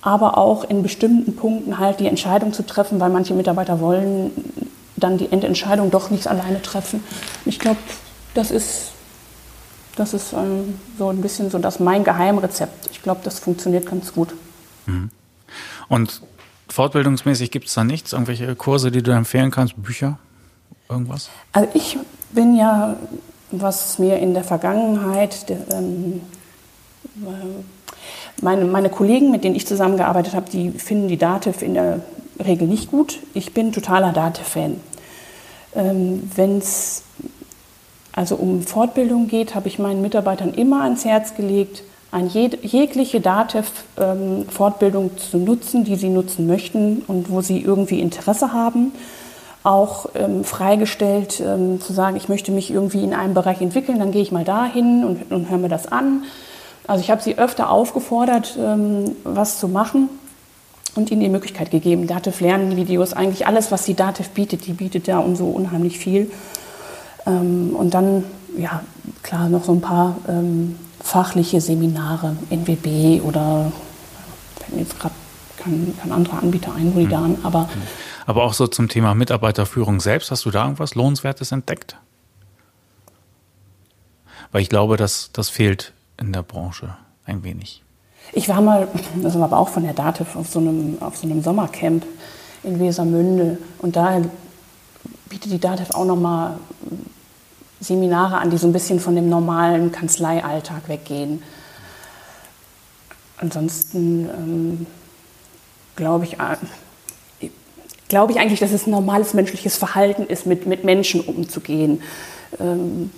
aber 0.00 0.38
auch 0.38 0.64
in 0.64 0.82
bestimmten 0.82 1.34
Punkten 1.36 1.78
halt 1.78 2.00
die 2.00 2.06
Entscheidung 2.06 2.52
zu 2.52 2.64
treffen, 2.64 3.00
weil 3.00 3.10
manche 3.10 3.34
Mitarbeiter 3.34 3.80
wollen 3.80 4.30
dann 4.96 5.18
die 5.18 5.30
Endentscheidung 5.30 5.90
doch 5.90 6.10
nicht 6.10 6.26
alleine 6.26 6.62
treffen. 6.62 7.02
Ich 7.44 7.58
glaube, 7.58 7.78
das 8.34 8.50
ist, 8.50 8.92
das 9.96 10.14
ist 10.14 10.32
ähm, 10.32 10.78
so 10.98 11.08
ein 11.08 11.20
bisschen 11.20 11.50
so 11.50 11.58
das 11.58 11.80
mein 11.80 12.04
Geheimrezept. 12.04 12.90
Ich 12.92 13.02
glaube, 13.02 13.20
das 13.24 13.38
funktioniert 13.38 13.86
ganz 13.86 14.12
gut. 14.12 14.34
Mhm. 14.86 15.10
Und 15.88 16.22
fortbildungsmäßig 16.68 17.50
gibt 17.50 17.66
es 17.66 17.74
da 17.74 17.84
nichts? 17.84 18.12
Irgendwelche 18.12 18.54
Kurse, 18.54 18.90
die 18.90 19.02
du 19.02 19.10
empfehlen 19.12 19.50
kannst? 19.50 19.80
Bücher? 19.82 20.18
Irgendwas? 20.88 21.30
Also 21.52 21.68
ich 21.74 21.98
bin 22.30 22.56
ja, 22.56 22.96
was 23.50 23.98
mir 23.98 24.18
in 24.18 24.34
der 24.34 24.44
Vergangenheit, 24.44 25.46
ähm, 25.70 26.20
meine, 28.40 28.64
meine 28.64 28.90
Kollegen, 28.90 29.30
mit 29.30 29.44
denen 29.44 29.56
ich 29.56 29.66
zusammengearbeitet 29.66 30.34
habe, 30.34 30.50
die 30.50 30.70
finden 30.70 31.08
die 31.08 31.16
Dativ 31.16 31.62
in 31.62 31.74
der 31.74 32.00
Regel 32.38 32.68
nicht 32.68 32.90
gut. 32.90 33.18
Ich 33.34 33.52
bin 33.52 33.72
totaler 33.72 34.12
Dativ-Fan. 34.12 34.80
Ähm, 35.74 36.30
Wenn 36.34 36.58
es 36.58 37.02
also 38.12 38.36
um 38.36 38.62
Fortbildung 38.62 39.28
geht, 39.28 39.54
habe 39.54 39.68
ich 39.68 39.78
meinen 39.78 40.02
Mitarbeitern 40.02 40.54
immer 40.54 40.82
ans 40.82 41.04
Herz 41.04 41.36
gelegt, 41.36 41.82
eine 42.10 42.28
jegliche 42.28 43.20
DATEV-Fortbildung 43.20 45.18
zu 45.18 45.36
nutzen, 45.36 45.84
die 45.84 45.96
sie 45.96 46.08
nutzen 46.08 46.46
möchten 46.46 47.02
und 47.06 47.30
wo 47.30 47.42
sie 47.42 47.60
irgendwie 47.60 48.00
Interesse 48.00 48.52
haben. 48.52 48.92
Auch 49.62 50.06
ähm, 50.14 50.44
freigestellt 50.44 51.42
ähm, 51.44 51.80
zu 51.80 51.92
sagen, 51.92 52.16
ich 52.16 52.28
möchte 52.28 52.52
mich 52.52 52.70
irgendwie 52.70 53.02
in 53.02 53.12
einem 53.12 53.34
Bereich 53.34 53.60
entwickeln, 53.60 53.98
dann 53.98 54.12
gehe 54.12 54.22
ich 54.22 54.32
mal 54.32 54.44
dahin 54.44 55.04
und, 55.04 55.30
und 55.30 55.50
höre 55.50 55.58
mir 55.58 55.68
das 55.68 55.90
an. 55.90 56.24
Also 56.86 57.02
ich 57.02 57.10
habe 57.10 57.20
sie 57.20 57.36
öfter 57.36 57.68
aufgefordert, 57.70 58.56
ähm, 58.58 59.16
was 59.24 59.58
zu 59.58 59.68
machen 59.68 60.08
und 60.94 61.10
ihnen 61.10 61.20
die 61.20 61.28
Möglichkeit 61.28 61.70
gegeben. 61.70 62.06
Dativ 62.06 62.40
Lernen-Videos, 62.40 63.12
eigentlich 63.12 63.46
alles, 63.46 63.70
was 63.70 63.84
die 63.84 63.94
Dativ 63.94 64.30
bietet, 64.30 64.66
die 64.66 64.72
bietet 64.72 65.06
ja 65.06 65.18
um 65.18 65.36
so 65.36 65.46
unheimlich 65.46 65.98
viel. 65.98 66.30
Ähm, 67.26 67.76
und 67.76 67.92
dann, 67.92 68.24
ja, 68.56 68.80
klar, 69.22 69.50
noch 69.50 69.64
so 69.64 69.72
ein 69.72 69.82
paar 69.82 70.16
ähm, 70.28 70.76
fachliche 71.08 71.60
Seminare, 71.60 72.36
NWB 72.50 73.22
oder 73.22 73.72
jetzt 74.76 74.98
gerade 75.00 75.14
kein, 75.56 75.96
kein 76.00 76.12
anderer 76.12 76.42
Anbieter 76.42 76.74
ein, 76.74 76.94
wo 76.94 76.98
die 76.98 77.06
mhm. 77.06 77.10
da 77.10 77.24
an, 77.24 77.38
aber. 77.42 77.68
Aber 78.26 78.44
auch 78.44 78.52
so 78.52 78.66
zum 78.66 78.88
Thema 78.88 79.14
Mitarbeiterführung 79.14 80.00
selbst, 80.00 80.30
hast 80.30 80.44
du 80.44 80.50
da 80.50 80.64
irgendwas 80.64 80.94
Lohnenswertes 80.94 81.50
entdeckt? 81.50 81.96
Weil 84.52 84.60
ich 84.60 84.68
glaube, 84.68 84.98
dass 84.98 85.30
das 85.32 85.48
fehlt 85.48 85.94
in 86.18 86.32
der 86.32 86.42
Branche 86.42 86.94
ein 87.24 87.42
wenig. 87.42 87.82
Ich 88.32 88.48
war 88.50 88.60
mal, 88.60 88.88
das 89.22 89.34
war 89.34 89.44
aber 89.44 89.58
auch 89.58 89.70
von 89.70 89.84
der 89.84 89.94
DATEV, 89.94 90.36
auf 90.36 90.48
so 90.48 90.58
einem, 90.58 90.98
auf 91.00 91.16
so 91.16 91.26
einem 91.26 91.42
Sommercamp 91.42 92.04
in 92.62 92.78
Wesermünde. 92.78 93.56
Und 93.78 93.96
da 93.96 94.20
bietet 95.30 95.52
die 95.52 95.58
DATEV 95.58 95.90
auch 95.92 96.04
nochmal 96.04 96.58
Seminare 97.80 98.38
an, 98.38 98.50
die 98.50 98.58
so 98.58 98.66
ein 98.66 98.72
bisschen 98.72 99.00
von 99.00 99.14
dem 99.14 99.28
normalen 99.28 99.92
Kanzleialltag 99.92 100.88
weggehen. 100.88 101.42
Ansonsten 103.36 104.28
ähm, 104.28 104.86
glaube 105.94 106.24
ich, 106.24 106.34
äh, 106.34 107.48
glaube 108.08 108.32
ich 108.32 108.40
eigentlich, 108.40 108.60
dass 108.60 108.72
es 108.72 108.86
ein 108.86 108.90
normales 108.90 109.34
menschliches 109.34 109.76
Verhalten 109.76 110.24
ist, 110.24 110.46
mit, 110.46 110.66
mit 110.66 110.82
Menschen 110.84 111.20
umzugehen. 111.20 112.02
Ähm, 112.58 113.10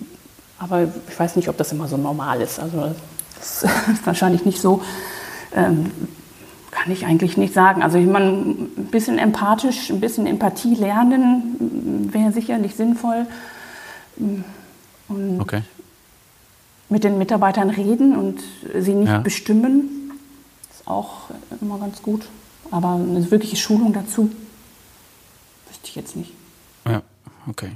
aber 0.59 0.83
ich 1.09 1.19
weiß 1.19 1.37
nicht, 1.37 1.49
ob 1.49 1.57
das 1.57 1.71
immer 1.71 1.87
so 1.87 1.97
normal 1.97 2.41
ist. 2.41 2.59
Also 2.59 2.93
das 3.37 3.63
ist 3.93 4.05
wahrscheinlich 4.05 4.45
nicht 4.45 4.61
so. 4.61 4.83
Ähm, 5.55 5.91
kann 6.69 6.91
ich 6.91 7.05
eigentlich 7.05 7.35
nicht 7.35 7.53
sagen. 7.53 7.83
Also 7.83 7.97
ich 7.97 8.07
meine, 8.07 8.27
ein 8.27 8.87
bisschen 8.91 9.17
empathisch, 9.17 9.89
ein 9.89 9.99
bisschen 9.99 10.25
Empathie 10.25 10.75
lernen 10.75 12.09
wäre 12.13 12.31
sicherlich 12.31 12.75
sinnvoll. 12.75 13.25
Und 14.17 15.39
okay. 15.39 15.63
mit 16.89 17.03
den 17.03 17.17
Mitarbeitern 17.17 17.69
reden 17.69 18.15
und 18.15 18.41
sie 18.79 18.93
nicht 18.93 19.09
ja. 19.09 19.19
bestimmen, 19.19 20.11
ist 20.71 20.87
auch 20.87 21.29
immer 21.59 21.79
ganz 21.79 22.01
gut. 22.01 22.27
Aber 22.71 22.93
eine 22.93 23.29
wirkliche 23.31 23.57
Schulung 23.57 23.93
dazu 23.93 24.31
wüsste 25.67 25.87
ich 25.87 25.95
jetzt 25.95 26.15
nicht. 26.15 26.31
Ja, 26.85 27.01
okay. 27.47 27.71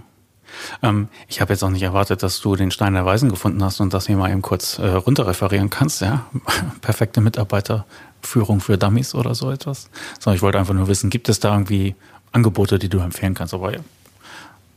Ähm, 0.82 1.08
ich 1.28 1.42
habe 1.42 1.54
jetzt 1.54 1.64
auch 1.64 1.70
nicht 1.70 1.82
erwartet, 1.82 2.24
dass 2.24 2.40
du 2.40 2.56
den 2.56 2.72
Stein 2.72 2.94
der 2.94 3.06
Weisen 3.06 3.30
gefunden 3.30 3.64
hast 3.64 3.80
und 3.80 3.94
das 3.94 4.08
hier 4.08 4.18
mal 4.18 4.32
eben 4.32 4.42
kurz 4.42 4.80
äh, 4.80 4.88
runterreferieren 4.88 5.70
kannst. 5.70 6.02
Ja? 6.02 6.26
Perfekte 6.82 7.22
Mitarbeiterführung 7.22 8.62
für 8.62 8.78
Dummies 8.78 9.16
oder 9.16 9.36
so 9.36 9.52
etwas. 9.52 9.90
Sondern 10.20 10.36
ich 10.38 10.42
wollte 10.42 10.60
einfach 10.60 10.74
nur 10.74 10.88
wissen, 10.88 11.10
gibt 11.10 11.30
es 11.30 11.40
da 11.40 11.54
irgendwie 11.54 11.96
Angebote, 12.32 12.80
die 12.80 12.90
du 12.90 13.00
empfehlen 13.00 13.34
kannst? 13.34 13.54
Aber 13.54 13.74
ja, 13.74 13.80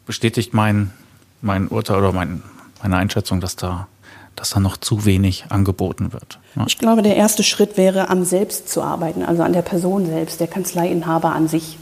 bestätigt 0.06 0.54
mein, 0.54 0.92
mein 1.40 1.68
Urteil 1.68 1.98
oder 1.98 2.12
mein, 2.12 2.42
meine 2.82 2.96
Einschätzung, 2.96 3.40
dass 3.40 3.56
da, 3.56 3.88
dass 4.36 4.50
da 4.50 4.60
noch 4.60 4.76
zu 4.76 5.04
wenig 5.04 5.46
angeboten 5.48 6.12
wird. 6.12 6.38
Ja? 6.56 6.64
Ich 6.66 6.78
glaube, 6.78 7.02
der 7.02 7.16
erste 7.16 7.42
Schritt 7.42 7.76
wäre, 7.76 8.08
am 8.08 8.24
Selbst 8.24 8.68
zu 8.68 8.82
arbeiten, 8.82 9.22
also 9.22 9.42
an 9.42 9.52
der 9.52 9.62
Person 9.62 10.06
selbst, 10.06 10.40
der 10.40 10.48
Kanzleiinhaber 10.48 11.32
an 11.32 11.48
sich. 11.48 11.78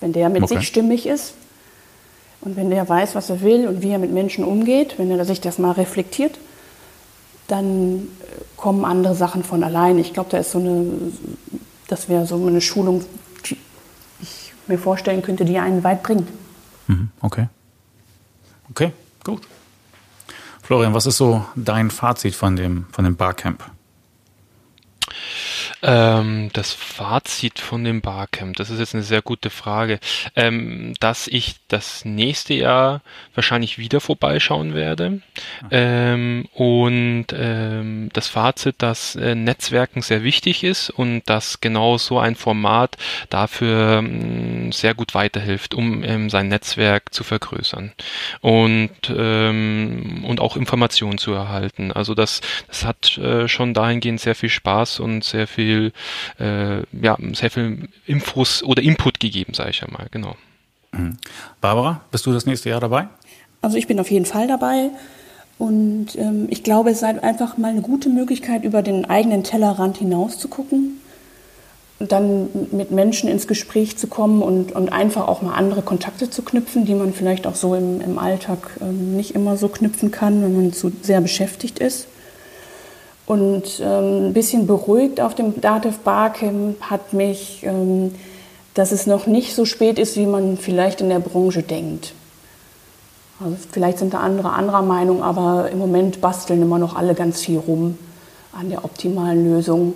Wenn 0.00 0.12
der 0.12 0.28
mit 0.28 0.42
okay. 0.42 0.58
sich 0.58 0.68
stimmig 0.68 1.06
ist 1.06 1.34
und 2.42 2.56
wenn 2.56 2.70
der 2.70 2.88
weiß, 2.88 3.14
was 3.14 3.30
er 3.30 3.40
will 3.40 3.66
und 3.66 3.82
wie 3.82 3.90
er 3.90 3.98
mit 3.98 4.12
Menschen 4.12 4.44
umgeht, 4.44 4.98
wenn 4.98 5.10
er 5.10 5.24
sich 5.24 5.40
das 5.40 5.58
mal 5.58 5.72
reflektiert, 5.72 6.38
dann 7.48 7.98
äh, 7.98 8.00
kommen 8.56 8.84
andere 8.84 9.14
Sachen 9.14 9.44
von 9.44 9.62
allein. 9.62 9.98
Ich 9.98 10.12
glaube, 10.12 10.30
da 10.30 10.38
ist 10.38 10.50
so 10.50 10.58
eine, 10.58 10.86
das 11.88 12.08
wäre 12.08 12.26
so 12.26 12.34
eine 12.44 12.60
Schulung, 12.60 13.04
die 13.48 13.56
ich 14.20 14.52
mir 14.66 14.78
vorstellen 14.78 15.22
könnte, 15.22 15.44
die 15.44 15.58
einen 15.58 15.84
weit 15.84 16.02
bringt. 16.02 16.28
Mhm, 16.86 17.10
okay. 17.20 17.48
Okay, 18.70 18.92
gut. 19.24 19.42
Florian, 20.62 20.94
was 20.94 21.06
ist 21.06 21.16
so 21.18 21.44
dein 21.54 21.90
Fazit 21.90 22.34
von 22.34 22.56
dem, 22.56 22.86
von 22.90 23.04
dem 23.04 23.16
Barcamp? 23.16 23.62
Ähm, 25.86 26.50
das 26.52 26.72
Fazit 26.72 27.60
von 27.60 27.84
dem 27.84 28.00
Barcamp, 28.00 28.56
das 28.56 28.70
ist 28.70 28.80
jetzt 28.80 28.94
eine 28.94 29.04
sehr 29.04 29.22
gute 29.22 29.50
Frage. 29.50 30.00
Ähm, 30.34 30.94
dass 30.98 31.28
ich 31.28 31.54
das 31.68 32.04
nächste 32.04 32.54
Jahr 32.54 33.02
wahrscheinlich 33.36 33.78
wieder 33.78 34.00
vorbeischauen 34.00 34.74
werde. 34.74 35.20
Ähm, 35.70 36.48
und 36.54 37.26
ähm, 37.32 38.08
das 38.12 38.26
Fazit, 38.26 38.76
dass 38.78 39.14
äh, 39.14 39.36
Netzwerken 39.36 40.02
sehr 40.02 40.24
wichtig 40.24 40.64
ist 40.64 40.90
und 40.90 41.22
dass 41.26 41.60
genau 41.60 41.98
so 41.98 42.18
ein 42.18 42.34
Format 42.34 42.96
dafür 43.30 43.98
ähm, 43.98 44.72
sehr 44.72 44.94
gut 44.94 45.14
weiterhilft, 45.14 45.72
um 45.72 46.02
ähm, 46.02 46.30
sein 46.30 46.48
Netzwerk 46.48 47.14
zu 47.14 47.22
vergrößern 47.22 47.92
und, 48.40 49.10
und 49.10 50.38
auch 50.40 50.56
Informationen 50.56 51.18
zu 51.18 51.32
erhalten. 51.32 51.92
Also 51.92 52.14
das, 52.14 52.40
das 52.66 52.84
hat 52.84 53.18
äh, 53.18 53.46
schon 53.46 53.72
dahingehend 53.72 54.20
sehr 54.20 54.34
viel 54.34 54.48
Spaß 54.48 54.98
und 55.00 55.22
sehr 55.22 55.46
viel 55.46 55.75
viel, 55.76 55.92
äh, 56.38 56.82
ja, 57.00 57.16
sehr 57.32 57.50
viel 57.50 57.88
Infos 58.06 58.62
oder 58.62 58.82
Input 58.82 59.20
gegeben, 59.20 59.54
sage 59.54 59.70
ich 59.70 59.80
ja 59.80 59.88
mal, 59.90 60.06
genau. 60.10 60.36
Mhm. 60.92 61.16
Barbara, 61.60 62.00
bist 62.10 62.26
du 62.26 62.32
das 62.32 62.46
nächste 62.46 62.70
Jahr 62.70 62.80
dabei? 62.80 63.08
Also 63.62 63.76
ich 63.76 63.86
bin 63.86 64.00
auf 64.00 64.10
jeden 64.10 64.26
Fall 64.26 64.46
dabei. 64.46 64.90
Und 65.58 66.08
ähm, 66.16 66.48
ich 66.50 66.62
glaube, 66.62 66.90
es 66.90 67.00
sei 67.00 67.22
einfach 67.22 67.56
mal 67.56 67.70
eine 67.70 67.80
gute 67.80 68.10
Möglichkeit, 68.10 68.64
über 68.64 68.82
den 68.82 69.06
eigenen 69.06 69.42
Tellerrand 69.42 69.96
hinaus 69.96 70.38
zu 70.38 70.48
gucken, 70.48 71.00
dann 71.98 72.50
mit 72.72 72.90
Menschen 72.90 73.30
ins 73.30 73.46
Gespräch 73.46 73.96
zu 73.96 74.06
kommen 74.06 74.42
und, 74.42 74.72
und 74.72 74.92
einfach 74.92 75.26
auch 75.28 75.40
mal 75.40 75.54
andere 75.54 75.80
Kontakte 75.80 76.28
zu 76.28 76.42
knüpfen, 76.42 76.84
die 76.84 76.94
man 76.94 77.14
vielleicht 77.14 77.46
auch 77.46 77.54
so 77.54 77.74
im, 77.74 78.02
im 78.02 78.18
Alltag 78.18 78.58
ähm, 78.82 79.16
nicht 79.16 79.34
immer 79.34 79.56
so 79.56 79.68
knüpfen 79.68 80.10
kann, 80.10 80.42
wenn 80.42 80.54
man 80.54 80.72
zu 80.74 80.92
sehr 81.00 81.22
beschäftigt 81.22 81.78
ist. 81.78 82.06
Und 83.26 83.80
ähm, 83.80 84.28
ein 84.28 84.32
bisschen 84.32 84.68
beruhigt 84.68 85.20
auf 85.20 85.34
dem 85.34 85.60
Dativ 85.60 85.98
Barcamp 85.98 86.80
hat 86.82 87.12
mich, 87.12 87.64
ähm, 87.64 88.14
dass 88.74 88.92
es 88.92 89.06
noch 89.06 89.26
nicht 89.26 89.54
so 89.54 89.64
spät 89.64 89.98
ist, 89.98 90.16
wie 90.16 90.26
man 90.26 90.56
vielleicht 90.56 91.00
in 91.00 91.08
der 91.08 91.18
Branche 91.18 91.62
denkt. 91.62 92.12
Also 93.40 93.56
vielleicht 93.72 93.98
sind 93.98 94.14
da 94.14 94.20
andere 94.20 94.52
anderer 94.52 94.82
Meinung, 94.82 95.22
aber 95.22 95.70
im 95.70 95.78
Moment 95.78 96.20
basteln 96.20 96.62
immer 96.62 96.78
noch 96.78 96.94
alle 96.94 97.14
ganz 97.14 97.40
viel 97.40 97.58
rum 97.58 97.98
an 98.52 98.70
der 98.70 98.84
optimalen 98.84 99.44
Lösung. 99.44 99.94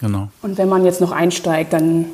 Genau. 0.00 0.28
Und 0.42 0.58
wenn 0.58 0.68
man 0.68 0.84
jetzt 0.84 1.00
noch 1.00 1.12
einsteigt, 1.12 1.72
dann 1.72 2.06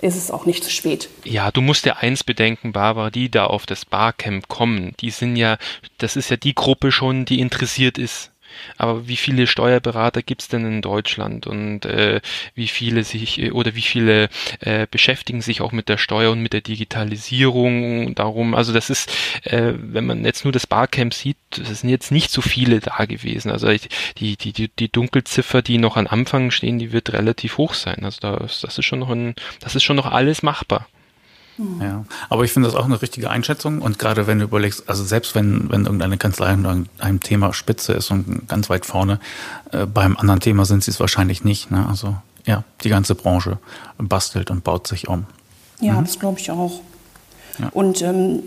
ist 0.00 0.16
es 0.16 0.30
auch 0.30 0.46
nicht 0.46 0.64
zu 0.64 0.70
spät. 0.70 1.08
Ja, 1.24 1.50
du 1.50 1.60
musst 1.60 1.86
ja 1.86 1.96
eins 1.96 2.24
bedenken, 2.24 2.72
Barbara, 2.72 3.10
die 3.10 3.30
da 3.30 3.46
auf 3.46 3.66
das 3.66 3.84
Barcamp 3.84 4.48
kommen, 4.48 4.94
die 5.00 5.10
sind 5.10 5.36
ja, 5.36 5.58
das 5.98 6.16
ist 6.16 6.30
ja 6.30 6.36
die 6.36 6.54
Gruppe 6.54 6.92
schon, 6.92 7.24
die 7.24 7.40
interessiert 7.40 7.98
ist 7.98 8.31
aber 8.76 9.08
wie 9.08 9.16
viele 9.16 9.46
Steuerberater 9.46 10.22
gibt 10.22 10.42
es 10.42 10.48
denn 10.48 10.64
in 10.64 10.82
Deutschland 10.82 11.46
und 11.46 11.84
äh, 11.84 12.20
wie 12.54 12.68
viele 12.68 13.04
sich 13.04 13.40
äh, 13.40 13.50
oder 13.50 13.74
wie 13.74 13.82
viele 13.82 14.28
äh, 14.60 14.86
beschäftigen 14.90 15.42
sich 15.42 15.60
auch 15.60 15.72
mit 15.72 15.88
der 15.88 15.98
Steuer 15.98 16.32
und 16.32 16.40
mit 16.40 16.52
der 16.52 16.60
Digitalisierung 16.60 18.14
darum. 18.14 18.54
Also 18.54 18.72
das 18.72 18.90
ist, 18.90 19.10
äh, 19.44 19.72
wenn 19.76 20.06
man 20.06 20.24
jetzt 20.24 20.44
nur 20.44 20.52
das 20.52 20.66
Barcamp 20.66 21.14
sieht, 21.14 21.36
es 21.58 21.80
sind 21.80 21.90
jetzt 21.90 22.12
nicht 22.12 22.30
so 22.30 22.42
viele 22.42 22.80
da 22.80 23.04
gewesen. 23.04 23.50
Also 23.50 23.68
die, 24.18 24.36
die, 24.36 24.52
die, 24.52 24.68
die 24.68 24.90
Dunkelziffer, 24.90 25.62
die 25.62 25.78
noch 25.78 25.96
am 25.96 26.06
Anfang 26.06 26.50
stehen, 26.50 26.78
die 26.78 26.92
wird 26.92 27.12
relativ 27.12 27.58
hoch 27.58 27.74
sein. 27.74 28.04
Also 28.04 28.20
das, 28.20 28.60
das 28.60 28.78
ist 28.78 28.84
schon 28.84 29.00
noch 29.00 29.10
ein, 29.10 29.34
das 29.60 29.74
ist 29.74 29.84
schon 29.84 29.96
noch 29.96 30.06
alles 30.06 30.42
machbar. 30.42 30.86
Ja, 31.80 32.04
aber 32.30 32.44
ich 32.44 32.52
finde 32.52 32.68
das 32.68 32.76
auch 32.76 32.86
eine 32.86 33.02
richtige 33.02 33.30
Einschätzung 33.30 33.82
und 33.82 33.98
gerade 33.98 34.26
wenn 34.26 34.38
du 34.38 34.44
überlegst, 34.44 34.88
also 34.88 35.04
selbst 35.04 35.34
wenn, 35.34 35.70
wenn 35.70 35.84
irgendeine 35.84 36.16
Kanzlei 36.16 36.52
in 36.52 36.88
einem 36.98 37.20
Thema 37.20 37.52
spitze 37.52 37.92
ist 37.92 38.10
und 38.10 38.48
ganz 38.48 38.70
weit 38.70 38.86
vorne, 38.86 39.20
äh, 39.70 39.84
beim 39.84 40.16
anderen 40.16 40.40
Thema 40.40 40.64
sind 40.64 40.82
sie 40.82 40.90
es 40.90 40.98
wahrscheinlich 40.98 41.44
nicht. 41.44 41.70
Ne? 41.70 41.86
Also 41.86 42.16
ja, 42.46 42.64
die 42.82 42.88
ganze 42.88 43.14
Branche 43.14 43.58
bastelt 43.98 44.50
und 44.50 44.64
baut 44.64 44.86
sich 44.86 45.08
um. 45.08 45.26
Ja, 45.80 45.94
mhm. 45.94 46.04
das 46.04 46.18
glaube 46.18 46.40
ich 46.40 46.50
auch. 46.50 46.80
Ja. 47.58 47.68
Und 47.72 48.00
ähm, 48.00 48.42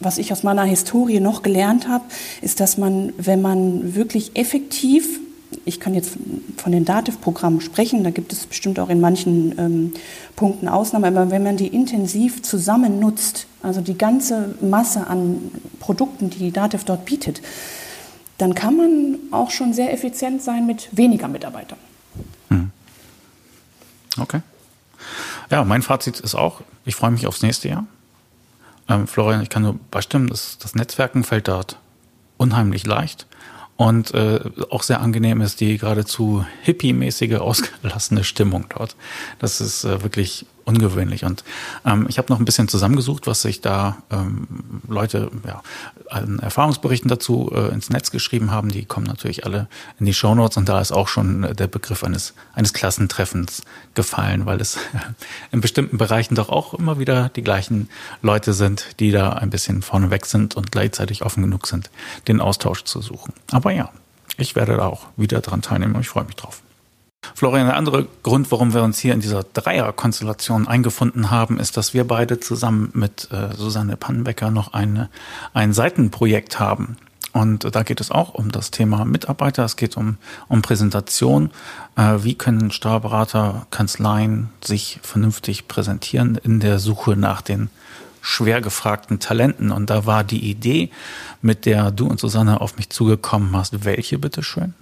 was 0.00 0.18
ich 0.18 0.32
aus 0.32 0.42
meiner 0.42 0.64
Historie 0.64 1.20
noch 1.20 1.42
gelernt 1.42 1.88
habe, 1.88 2.04
ist, 2.40 2.60
dass 2.60 2.78
man, 2.78 3.12
wenn 3.18 3.42
man 3.42 3.94
wirklich 3.94 4.36
effektiv 4.36 5.20
ich 5.64 5.80
kann 5.80 5.94
jetzt 5.94 6.16
von 6.56 6.72
den 6.72 6.84
Dativ-Programmen 6.84 7.60
sprechen, 7.60 8.04
da 8.04 8.10
gibt 8.10 8.32
es 8.32 8.46
bestimmt 8.46 8.78
auch 8.78 8.88
in 8.88 9.00
manchen 9.00 9.58
ähm, 9.58 9.92
Punkten 10.34 10.68
Ausnahmen, 10.68 11.16
aber 11.16 11.30
wenn 11.30 11.42
man 11.42 11.56
die 11.56 11.68
intensiv 11.68 12.42
zusammen 12.42 12.98
nutzt, 13.00 13.46
also 13.62 13.80
die 13.80 13.96
ganze 13.96 14.54
Masse 14.60 15.06
an 15.06 15.50
Produkten, 15.80 16.30
die 16.30 16.38
die 16.38 16.52
Dativ 16.52 16.84
dort 16.84 17.04
bietet, 17.04 17.42
dann 18.38 18.54
kann 18.54 18.76
man 18.76 19.18
auch 19.30 19.50
schon 19.50 19.72
sehr 19.72 19.92
effizient 19.92 20.42
sein 20.42 20.66
mit 20.66 20.88
weniger 20.92 21.28
Mitarbeitern. 21.28 21.78
Hm. 22.48 22.70
Okay. 24.18 24.40
Ja, 25.50 25.64
mein 25.64 25.82
Fazit 25.82 26.20
ist 26.20 26.34
auch, 26.34 26.60
ich 26.84 26.94
freue 26.94 27.10
mich 27.10 27.26
aufs 27.26 27.42
nächste 27.42 27.68
Jahr. 27.68 27.86
Ähm, 28.88 29.06
Florian, 29.06 29.42
ich 29.42 29.48
kann 29.48 29.62
nur 29.62 29.78
beistimmen, 29.90 30.28
das, 30.28 30.58
das 30.58 30.74
Netzwerken 30.74 31.24
fällt 31.24 31.48
dort 31.48 31.78
unheimlich 32.36 32.86
leicht. 32.86 33.26
Und 33.76 34.14
äh, 34.14 34.40
auch 34.70 34.82
sehr 34.82 35.00
angenehm 35.00 35.40
ist 35.42 35.60
die 35.60 35.76
geradezu 35.76 36.46
hippie-mäßige, 36.62 37.34
ausgelassene 37.40 38.24
Stimmung 38.24 38.66
dort. 38.70 38.96
Das 39.38 39.60
ist 39.60 39.84
äh, 39.84 40.02
wirklich 40.02 40.46
ungewöhnlich. 40.66 41.24
Und 41.24 41.44
ähm, 41.84 42.06
ich 42.08 42.18
habe 42.18 42.30
noch 42.30 42.38
ein 42.38 42.44
bisschen 42.44 42.68
zusammengesucht, 42.68 43.26
was 43.26 43.40
sich 43.40 43.60
da 43.60 43.98
ähm, 44.10 44.46
Leute 44.88 45.30
ja, 45.46 45.62
an 46.10 46.40
Erfahrungsberichten 46.40 47.08
dazu 47.08 47.50
äh, 47.54 47.72
ins 47.72 47.88
Netz 47.88 48.10
geschrieben 48.10 48.50
haben. 48.50 48.68
Die 48.68 48.84
kommen 48.84 49.06
natürlich 49.06 49.46
alle 49.46 49.68
in 49.98 50.06
die 50.06 50.12
Shownotes 50.12 50.56
und 50.56 50.68
da 50.68 50.80
ist 50.80 50.92
auch 50.92 51.08
schon 51.08 51.44
äh, 51.44 51.54
der 51.54 51.68
Begriff 51.68 52.02
eines, 52.02 52.34
eines 52.52 52.72
Klassentreffens 52.72 53.62
gefallen, 53.94 54.44
weil 54.44 54.60
es 54.60 54.76
in 55.52 55.60
bestimmten 55.60 55.98
Bereichen 55.98 56.34
doch 56.34 56.48
auch 56.48 56.74
immer 56.74 56.98
wieder 56.98 57.30
die 57.30 57.42
gleichen 57.42 57.88
Leute 58.20 58.52
sind, 58.52 59.00
die 59.00 59.12
da 59.12 59.30
ein 59.30 59.50
bisschen 59.50 59.82
vorneweg 59.82 60.26
sind 60.26 60.56
und 60.56 60.72
gleichzeitig 60.72 61.22
offen 61.22 61.42
genug 61.42 61.68
sind, 61.68 61.90
den 62.26 62.40
Austausch 62.40 62.82
zu 62.82 63.00
suchen. 63.00 63.32
Aber 63.52 63.70
ja, 63.70 63.90
ich 64.36 64.56
werde 64.56 64.76
da 64.76 64.86
auch 64.86 65.06
wieder 65.16 65.40
dran 65.40 65.62
teilnehmen 65.62 65.94
und 65.94 66.00
ich 66.00 66.08
freue 66.08 66.24
mich 66.24 66.36
drauf. 66.36 66.60
Florian, 67.34 67.66
der 67.66 67.76
andere 67.76 68.06
Grund, 68.22 68.50
warum 68.50 68.74
wir 68.74 68.82
uns 68.82 68.98
hier 68.98 69.14
in 69.14 69.20
dieser 69.20 69.42
Dreierkonstellation 69.42 70.68
eingefunden 70.68 71.30
haben, 71.30 71.58
ist, 71.58 71.76
dass 71.76 71.94
wir 71.94 72.06
beide 72.06 72.40
zusammen 72.40 72.90
mit 72.94 73.28
äh, 73.30 73.54
Susanne 73.56 73.96
Pannenbecker 73.96 74.50
noch 74.50 74.72
eine, 74.72 75.08
ein 75.52 75.72
Seitenprojekt 75.72 76.60
haben. 76.60 76.96
Und 77.36 77.74
da 77.76 77.82
geht 77.82 78.00
es 78.00 78.10
auch 78.10 78.32
um 78.32 78.50
das 78.50 78.70
Thema 78.70 79.04
Mitarbeiter, 79.04 79.62
es 79.62 79.76
geht 79.76 79.98
um, 79.98 80.16
um 80.48 80.62
Präsentation. 80.62 81.50
Äh, 81.94 82.18
wie 82.22 82.34
können 82.34 82.70
Steuerberater, 82.70 83.66
Kanzleien 83.70 84.48
sich 84.64 85.00
vernünftig 85.02 85.68
präsentieren 85.68 86.36
in 86.42 86.60
der 86.60 86.78
Suche 86.78 87.14
nach 87.14 87.42
den 87.42 87.68
schwer 88.22 88.62
gefragten 88.62 89.18
Talenten? 89.18 89.70
Und 89.70 89.90
da 89.90 90.06
war 90.06 90.24
die 90.24 90.48
Idee, 90.48 90.90
mit 91.42 91.66
der 91.66 91.90
du 91.90 92.06
und 92.06 92.18
Susanne 92.18 92.62
auf 92.62 92.78
mich 92.78 92.88
zugekommen 92.88 93.54
hast, 93.54 93.84
welche 93.84 94.18
bitteschön? 94.18 94.72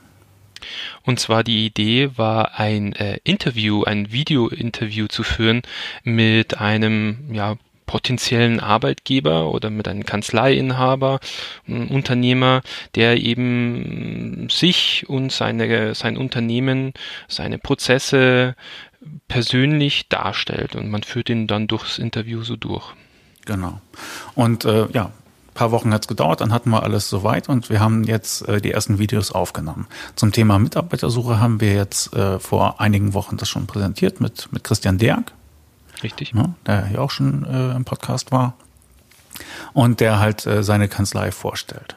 Und 1.02 1.20
zwar 1.20 1.44
die 1.44 1.66
Idee 1.66 2.10
war 2.16 2.58
ein 2.58 2.92
äh, 2.94 3.18
Interview, 3.24 3.84
ein 3.84 4.12
Video-Interview 4.12 5.06
zu 5.06 5.22
führen 5.22 5.62
mit 6.04 6.58
einem, 6.58 7.32
ja, 7.32 7.56
potenziellen 7.86 8.60
Arbeitgeber 8.60 9.50
oder 9.50 9.70
mit 9.70 9.88
einem 9.88 10.04
Kanzleiinhaber, 10.04 11.20
einem 11.66 11.88
Unternehmer, 11.88 12.62
der 12.94 13.18
eben 13.18 14.48
sich 14.50 15.04
und 15.08 15.30
seine, 15.30 15.94
sein 15.94 16.16
Unternehmen, 16.16 16.92
seine 17.28 17.58
Prozesse 17.58 18.56
persönlich 19.28 20.08
darstellt 20.08 20.76
und 20.76 20.90
man 20.90 21.02
führt 21.02 21.28
ihn 21.28 21.46
dann 21.46 21.66
durchs 21.66 21.98
Interview 21.98 22.42
so 22.42 22.56
durch. 22.56 22.94
Genau. 23.44 23.80
Und 24.34 24.64
äh, 24.64 24.86
ja, 24.92 25.12
paar 25.54 25.70
Wochen 25.70 25.92
hat 25.94 26.02
es 26.02 26.08
gedauert, 26.08 26.40
dann 26.40 26.52
hatten 26.52 26.70
wir 26.70 26.82
alles 26.82 27.08
soweit 27.08 27.48
und 27.48 27.70
wir 27.70 27.80
haben 27.80 28.04
jetzt 28.04 28.46
äh, 28.48 28.60
die 28.60 28.72
ersten 28.72 28.98
Videos 28.98 29.32
aufgenommen. 29.32 29.86
Zum 30.16 30.32
Thema 30.32 30.58
Mitarbeitersuche 30.58 31.40
haben 31.40 31.60
wir 31.60 31.72
jetzt 31.72 32.12
äh, 32.14 32.38
vor 32.38 32.80
einigen 32.80 33.14
Wochen 33.14 33.36
das 33.36 33.48
schon 33.48 33.66
präsentiert 33.66 34.20
mit, 34.20 34.52
mit 34.52 34.64
Christian 34.64 34.98
Derg. 34.98 35.32
Richtig. 36.02 36.34
Ne, 36.34 36.54
der 36.66 36.86
hier 36.86 37.00
auch 37.00 37.10
schon 37.10 37.44
äh, 37.46 37.74
im 37.74 37.84
Podcast 37.84 38.32
war. 38.32 38.54
Und 39.72 40.00
der 40.00 40.18
halt 40.18 40.46
äh, 40.46 40.62
seine 40.62 40.88
Kanzlei 40.88 41.32
vorstellt. 41.32 41.96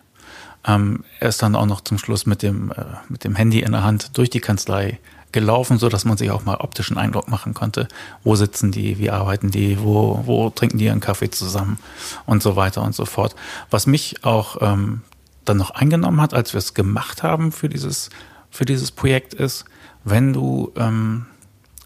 Ähm, 0.66 1.04
er 1.20 1.30
ist 1.30 1.42
dann 1.42 1.56
auch 1.56 1.66
noch 1.66 1.82
zum 1.82 1.98
Schluss 1.98 2.26
mit 2.26 2.42
dem, 2.42 2.72
äh, 2.72 2.84
mit 3.10 3.24
dem 3.24 3.36
Handy 3.36 3.62
in 3.62 3.72
der 3.72 3.84
Hand 3.84 4.18
durch 4.18 4.30
die 4.30 4.40
Kanzlei 4.40 5.00
gelaufen, 5.32 5.78
so 5.78 5.90
dass 5.90 6.06
man 6.06 6.18
sich 6.18 6.32
auch 6.32 6.46
mal 6.46 6.56
optischen 6.56 6.98
Eindruck 6.98 7.28
machen 7.28 7.54
konnte. 7.54 7.88
Wo 8.24 8.36
sitzen 8.36 8.72
die? 8.72 8.98
Wie 8.98 9.10
arbeiten 9.10 9.52
die? 9.52 9.80
Wo, 9.80 10.22
wo 10.26 10.50
trinken 10.50 10.78
die 10.78 10.86
ihren 10.86 11.00
Kaffee 11.00 11.30
zusammen? 11.30 11.78
Und 12.26 12.42
so 12.42 12.56
weiter 12.56 12.82
und 12.82 12.96
so 12.96 13.06
fort. 13.06 13.36
Was 13.70 13.88
mich 13.88 14.24
auch 14.24 14.58
ähm, 14.62 15.02
dann 15.46 15.58
noch 15.58 15.72
eingenommen 15.72 16.22
hat, 16.22 16.34
als 16.34 16.54
wir 16.54 16.60
es 16.60 16.74
gemacht 16.74 17.24
haben 17.24 17.52
für 17.52 17.70
dieses, 17.70 18.10
für 18.50 18.66
dieses 18.66 18.92
Projekt 18.92 19.34
ist, 19.34 19.66
wenn 20.04 20.34
du, 20.34 20.72
ähm, 20.78 21.26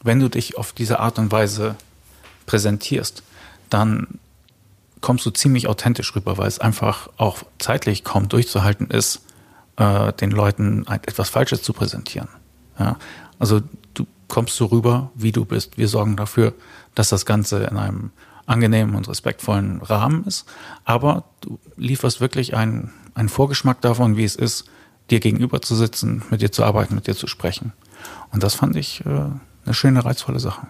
wenn 0.03 0.19
du 0.19 0.29
dich 0.29 0.57
auf 0.57 0.73
diese 0.73 0.99
Art 0.99 1.17
und 1.17 1.31
Weise 1.31 1.75
präsentierst, 2.45 3.23
dann 3.69 4.19
kommst 4.99 5.25
du 5.25 5.31
ziemlich 5.31 5.67
authentisch 5.67 6.15
rüber, 6.15 6.37
weil 6.37 6.47
es 6.47 6.59
einfach 6.59 7.09
auch 7.17 7.39
zeitlich 7.57 8.03
kaum 8.03 8.29
durchzuhalten 8.29 8.89
ist, 8.91 9.21
äh, 9.77 10.13
den 10.13 10.31
Leuten 10.31 10.85
etwas 10.87 11.29
Falsches 11.29 11.63
zu 11.63 11.73
präsentieren. 11.73 12.27
Ja? 12.79 12.97
Also 13.41 13.59
du 13.95 14.05
kommst 14.27 14.55
so 14.55 14.67
rüber, 14.67 15.09
wie 15.15 15.31
du 15.31 15.45
bist. 15.45 15.75
Wir 15.75 15.87
sorgen 15.87 16.15
dafür, 16.15 16.53
dass 16.93 17.09
das 17.09 17.25
Ganze 17.25 17.63
in 17.63 17.75
einem 17.75 18.11
angenehmen 18.45 18.93
und 18.93 19.09
respektvollen 19.09 19.81
Rahmen 19.81 20.25
ist. 20.25 20.45
Aber 20.85 21.23
du 21.41 21.57
lieferst 21.75 22.21
wirklich 22.21 22.55
einen, 22.55 22.91
einen 23.15 23.29
Vorgeschmack 23.29 23.81
davon, 23.81 24.15
wie 24.15 24.25
es 24.25 24.35
ist, 24.35 24.65
dir 25.09 25.19
gegenüber 25.19 25.59
zu 25.59 25.75
sitzen, 25.75 26.21
mit 26.29 26.43
dir 26.43 26.51
zu 26.51 26.63
arbeiten, 26.63 26.93
mit 26.93 27.07
dir 27.07 27.15
zu 27.15 27.25
sprechen. 27.25 27.73
Und 28.31 28.43
das 28.43 28.53
fand 28.53 28.75
ich 28.75 29.03
äh, 29.07 29.29
eine 29.65 29.73
schöne, 29.73 30.03
reizvolle 30.03 30.39
Sache. 30.39 30.67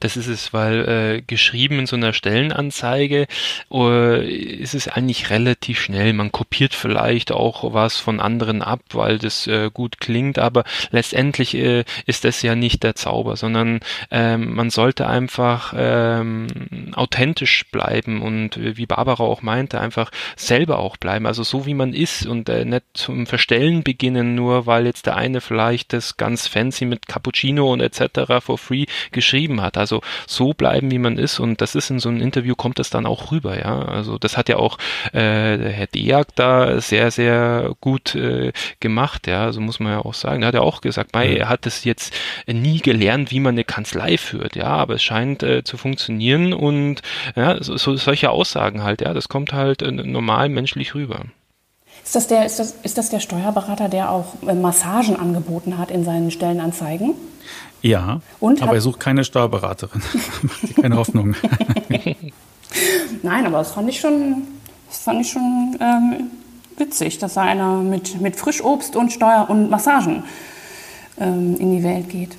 Das 0.00 0.16
ist 0.16 0.26
es, 0.26 0.52
weil 0.52 0.88
äh, 0.88 1.22
geschrieben 1.22 1.80
in 1.80 1.86
so 1.86 1.96
einer 1.96 2.12
Stellenanzeige 2.12 3.26
äh, 3.72 4.28
ist 4.28 4.74
es 4.74 4.88
eigentlich 4.88 5.30
relativ 5.30 5.80
schnell. 5.80 6.12
Man 6.12 6.32
kopiert 6.32 6.74
vielleicht 6.74 7.32
auch 7.32 7.72
was 7.72 7.96
von 7.96 8.20
anderen 8.20 8.62
ab, 8.62 8.80
weil 8.92 9.18
das 9.18 9.46
äh, 9.46 9.70
gut 9.72 9.98
klingt, 10.00 10.38
aber 10.38 10.64
letztendlich 10.90 11.54
äh, 11.54 11.84
ist 12.06 12.24
das 12.24 12.42
ja 12.42 12.54
nicht 12.54 12.82
der 12.82 12.94
Zauber, 12.94 13.36
sondern 13.36 13.80
ähm, 14.10 14.54
man 14.54 14.70
sollte 14.70 15.06
einfach 15.06 15.74
ähm, 15.76 16.92
authentisch 16.94 17.64
bleiben 17.70 18.22
und 18.22 18.56
äh, 18.56 18.76
wie 18.76 18.86
Barbara 18.86 19.24
auch 19.24 19.42
meinte, 19.42 19.80
einfach 19.80 20.10
selber 20.36 20.78
auch 20.78 20.96
bleiben. 20.96 21.26
Also 21.26 21.42
so 21.42 21.66
wie 21.66 21.74
man 21.74 21.94
ist 21.94 22.26
und 22.26 22.48
äh, 22.48 22.64
nicht 22.64 22.84
zum 22.94 23.26
Verstellen 23.26 23.82
beginnen, 23.82 24.34
nur 24.34 24.66
weil 24.66 24.86
jetzt 24.86 25.06
der 25.06 25.16
eine 25.16 25.40
vielleicht 25.40 25.92
das 25.92 26.16
ganz 26.16 26.46
fancy 26.46 26.84
mit 26.84 27.08
Cappuccino 27.08 27.72
und 27.72 27.80
etc. 27.80 28.40
for 28.44 28.58
free 28.58 28.86
geschrieben 29.12 29.60
hat. 29.60 29.76
Also 29.76 30.02
so 30.26 30.52
bleiben, 30.52 30.90
wie 30.90 30.98
man 30.98 31.18
ist 31.18 31.40
und 31.40 31.60
das 31.60 31.74
ist 31.74 31.90
in 31.90 31.98
so 31.98 32.08
einem 32.08 32.20
Interview 32.20 32.54
kommt 32.54 32.78
das 32.78 32.90
dann 32.90 33.06
auch 33.06 33.32
rüber, 33.32 33.58
ja. 33.58 33.80
Also 33.82 34.18
das 34.18 34.36
hat 34.36 34.48
ja 34.48 34.56
auch 34.56 34.78
äh, 35.12 35.58
der 35.58 35.70
Herr 35.70 35.86
Deak 35.86 36.34
da 36.34 36.80
sehr, 36.80 37.10
sehr 37.10 37.74
gut 37.80 38.14
äh, 38.14 38.52
gemacht, 38.80 39.26
ja. 39.26 39.44
Also 39.44 39.60
muss 39.60 39.80
man 39.80 39.92
ja 39.92 39.98
auch 40.00 40.14
sagen. 40.14 40.42
Er 40.42 40.48
hat 40.48 40.54
ja 40.54 40.60
auch 40.60 40.80
gesagt, 40.80 41.12
bei, 41.12 41.34
er 41.34 41.48
hat 41.48 41.66
es 41.66 41.84
jetzt 41.84 42.14
nie 42.46 42.80
gelernt, 42.80 43.30
wie 43.30 43.40
man 43.40 43.54
eine 43.54 43.64
Kanzlei 43.64 44.18
führt, 44.18 44.56
ja, 44.56 44.66
aber 44.66 44.94
es 44.94 45.02
scheint 45.02 45.42
äh, 45.42 45.64
zu 45.64 45.76
funktionieren 45.76 46.52
und 46.52 47.02
ja, 47.36 47.62
so, 47.62 47.76
so 47.76 47.96
solche 47.96 48.30
Aussagen 48.30 48.82
halt, 48.82 49.00
ja, 49.00 49.14
das 49.14 49.28
kommt 49.28 49.52
halt 49.52 49.82
äh, 49.82 49.90
normal 49.90 50.48
menschlich 50.48 50.94
rüber. 50.94 51.22
Ist 52.04 52.14
das, 52.14 52.26
der, 52.26 52.44
ist, 52.44 52.58
das, 52.58 52.72
ist 52.82 52.98
das 52.98 53.08
der 53.08 53.20
Steuerberater, 53.20 53.88
der 53.88 54.10
auch 54.10 54.34
äh, 54.46 54.54
Massagen 54.54 55.16
angeboten 55.16 55.78
hat 55.78 55.90
in 55.90 56.04
seinen 56.04 56.30
Stellenanzeigen? 56.30 57.14
Ja, 57.84 58.22
und 58.40 58.62
aber 58.62 58.76
er 58.76 58.80
sucht 58.80 58.98
keine 58.98 59.24
Steuerberaterin. 59.24 60.00
Macht 60.42 60.76
keine 60.76 60.96
Hoffnung. 60.96 61.36
Nein, 63.22 63.46
aber 63.46 63.58
das 63.58 63.72
fand 63.72 63.90
ich 63.90 64.00
schon, 64.00 64.42
das 64.88 65.00
fand 65.00 65.20
ich 65.20 65.30
schon 65.30 65.76
ähm, 65.78 66.30
witzig, 66.78 67.18
dass 67.18 67.34
da 67.34 67.42
einer 67.42 67.82
mit, 67.82 68.22
mit 68.22 68.36
Frischobst 68.36 68.96
und 68.96 69.12
Steuer 69.12 69.48
und 69.50 69.68
Massagen 69.68 70.24
ähm, 71.18 71.56
in 71.58 71.76
die 71.76 71.82
Welt 71.82 72.08
geht. 72.08 72.38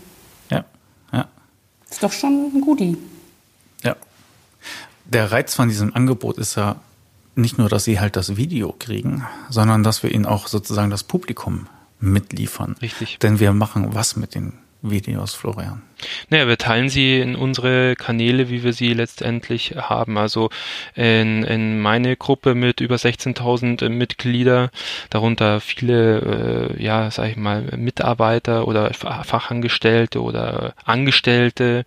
Ja, 0.50 0.66
ja. 1.14 1.28
Ist 1.92 2.02
doch 2.02 2.12
schon 2.12 2.52
ein 2.56 2.62
Goodie. 2.62 2.98
Ja. 3.84 3.96
Der 5.06 5.32
Reiz 5.32 5.54
von 5.54 5.70
diesem 5.70 5.96
Angebot 5.96 6.40
ist 6.40 6.56
ja 6.56 6.78
nicht 7.36 7.60
nur, 7.60 7.70
dass 7.70 7.84
sie 7.84 8.00
halt 8.00 8.16
das 8.16 8.36
Video 8.36 8.74
kriegen, 8.80 9.28
sondern 9.52 9.84
dass 9.84 10.02
wir 10.02 10.12
ihnen 10.12 10.26
auch 10.26 10.48
sozusagen 10.48 10.90
das 10.90 11.04
Publikum 11.04 11.68
mitliefern. 12.00 12.78
Richtig. 12.82 13.20
Denn 13.20 13.40
wir 13.40 13.54
machen 13.54 13.94
was 13.94 14.16
mit 14.16 14.34
den 14.34 14.54
Videos, 14.86 15.36
Florian? 15.36 15.84
Naja, 16.30 16.48
wir 16.48 16.58
teilen 16.58 16.90
sie 16.90 17.20
in 17.20 17.36
unsere 17.36 17.96
Kanäle, 17.96 18.50
wie 18.50 18.64
wir 18.64 18.74
sie 18.74 18.94
letztendlich 18.94 19.76
haben. 19.78 20.18
Also 20.18 20.50
in, 20.96 21.44
in 21.44 21.80
meine 21.80 22.16
Gruppe 22.16 22.56
mit 22.56 22.82
über 22.82 22.96
16.000 22.96 23.90
Mitglieder, 23.90 24.72
darunter 25.10 25.62
viele, 25.62 26.74
äh, 26.78 26.84
ja, 26.84 27.10
sag 27.12 27.30
ich 27.30 27.38
mal, 27.38 27.62
Mitarbeiter 27.78 28.68
oder 28.68 28.94
Fachangestellte 28.94 30.22
oder 30.22 30.74
Angestellte 30.84 31.86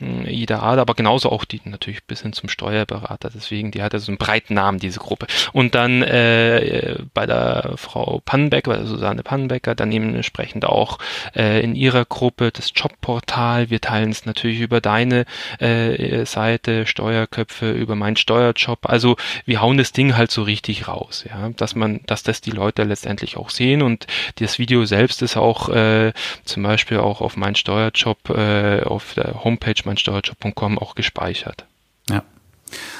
äh, 0.00 0.30
jeder 0.30 0.62
Art, 0.62 0.78
aber 0.78 0.94
genauso 0.94 1.30
auch 1.30 1.44
die 1.44 1.60
natürlich 1.64 2.04
bis 2.04 2.22
hin 2.22 2.32
zum 2.32 2.48
Steuerberater. 2.48 3.30
Deswegen, 3.34 3.70
die 3.70 3.82
hat 3.82 3.94
also 3.94 4.10
einen 4.10 4.18
breiten 4.18 4.54
Namen, 4.54 4.78
diese 4.78 4.98
Gruppe. 4.98 5.26
Und 5.52 5.74
dann 5.74 6.02
äh, 6.02 6.96
bei 7.14 7.26
der 7.26 7.74
Frau 7.76 8.20
Pannenbecker, 8.24 8.74
der 8.74 8.86
Susanne 8.86 9.22
Pannenbecker, 9.22 9.74
dann 9.74 9.92
eben 9.92 10.14
entsprechend 10.14 10.64
auch 10.64 10.98
äh, 11.34 11.60
in 11.60 11.74
ihrer 11.74 12.04
Gruppe 12.04 12.50
das 12.50 12.72
Jobportal 12.74 13.43
Portal. 13.44 13.70
Wir 13.70 13.80
teilen 13.80 14.10
es 14.10 14.24
natürlich 14.26 14.60
über 14.60 14.80
deine 14.80 15.24
äh, 15.58 16.24
Seite, 16.24 16.86
Steuerköpfe, 16.86 17.70
über 17.72 17.94
meinen 17.94 18.16
Steuerjob. 18.16 18.86
Also 18.88 19.16
wir 19.44 19.60
hauen 19.60 19.78
das 19.78 19.92
Ding 19.92 20.16
halt 20.16 20.30
so 20.30 20.42
richtig 20.42 20.88
raus, 20.88 21.24
ja, 21.28 21.50
dass 21.56 21.74
man, 21.74 22.00
dass 22.06 22.22
das 22.22 22.40
die 22.40 22.50
Leute 22.50 22.84
letztendlich 22.84 23.36
auch 23.36 23.50
sehen 23.50 23.82
und 23.82 24.06
das 24.36 24.58
Video 24.58 24.84
selbst 24.84 25.22
ist 25.22 25.36
auch 25.36 25.68
äh, 25.68 26.12
zum 26.44 26.62
Beispiel 26.62 26.98
auch 26.98 27.20
auf 27.20 27.36
mein 27.36 27.54
Steuerjob 27.54 28.30
äh, 28.30 28.82
auf 28.82 29.14
der 29.14 29.44
Homepage 29.44 29.74
meinsteuerjob.com 29.84 30.78
auch 30.78 30.94
gespeichert. 30.94 31.64
Ja, 32.08 32.22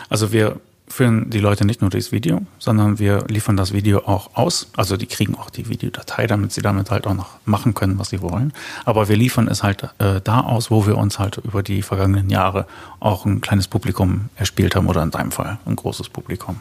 also 0.09 0.33
wir 0.33 0.61
führen 0.87 1.31
die 1.31 1.39
Leute 1.39 1.65
nicht 1.65 1.81
nur 1.81 1.91
durchs 1.91 2.13
Video, 2.13 2.43
sondern 2.59 2.99
wir 2.99 3.25
liefern 3.29 3.57
das 3.57 3.73
Video 3.73 4.01
auch 4.07 4.35
aus. 4.35 4.69
Also 4.77 4.97
die 4.97 5.07
kriegen 5.07 5.35
auch 5.35 5.49
die 5.49 5.69
Videodatei, 5.69 6.27
damit 6.27 6.53
sie 6.53 6.61
damit 6.61 6.91
halt 6.91 7.07
auch 7.07 7.15
noch 7.15 7.31
machen 7.47 7.75
können, 7.75 7.99
was 7.99 8.11
sie 8.11 8.21
wollen. 8.21 8.53
Aber 8.85 9.09
wir 9.09 9.17
liefern 9.17 9.49
es 9.49 9.63
halt 9.63 9.83
äh, 9.99 10.21
da 10.23 10.41
aus, 10.41 10.71
wo 10.71 10.87
wir 10.87 10.99
uns 10.99 11.19
halt 11.19 11.39
über 11.39 11.63
die 11.63 11.83
vergangenen 11.83 12.29
Jahre 12.29 12.67
auch 13.01 13.25
ein 13.25 13.41
kleines 13.41 13.67
Publikum 13.67 14.29
erspielt 14.37 14.77
haben 14.77 14.87
oder 14.87 15.03
in 15.03 15.11
deinem 15.11 15.33
Fall 15.33 15.59
ein 15.65 15.77
großes 15.77 16.11
Publikum. 16.11 16.61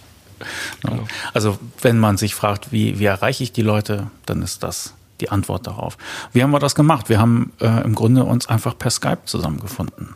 genau. 0.82 1.06
Also 1.34 1.58
wenn 1.82 1.98
man 1.98 2.16
sich 2.16 2.34
fragt, 2.34 2.72
wie, 2.72 2.98
wie 2.98 3.04
erreiche 3.04 3.42
ich 3.42 3.52
die 3.52 3.62
Leute, 3.62 4.10
dann 4.24 4.40
ist 4.40 4.62
das 4.62 4.94
die 5.20 5.30
Antwort 5.30 5.66
darauf. 5.66 5.98
Wie 6.32 6.42
haben 6.42 6.50
wir 6.50 6.58
das 6.58 6.74
gemacht? 6.74 7.08
Wir 7.10 7.20
haben 7.20 7.52
äh, 7.60 7.84
im 7.84 7.94
Grunde 7.94 8.24
uns 8.24 8.48
einfach 8.48 8.76
per 8.76 8.90
Skype 8.90 9.20
zusammengefunden. 9.26 10.14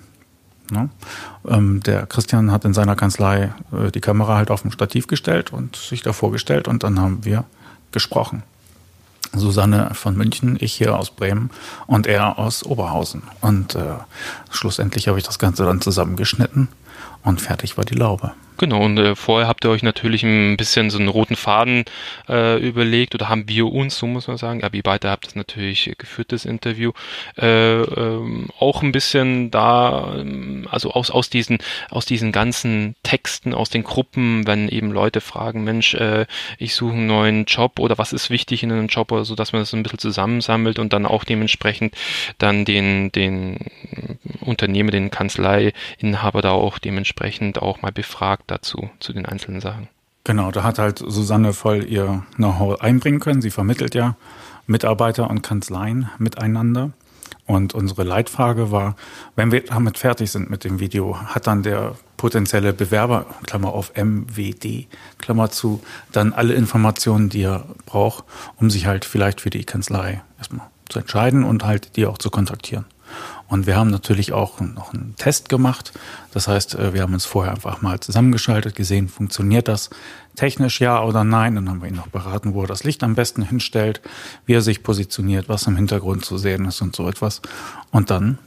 Ne? 0.71 0.89
Ähm, 1.47 1.83
der 1.83 2.07
Christian 2.07 2.51
hat 2.51 2.65
in 2.65 2.75
seiner 2.75 2.97
Kanzlei 2.97 3.53
äh, 3.73 3.91
die 3.91 4.01
Kamera 4.01 4.37
halt 4.37 4.51
auf 4.51 4.63
dem 4.63 4.71
Stativ 4.71 5.07
gestellt 5.07 5.53
und 5.53 5.77
sich 5.77 6.03
da 6.03 6.13
vorgestellt 6.13 6.69
und 6.69 6.83
dann 6.83 7.01
haben 7.01 7.25
wir 7.25 7.45
gesprochen. 7.93 8.43
Susanne 9.35 9.91
von 9.95 10.17
München, 10.17 10.57
ich 10.61 10.73
hier 10.73 10.97
aus 10.97 11.11
Bremen 11.11 11.51
und 11.87 12.07
er 12.07 12.39
aus 12.39 12.63
Oberhausen. 12.63 13.23
Und 13.41 13.75
äh, 13.75 13.95
schlussendlich 14.51 15.09
habe 15.09 15.19
ich 15.19 15.25
das 15.25 15.39
Ganze 15.39 15.65
dann 15.65 15.81
zusammengeschnitten 15.81 16.69
und 17.23 17.41
fertig 17.41 17.77
war 17.77 17.85
die 17.85 17.95
Laube. 17.95 18.33
Genau, 18.59 18.83
und 18.83 18.99
äh, 18.99 19.15
vorher 19.15 19.49
habt 19.49 19.65
ihr 19.65 19.71
euch 19.71 19.83
natürlich 19.83 20.23
ein 20.23 20.57
bisschen 20.57 20.89
so 20.89 20.99
einen 20.99 21.09
roten 21.09 21.37
Faden 21.37 21.85
äh, 22.29 22.59
überlegt 22.59 23.15
oder 23.15 23.29
haben 23.29 23.49
wir 23.49 23.67
uns, 23.71 23.99
so 23.99 24.07
muss 24.07 24.29
man 24.29 24.39
sagen, 24.39 24.65
aber 24.65 24.75
ihr 24.75 24.83
beide 24.83 25.11
habt 25.11 25.27
das 25.27 25.35
natürlich 25.35 25.93
geführt, 25.99 26.33
das 26.33 26.47
Interview, 26.47 26.93
äh, 27.37 27.83
ähm, 27.83 28.49
auch 28.59 28.83
ein 28.83 28.93
bisschen 28.93 29.51
da, 29.51 30.15
ähm, 30.19 30.67
also 30.71 30.93
aus, 30.93 31.11
aus, 31.11 31.29
diesen, 31.29 31.59
aus 31.91 32.07
diesen 32.07 32.33
ganzen 32.33 32.97
Texten, 33.03 33.53
aus 33.53 33.69
den 33.69 33.85
Gruppen, 33.85 34.47
wenn 34.47 34.69
eben 34.69 34.91
Leute 34.91 35.21
fragen, 35.21 35.65
Mensch, 35.65 35.95
äh, 35.95 36.25
ich 36.59 36.75
suche 36.75 36.95
einen 36.95 37.07
neuen 37.07 37.45
Job 37.45 37.79
oder 37.79 37.99
was 37.99 38.15
ist 38.15 38.31
wichtig 38.31 38.63
in 38.63 38.73
einem 38.73 38.87
Job 38.87 39.13
oder 39.13 39.27
so, 39.27 39.35
dass 39.35 39.53
man 39.53 39.63
das 39.63 39.75
ein 39.75 39.83
bisschen 39.83 39.99
zusammensammelt 39.99 40.79
und 40.79 40.95
dann 40.95 41.05
auch 41.05 41.25
dementsprechend 41.25 41.95
dann 42.39 42.65
den, 42.65 43.13
den 43.13 43.59
Unternehmer, 44.41 44.93
den 44.93 45.11
Kanzleiinhaber 45.11 46.41
da 46.41 46.53
auch 46.53 46.79
dementsprechend 46.79 47.61
auch 47.61 47.83
mal 47.83 47.93
befragt 47.93 48.46
dazu, 48.47 48.91
zu 49.01 49.13
den 49.13 49.27
einzelnen 49.27 49.61
Sachen. 49.61 49.89
Genau, 50.25 50.51
da 50.51 50.65
hat 50.65 50.79
halt 50.79 50.99
Susanne 50.99 51.53
voll 51.53 51.85
ihr 51.85 52.25
Know-how 52.35 52.81
einbringen 52.81 53.21
können. 53.21 53.43
Sie 53.43 53.51
vermittelt 53.51 53.95
ja 53.95 54.17
Mitarbeiter 54.67 55.31
und 55.31 55.43
Kanzleien 55.43 56.11
miteinander. 56.19 56.91
Und 57.47 57.75
unsere 57.75 58.03
Leitfrage 58.03 58.73
war, 58.73 58.97
wenn 59.37 59.53
wir 59.53 59.65
damit 59.65 59.99
fertig 59.99 60.33
sind 60.33 60.51
mit 60.51 60.65
dem 60.65 60.81
Video, 60.81 61.17
hat 61.17 61.47
dann 61.47 61.63
der 61.63 61.95
potenzielle 62.17 62.73
Bewerber, 62.73 63.27
Klammer 63.47 63.73
auf 63.73 63.93
MWD, 63.95 64.89
Klammer 65.19 65.51
zu, 65.51 65.81
dann 66.11 66.33
alle 66.33 66.55
Informationen, 66.55 67.29
die 67.29 67.43
er 67.43 67.65
braucht, 67.87 68.25
um 68.57 68.69
sich 68.69 68.87
halt 68.87 69.05
vielleicht 69.05 69.41
für 69.41 69.51
die 69.51 69.65
Kanzlei 69.65 70.23
erstmal 70.39 70.67
zu 70.89 70.99
entscheiden 70.99 71.45
und 71.45 71.65
halt 71.65 71.97
die 71.97 72.07
auch 72.07 72.19
zu 72.19 72.31
kontaktieren. 72.31 72.85
Und 73.49 73.67
wir 73.67 73.77
haben 73.77 73.91
natürlich 73.91 74.33
auch 74.33 74.61
noch 74.61 74.93
einen 74.93 75.15
Test 75.17 75.49
gemacht. 75.49 75.93
Das 76.33 76.49
heißt, 76.49 76.75
äh, 76.75 76.95
wir 76.95 77.03
haben 77.03 77.15
uns 77.15 77.25
vorher 77.25 77.53
einfach 77.53 77.81
mal 77.81 78.01
zusammengeschaltet, 78.01 78.75
gesehen, 78.75 79.09
funktioniert 79.09 79.69
das 79.69 79.91
technisch 80.35 80.81
ja 80.81 81.03
oder 81.03 81.23
nein. 81.23 81.55
Dann 81.55 81.69
haben 81.69 81.81
wir 81.81 81.89
ihn 81.89 81.95
noch 81.95 82.09
beraten, 82.09 82.55
wo 82.55 82.63
er 82.63 82.67
das 82.67 82.83
Licht 82.85 83.05
am 83.05 83.15
besten 83.15 83.43
hinstellt, 83.43 84.01
wie 84.47 84.55
er 84.55 84.63
sich 84.63 84.83
positioniert, 84.83 85.49
was 85.49 85.67
im 85.67 85.77
Hintergrund 85.77 86.25
zu 86.25 86.39
sehen 86.39 86.65
ist 86.65 86.81
und 86.83 86.97
so 86.97 87.09
etwas. 87.09 87.41
Und 87.93 88.11
dann 88.11 88.39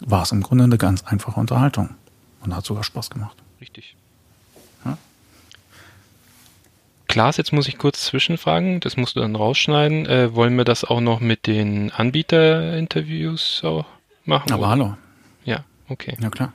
war 0.00 0.22
es 0.22 0.32
im 0.32 0.42
Grunde 0.42 0.64
eine 0.64 0.78
ganz 0.78 1.04
einfache 1.04 1.38
Unterhaltung. 1.38 1.90
Und 2.40 2.54
hat 2.54 2.64
sogar 2.64 2.84
Spaß 2.84 3.10
gemacht. 3.10 3.36
Richtig. 3.60 3.96
Ja? 4.84 4.96
Klaas, 7.08 7.36
jetzt 7.36 7.52
muss 7.52 7.68
ich 7.68 7.78
kurz 7.78 8.04
zwischenfragen, 8.04 8.80
das 8.80 8.96
musst 8.96 9.16
du 9.16 9.20
dann 9.20 9.34
rausschneiden. 9.34 10.06
Äh, 10.06 10.34
wollen 10.34 10.56
wir 10.56 10.64
das 10.64 10.84
auch 10.84 11.00
noch 11.00 11.20
mit 11.20 11.46
den 11.46 11.90
Anbieterinterviews 11.90 13.62
auch 13.64 13.84
machen? 14.28 14.52
Aber 14.52 14.62
oder? 14.62 14.70
hallo. 14.70 14.96
Ja, 15.44 15.64
okay. 15.88 16.16
Ja, 16.20 16.30
klar. 16.30 16.52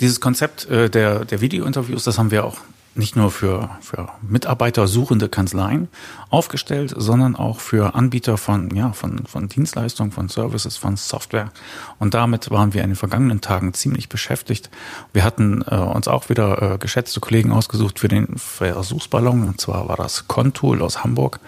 Dieses 0.00 0.20
Konzept 0.20 0.66
äh, 0.70 0.88
der, 0.88 1.24
der 1.24 1.40
Videointerviews, 1.40 2.04
das 2.04 2.18
haben 2.18 2.30
wir 2.30 2.44
auch 2.44 2.58
nicht 2.96 3.16
nur 3.16 3.30
für, 3.30 3.70
für 3.80 4.08
Mitarbeiter 4.22 4.86
suchende 4.86 5.28
Kanzleien 5.28 5.88
aufgestellt, 6.30 6.94
sondern 6.96 7.34
auch 7.34 7.58
für 7.60 7.94
Anbieter 7.94 8.36
von, 8.36 8.74
ja, 8.74 8.92
von, 8.92 9.26
von 9.26 9.48
Dienstleistungen, 9.48 10.12
von 10.12 10.28
Services, 10.28 10.76
von 10.76 10.96
Software. 10.96 11.50
Und 11.98 12.14
damit 12.14 12.50
waren 12.50 12.72
wir 12.72 12.82
in 12.82 12.90
den 12.90 12.96
vergangenen 12.96 13.40
Tagen 13.40 13.74
ziemlich 13.74 14.08
beschäftigt. 14.08 14.70
Wir 15.12 15.24
hatten 15.24 15.62
äh, 15.62 15.74
uns 15.74 16.06
auch 16.06 16.28
wieder 16.28 16.74
äh, 16.74 16.78
geschätzte 16.78 17.20
Kollegen 17.20 17.50
ausgesucht 17.50 17.98
für 17.98 18.08
den 18.08 18.38
Versuchsballon. 18.38 19.42
Und 19.42 19.60
zwar 19.60 19.88
war 19.88 19.96
das 19.96 20.28
Contool 20.28 20.80
aus 20.80 21.02
Hamburg, 21.02 21.40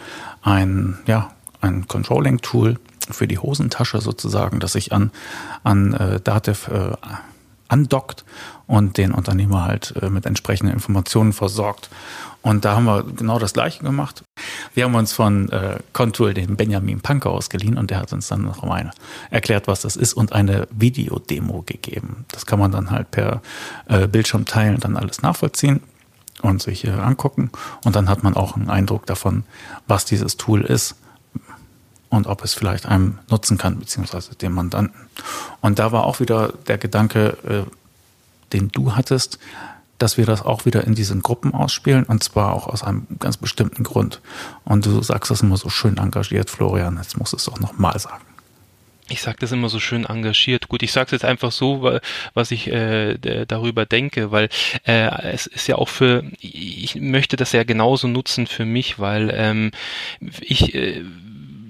ein, 0.43 0.99
ja, 1.07 1.31
ein 1.61 1.87
Controlling-Tool, 1.87 2.79
für 3.11 3.29
die 3.29 3.39
Hosentasche 3.39 4.01
sozusagen, 4.01 4.61
dass 4.61 4.73
sich 4.73 4.93
an, 4.93 5.11
an 5.63 5.95
äh, 5.95 6.21
Datev 6.21 6.69
äh, 6.69 6.97
andockt 7.69 8.25
und 8.67 8.97
den 8.97 9.13
Unternehmer 9.13 9.65
halt 9.65 9.95
äh, 10.01 10.11
mit 10.11 10.27
entsprechenden 10.27 10.73
Informationen 10.73 11.33
versorgt. 11.33 11.91
Und 12.43 12.65
da 12.65 12.77
haben 12.77 12.85
wir 12.85 13.03
genau 13.03 13.41
das 13.41 13.55
Gleiche 13.55 13.83
gemacht. 13.83 14.23
Wir 14.75 14.85
haben 14.85 14.95
uns 14.95 15.13
von 15.13 15.51
äh, 15.51 15.79
Contour 15.93 16.33
den 16.33 16.57
Benjamin 16.57 17.01
Panker 17.01 17.31
ausgeliehen 17.31 17.77
und 17.77 17.91
der 17.91 17.99
hat 17.99 18.13
uns 18.13 18.29
dann 18.29 18.43
noch 18.43 18.63
mal 18.63 18.93
erklärt, 19.31 19.67
was 19.67 19.81
das 19.81 19.97
ist 19.97 20.15
und 20.15 20.33
eine 20.33 20.69
Videodemo 20.71 21.63
gegeben. 21.67 22.25
Das 22.29 22.47
kann 22.47 22.61
man 22.61 22.71
dann 22.71 22.91
halt 22.91 23.11
per 23.11 23.43
äh, 23.89 24.07
Bildschirm 24.07 24.45
teilen, 24.45 24.79
dann 24.79 24.97
alles 24.97 25.23
nachvollziehen 25.23 25.81
und 26.43 26.63
sich 26.63 26.87
äh, 26.87 26.91
angucken. 26.91 27.51
Und 27.85 27.97
dann 27.97 28.09
hat 28.09 28.23
man 28.23 28.35
auch 28.35 28.55
einen 28.55 28.71
Eindruck 28.71 29.07
davon, 29.07 29.43
was 29.89 30.05
dieses 30.05 30.37
Tool 30.37 30.63
ist 30.63 30.95
und 32.17 32.27
ob 32.27 32.43
es 32.43 32.55
vielleicht 32.55 32.87
einem 32.87 33.19
nutzen 33.31 33.59
kann, 33.59 33.79
beziehungsweise 33.79 34.35
dem 34.35 34.53
Mandanten. 34.53 35.09
Und 35.61 35.79
da 35.79 35.93
war 35.93 36.05
auch 36.05 36.21
wieder 36.21 36.53
der 36.67 36.79
Gedanke, 36.79 37.37
äh, 37.47 37.71
den 38.53 38.69
du 38.69 38.97
hattest, 38.97 39.39
dass 39.99 40.19
wir 40.19 40.27
das 40.27 40.43
auch 40.43 40.67
wieder 40.67 40.85
in 40.85 40.95
diesen 40.95 41.23
Gruppen 41.23 41.55
ausspielen 41.55 42.05
und 42.05 42.23
zwar 42.23 42.53
auch 42.53 42.67
aus 42.67 42.83
einem 42.83 43.07
ganz 43.19 43.37
bestimmten 43.37 43.83
Grund. 43.83 44.21
Und 44.65 44.85
du 44.85 45.03
sagst 45.03 45.31
das 45.31 45.41
immer 45.41 45.57
so 45.57 45.71
schön 45.71 45.97
engagiert, 45.97 46.51
Florian, 46.51 46.99
jetzt 46.99 47.19
musst 47.19 47.33
du 47.33 47.37
es 47.37 47.45
doch 47.45 47.59
nochmal 47.61 47.99
sagen. 47.99 48.25
Ich 49.09 49.23
sage 49.23 49.39
das 49.41 49.53
immer 49.53 49.69
so 49.69 49.79
schön 49.79 50.05
engagiert. 50.05 50.69
Gut, 50.69 50.83
ich 50.83 50.91
sage 50.91 51.07
es 51.07 51.13
jetzt 51.13 51.25
einfach 51.25 51.53
so, 51.53 51.99
was 52.35 52.51
ich 52.51 52.67
äh, 52.67 53.17
darüber 53.47 53.87
denke, 53.87 54.33
weil 54.33 54.49
äh, 54.85 55.31
es 55.33 55.47
ist 55.47 55.69
ja 55.69 55.77
auch 55.77 55.89
für, 55.89 56.25
ich 56.41 56.97
möchte 56.97 57.37
das 57.37 57.53
ja 57.53 57.63
genauso 57.63 58.09
nutzen 58.09 58.49
für 58.49 58.65
mich, 58.65 58.99
weil 58.99 59.33
ähm, 59.33 59.71
ich 60.41 60.75
äh, 60.75 61.05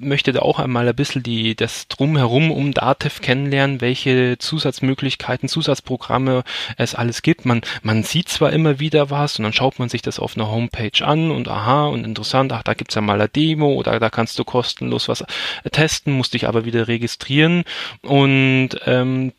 möchte 0.01 0.33
da 0.33 0.41
auch 0.41 0.59
einmal 0.59 0.89
ein 0.89 0.95
bisschen 0.95 1.23
die, 1.23 1.55
das 1.55 1.89
Drumherum 1.89 2.51
um 2.51 2.73
Datev 2.73 3.21
kennenlernen, 3.21 3.81
welche 3.81 4.39
Zusatzmöglichkeiten, 4.39 5.49
Zusatzprogramme 5.49 6.45
es 6.77 6.95
alles 6.95 7.23
gibt. 7.23 7.45
Man, 7.45 7.63
man 7.83 8.03
sieht 8.03 8.29
zwar 8.29 8.53
immer 8.53 8.81
wieder 8.81 9.11
was 9.11 9.39
und 9.39 9.45
dann 9.45 9.53
schaut 9.53 9.79
man 9.79 9.89
sich 9.89 10.03
das 10.03 10.19
auf 10.19 10.37
einer 10.37 10.51
Homepage 10.51 11.05
an 11.05 11.31
und 11.31 11.49
aha 11.49 11.87
und 11.87 12.05
interessant, 12.05 12.53
ach, 12.53 12.63
da 12.63 12.75
gibt's 12.75 12.95
ja 12.95 13.01
mal 13.01 13.15
eine 13.15 13.29
Demo 13.29 13.75
oder 13.75 13.99
da 13.99 14.11
kannst 14.11 14.39
du 14.39 14.45
kostenlos 14.45 15.09
was 15.09 15.25
testen, 15.73 16.13
musst 16.13 16.35
dich 16.35 16.47
aber 16.49 16.65
wieder 16.65 16.89
registrieren 16.89 17.65
und 18.03 18.71
ähm, 18.87 19.33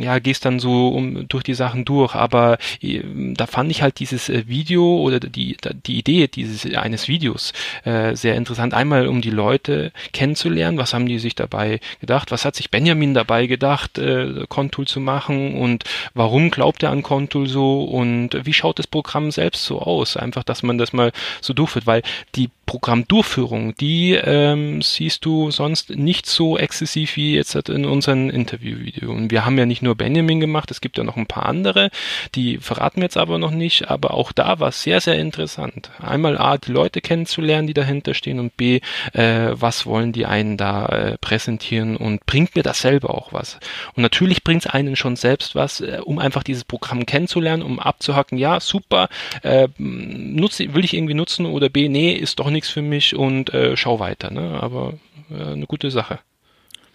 ja, 0.00 0.18
gehst 0.18 0.44
dann 0.44 0.58
so 0.60 0.88
um, 0.88 1.28
durch 1.28 1.44
die 1.44 1.54
Sachen 1.54 1.84
durch. 1.84 2.14
Aber 2.14 2.58
äh, 2.80 3.02
da 3.34 3.46
fand 3.46 3.70
ich 3.70 3.82
halt 3.82 3.98
dieses 4.00 4.28
äh, 4.28 4.46
Video 4.46 4.98
oder 4.98 5.20
die, 5.20 5.56
die 5.86 5.98
Idee 5.98 6.28
dieses 6.28 6.64
eines 6.74 7.08
Videos 7.08 7.52
äh, 7.84 8.14
sehr 8.14 8.36
interessant. 8.36 8.74
Einmal 8.74 9.08
um 9.08 9.20
die 9.20 9.30
Leute 9.30 9.92
kennenzulernen, 10.12 10.78
was 10.78 10.94
haben 10.94 11.06
die 11.06 11.18
sich 11.18 11.34
dabei 11.34 11.80
gedacht, 12.00 12.30
was 12.30 12.44
hat 12.44 12.54
sich 12.54 12.70
Benjamin 12.70 13.14
dabei 13.14 13.46
gedacht, 13.46 13.98
äh, 13.98 14.44
Contool 14.48 14.86
zu 14.86 15.00
machen 15.00 15.56
und 15.56 15.84
warum 16.14 16.50
glaubt 16.50 16.82
er 16.82 16.90
an 16.90 17.02
Contool 17.02 17.48
so 17.48 17.84
und 17.84 18.30
wie 18.44 18.52
schaut 18.52 18.78
das 18.78 18.86
Programm 18.86 19.30
selbst 19.30 19.64
so 19.64 19.80
aus? 19.80 20.16
Einfach, 20.16 20.44
dass 20.44 20.62
man 20.62 20.78
das 20.78 20.92
mal 20.92 21.12
so 21.40 21.52
durchführt, 21.52 21.86
weil 21.86 22.02
die 22.34 22.50
Programmdurchführung, 22.66 23.74
die 23.74 24.12
ähm, 24.12 24.80
siehst 24.82 25.24
du 25.24 25.50
sonst 25.50 25.90
nicht 25.90 26.26
so 26.26 26.58
exzessiv 26.58 27.16
wie 27.16 27.34
jetzt 27.34 27.54
in 27.68 27.84
unserem 27.84 28.30
Interviewvideo. 28.30 29.10
Und 29.10 29.30
wir 29.30 29.44
haben 29.44 29.58
ja 29.58 29.66
nicht 29.66 29.82
nur 29.82 29.94
Benjamin 29.94 30.40
gemacht, 30.40 30.70
es 30.70 30.80
gibt 30.80 30.98
ja 30.98 31.04
noch 31.04 31.16
ein 31.16 31.26
paar 31.26 31.46
andere, 31.46 31.90
die 32.34 32.58
verraten 32.58 32.96
wir 32.96 33.04
jetzt 33.04 33.16
aber 33.16 33.38
noch 33.38 33.50
nicht, 33.50 33.90
aber 33.90 34.14
auch 34.14 34.32
da 34.32 34.60
war 34.60 34.68
es 34.68 34.82
sehr, 34.82 35.00
sehr 35.00 35.18
interessant. 35.18 35.90
Einmal 36.00 36.38
A, 36.38 36.56
die 36.58 36.72
Leute 36.72 37.00
kennenzulernen, 37.00 37.66
die 37.66 37.74
dahinter 37.74 38.14
stehen 38.14 38.38
und 38.38 38.56
B, 38.56 38.80
äh, 39.12 39.50
was 39.52 39.86
wollen 39.86 39.93
die 40.02 40.26
einen 40.26 40.56
da 40.56 40.86
äh, 40.86 41.18
präsentieren 41.18 41.96
und 41.96 42.24
bringt 42.26 42.56
mir 42.56 42.62
das 42.62 42.80
selber 42.80 43.14
auch 43.14 43.32
was. 43.32 43.58
Und 43.94 44.02
natürlich 44.02 44.44
bringt 44.44 44.66
es 44.66 44.70
einen 44.70 44.96
schon 44.96 45.16
selbst 45.16 45.54
was, 45.54 45.80
äh, 45.80 46.00
um 46.04 46.18
einfach 46.18 46.42
dieses 46.42 46.64
Programm 46.64 47.06
kennenzulernen, 47.06 47.62
um 47.62 47.78
abzuhacken, 47.78 48.38
ja, 48.38 48.60
super, 48.60 49.08
äh, 49.42 49.68
nutze, 49.78 50.74
will 50.74 50.84
ich 50.84 50.94
irgendwie 50.94 51.14
nutzen 51.14 51.46
oder 51.46 51.68
B, 51.68 51.88
nee, 51.88 52.12
ist 52.12 52.38
doch 52.38 52.50
nichts 52.50 52.70
für 52.70 52.82
mich 52.82 53.14
und 53.14 53.52
äh, 53.54 53.76
schau 53.76 54.00
weiter. 54.00 54.30
Ne? 54.30 54.58
Aber 54.60 54.94
äh, 55.30 55.52
eine 55.52 55.66
gute 55.66 55.90
Sache. 55.90 56.18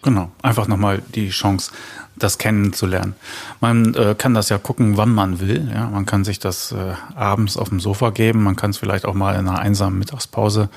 Genau, 0.02 0.32
einfach 0.42 0.68
nochmal 0.68 1.02
die 1.14 1.30
Chance, 1.30 1.74
das 2.16 2.38
kennenzulernen. 2.38 3.16
Man 3.60 3.94
äh, 3.96 4.16
kann 4.18 4.34
das 4.34 4.48
ja 4.48 4.58
gucken, 4.58 4.96
wann 4.96 5.10
man 5.10 5.42
will. 5.42 5.70
Ja? 5.74 5.90
Man 5.90 6.06
kann 6.06 6.24
sich 6.24 6.40
das 6.40 6.72
äh, 6.72 6.94
abends 7.16 7.58
auf 7.58 7.68
dem 7.68 7.82
Sofa 7.82 8.12
geben, 8.12 8.44
man 8.44 8.56
kann 8.56 8.70
es 8.70 8.78
vielleicht 8.78 9.04
auch 9.04 9.14
mal 9.14 9.34
in 9.34 9.48
einer 9.48 9.60
einsamen 9.60 10.00
Mittagspause 10.00 10.70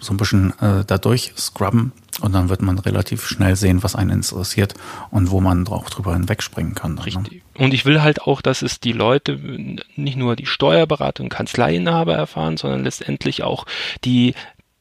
so 0.00 0.12
ein 0.12 0.16
bisschen 0.16 0.52
äh, 0.60 0.84
dadurch 0.86 1.32
scrubben 1.36 1.92
und 2.20 2.34
dann 2.34 2.48
wird 2.48 2.62
man 2.62 2.78
relativ 2.78 3.26
schnell 3.26 3.56
sehen, 3.56 3.82
was 3.82 3.94
einen 3.94 4.10
interessiert 4.10 4.74
und 5.10 5.30
wo 5.30 5.40
man 5.40 5.66
auch 5.68 5.90
drüber 5.90 6.14
hinwegspringen 6.14 6.74
kann. 6.74 6.94
Ne? 6.94 7.06
Richtig. 7.06 7.42
Ne? 7.58 7.64
Und 7.64 7.74
ich 7.74 7.84
will 7.84 8.02
halt 8.02 8.22
auch, 8.22 8.40
dass 8.40 8.62
es 8.62 8.80
die 8.80 8.92
Leute, 8.92 9.38
nicht 9.96 10.16
nur 10.16 10.36
die 10.36 10.46
Steuerberater 10.46 11.22
und 11.22 11.28
Kanzleiinhaber 11.28 12.14
erfahren, 12.14 12.56
sondern 12.56 12.84
letztendlich 12.84 13.42
auch 13.42 13.66
die 14.04 14.34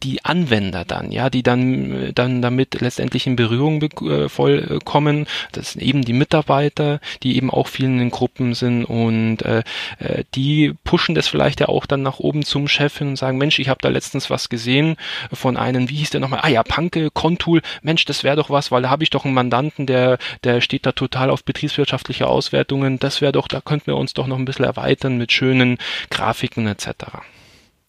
die 0.06 0.24
Anwender 0.24 0.86
dann, 0.86 1.12
ja, 1.12 1.32
die 1.32 1.42
dann, 1.42 2.12
dann 2.14 2.42
damit 2.42 2.80
letztendlich 2.80 3.26
in 3.26 3.36
Berührung 3.36 3.82
äh, 3.82 4.30
voll 4.30 4.80
äh. 4.86 5.26
Das 5.52 5.72
sind 5.72 5.82
eben 5.82 6.04
die 6.04 6.14
Mitarbeiter, 6.14 7.00
die 7.24 7.36
eben 7.38 7.50
auch 7.50 7.68
vielen 7.68 8.00
in 8.00 8.12
Gruppen 8.12 8.54
sind 8.54 8.86
und 8.86 9.42
äh, 9.42 9.64
äh, 9.98 10.24
die 10.36 10.74
pushen 10.84 11.16
das 11.16 11.28
vielleicht 11.28 11.60
ja 11.60 11.70
auch 11.70 11.88
dann 11.88 12.04
nach 12.04 12.20
oben 12.20 12.44
zum 12.44 12.68
Chef 12.68 13.00
hin 13.00 13.10
und 13.10 13.16
sagen, 13.16 13.40
Mensch, 13.40 13.58
ich 13.58 13.68
habe 13.68 13.80
da 13.82 13.90
letztens 13.90 14.30
was 14.30 14.50
gesehen 14.50 14.96
von 15.34 15.58
einem, 15.58 15.90
wie 15.90 15.96
hieß 15.96 16.12
der 16.12 16.22
nochmal? 16.22 16.42
Ah 16.44 16.50
ja, 16.50 16.62
Panke, 16.62 17.10
Contool, 17.12 17.64
Mensch, 17.82 18.06
das 18.06 18.24
wäre 18.24 18.36
doch 18.36 18.52
was, 18.52 18.72
weil 18.72 18.84
da 18.84 18.92
habe 18.92 19.04
ich 19.04 19.10
doch 19.10 19.26
einen 19.26 19.34
Mandanten, 19.34 19.88
der, 19.88 20.20
der 20.44 20.62
steht 20.62 20.86
da 20.86 20.92
total 20.92 21.32
auf 21.32 21.44
betriebswirtschaftliche 21.44 22.28
Auswertungen. 22.28 23.00
Das 23.00 23.22
wäre 23.22 23.32
doch, 23.32 23.48
da 23.48 23.60
könnten 23.60 23.88
wir 23.88 23.98
uns 23.98 24.14
doch 24.14 24.28
noch 24.28 24.38
ein 24.38 24.46
bisschen 24.46 24.66
erweitern 24.66 25.18
mit 25.18 25.32
schönen 25.32 25.80
Grafiken 26.12 26.68
etc. 26.68 26.90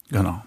Genau. 0.09 0.41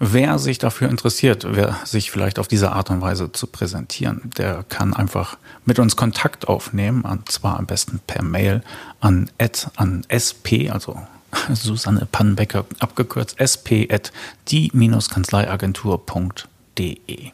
Wer 0.00 0.38
sich 0.38 0.58
dafür 0.58 0.88
interessiert, 0.88 1.44
wer 1.48 1.76
sich 1.84 2.12
vielleicht 2.12 2.38
auf 2.38 2.46
diese 2.46 2.70
Art 2.72 2.90
und 2.90 3.00
Weise 3.00 3.32
zu 3.32 3.48
präsentieren, 3.48 4.30
der 4.36 4.64
kann 4.68 4.94
einfach 4.94 5.38
mit 5.64 5.80
uns 5.80 5.96
Kontakt 5.96 6.46
aufnehmen, 6.46 7.00
und 7.02 7.28
zwar 7.30 7.58
am 7.58 7.66
besten 7.66 8.00
per 8.06 8.22
Mail 8.22 8.62
an 9.00 9.30
ad, 9.38 9.66
an 9.76 10.06
sp, 10.08 10.70
also 10.70 11.02
Susanne 11.52 12.06
Pannbecker 12.10 12.64
abgekürzt, 12.78 13.36
sp 13.42 13.90
at 13.90 14.12
die-kanzleiagentur.de. 14.48 17.32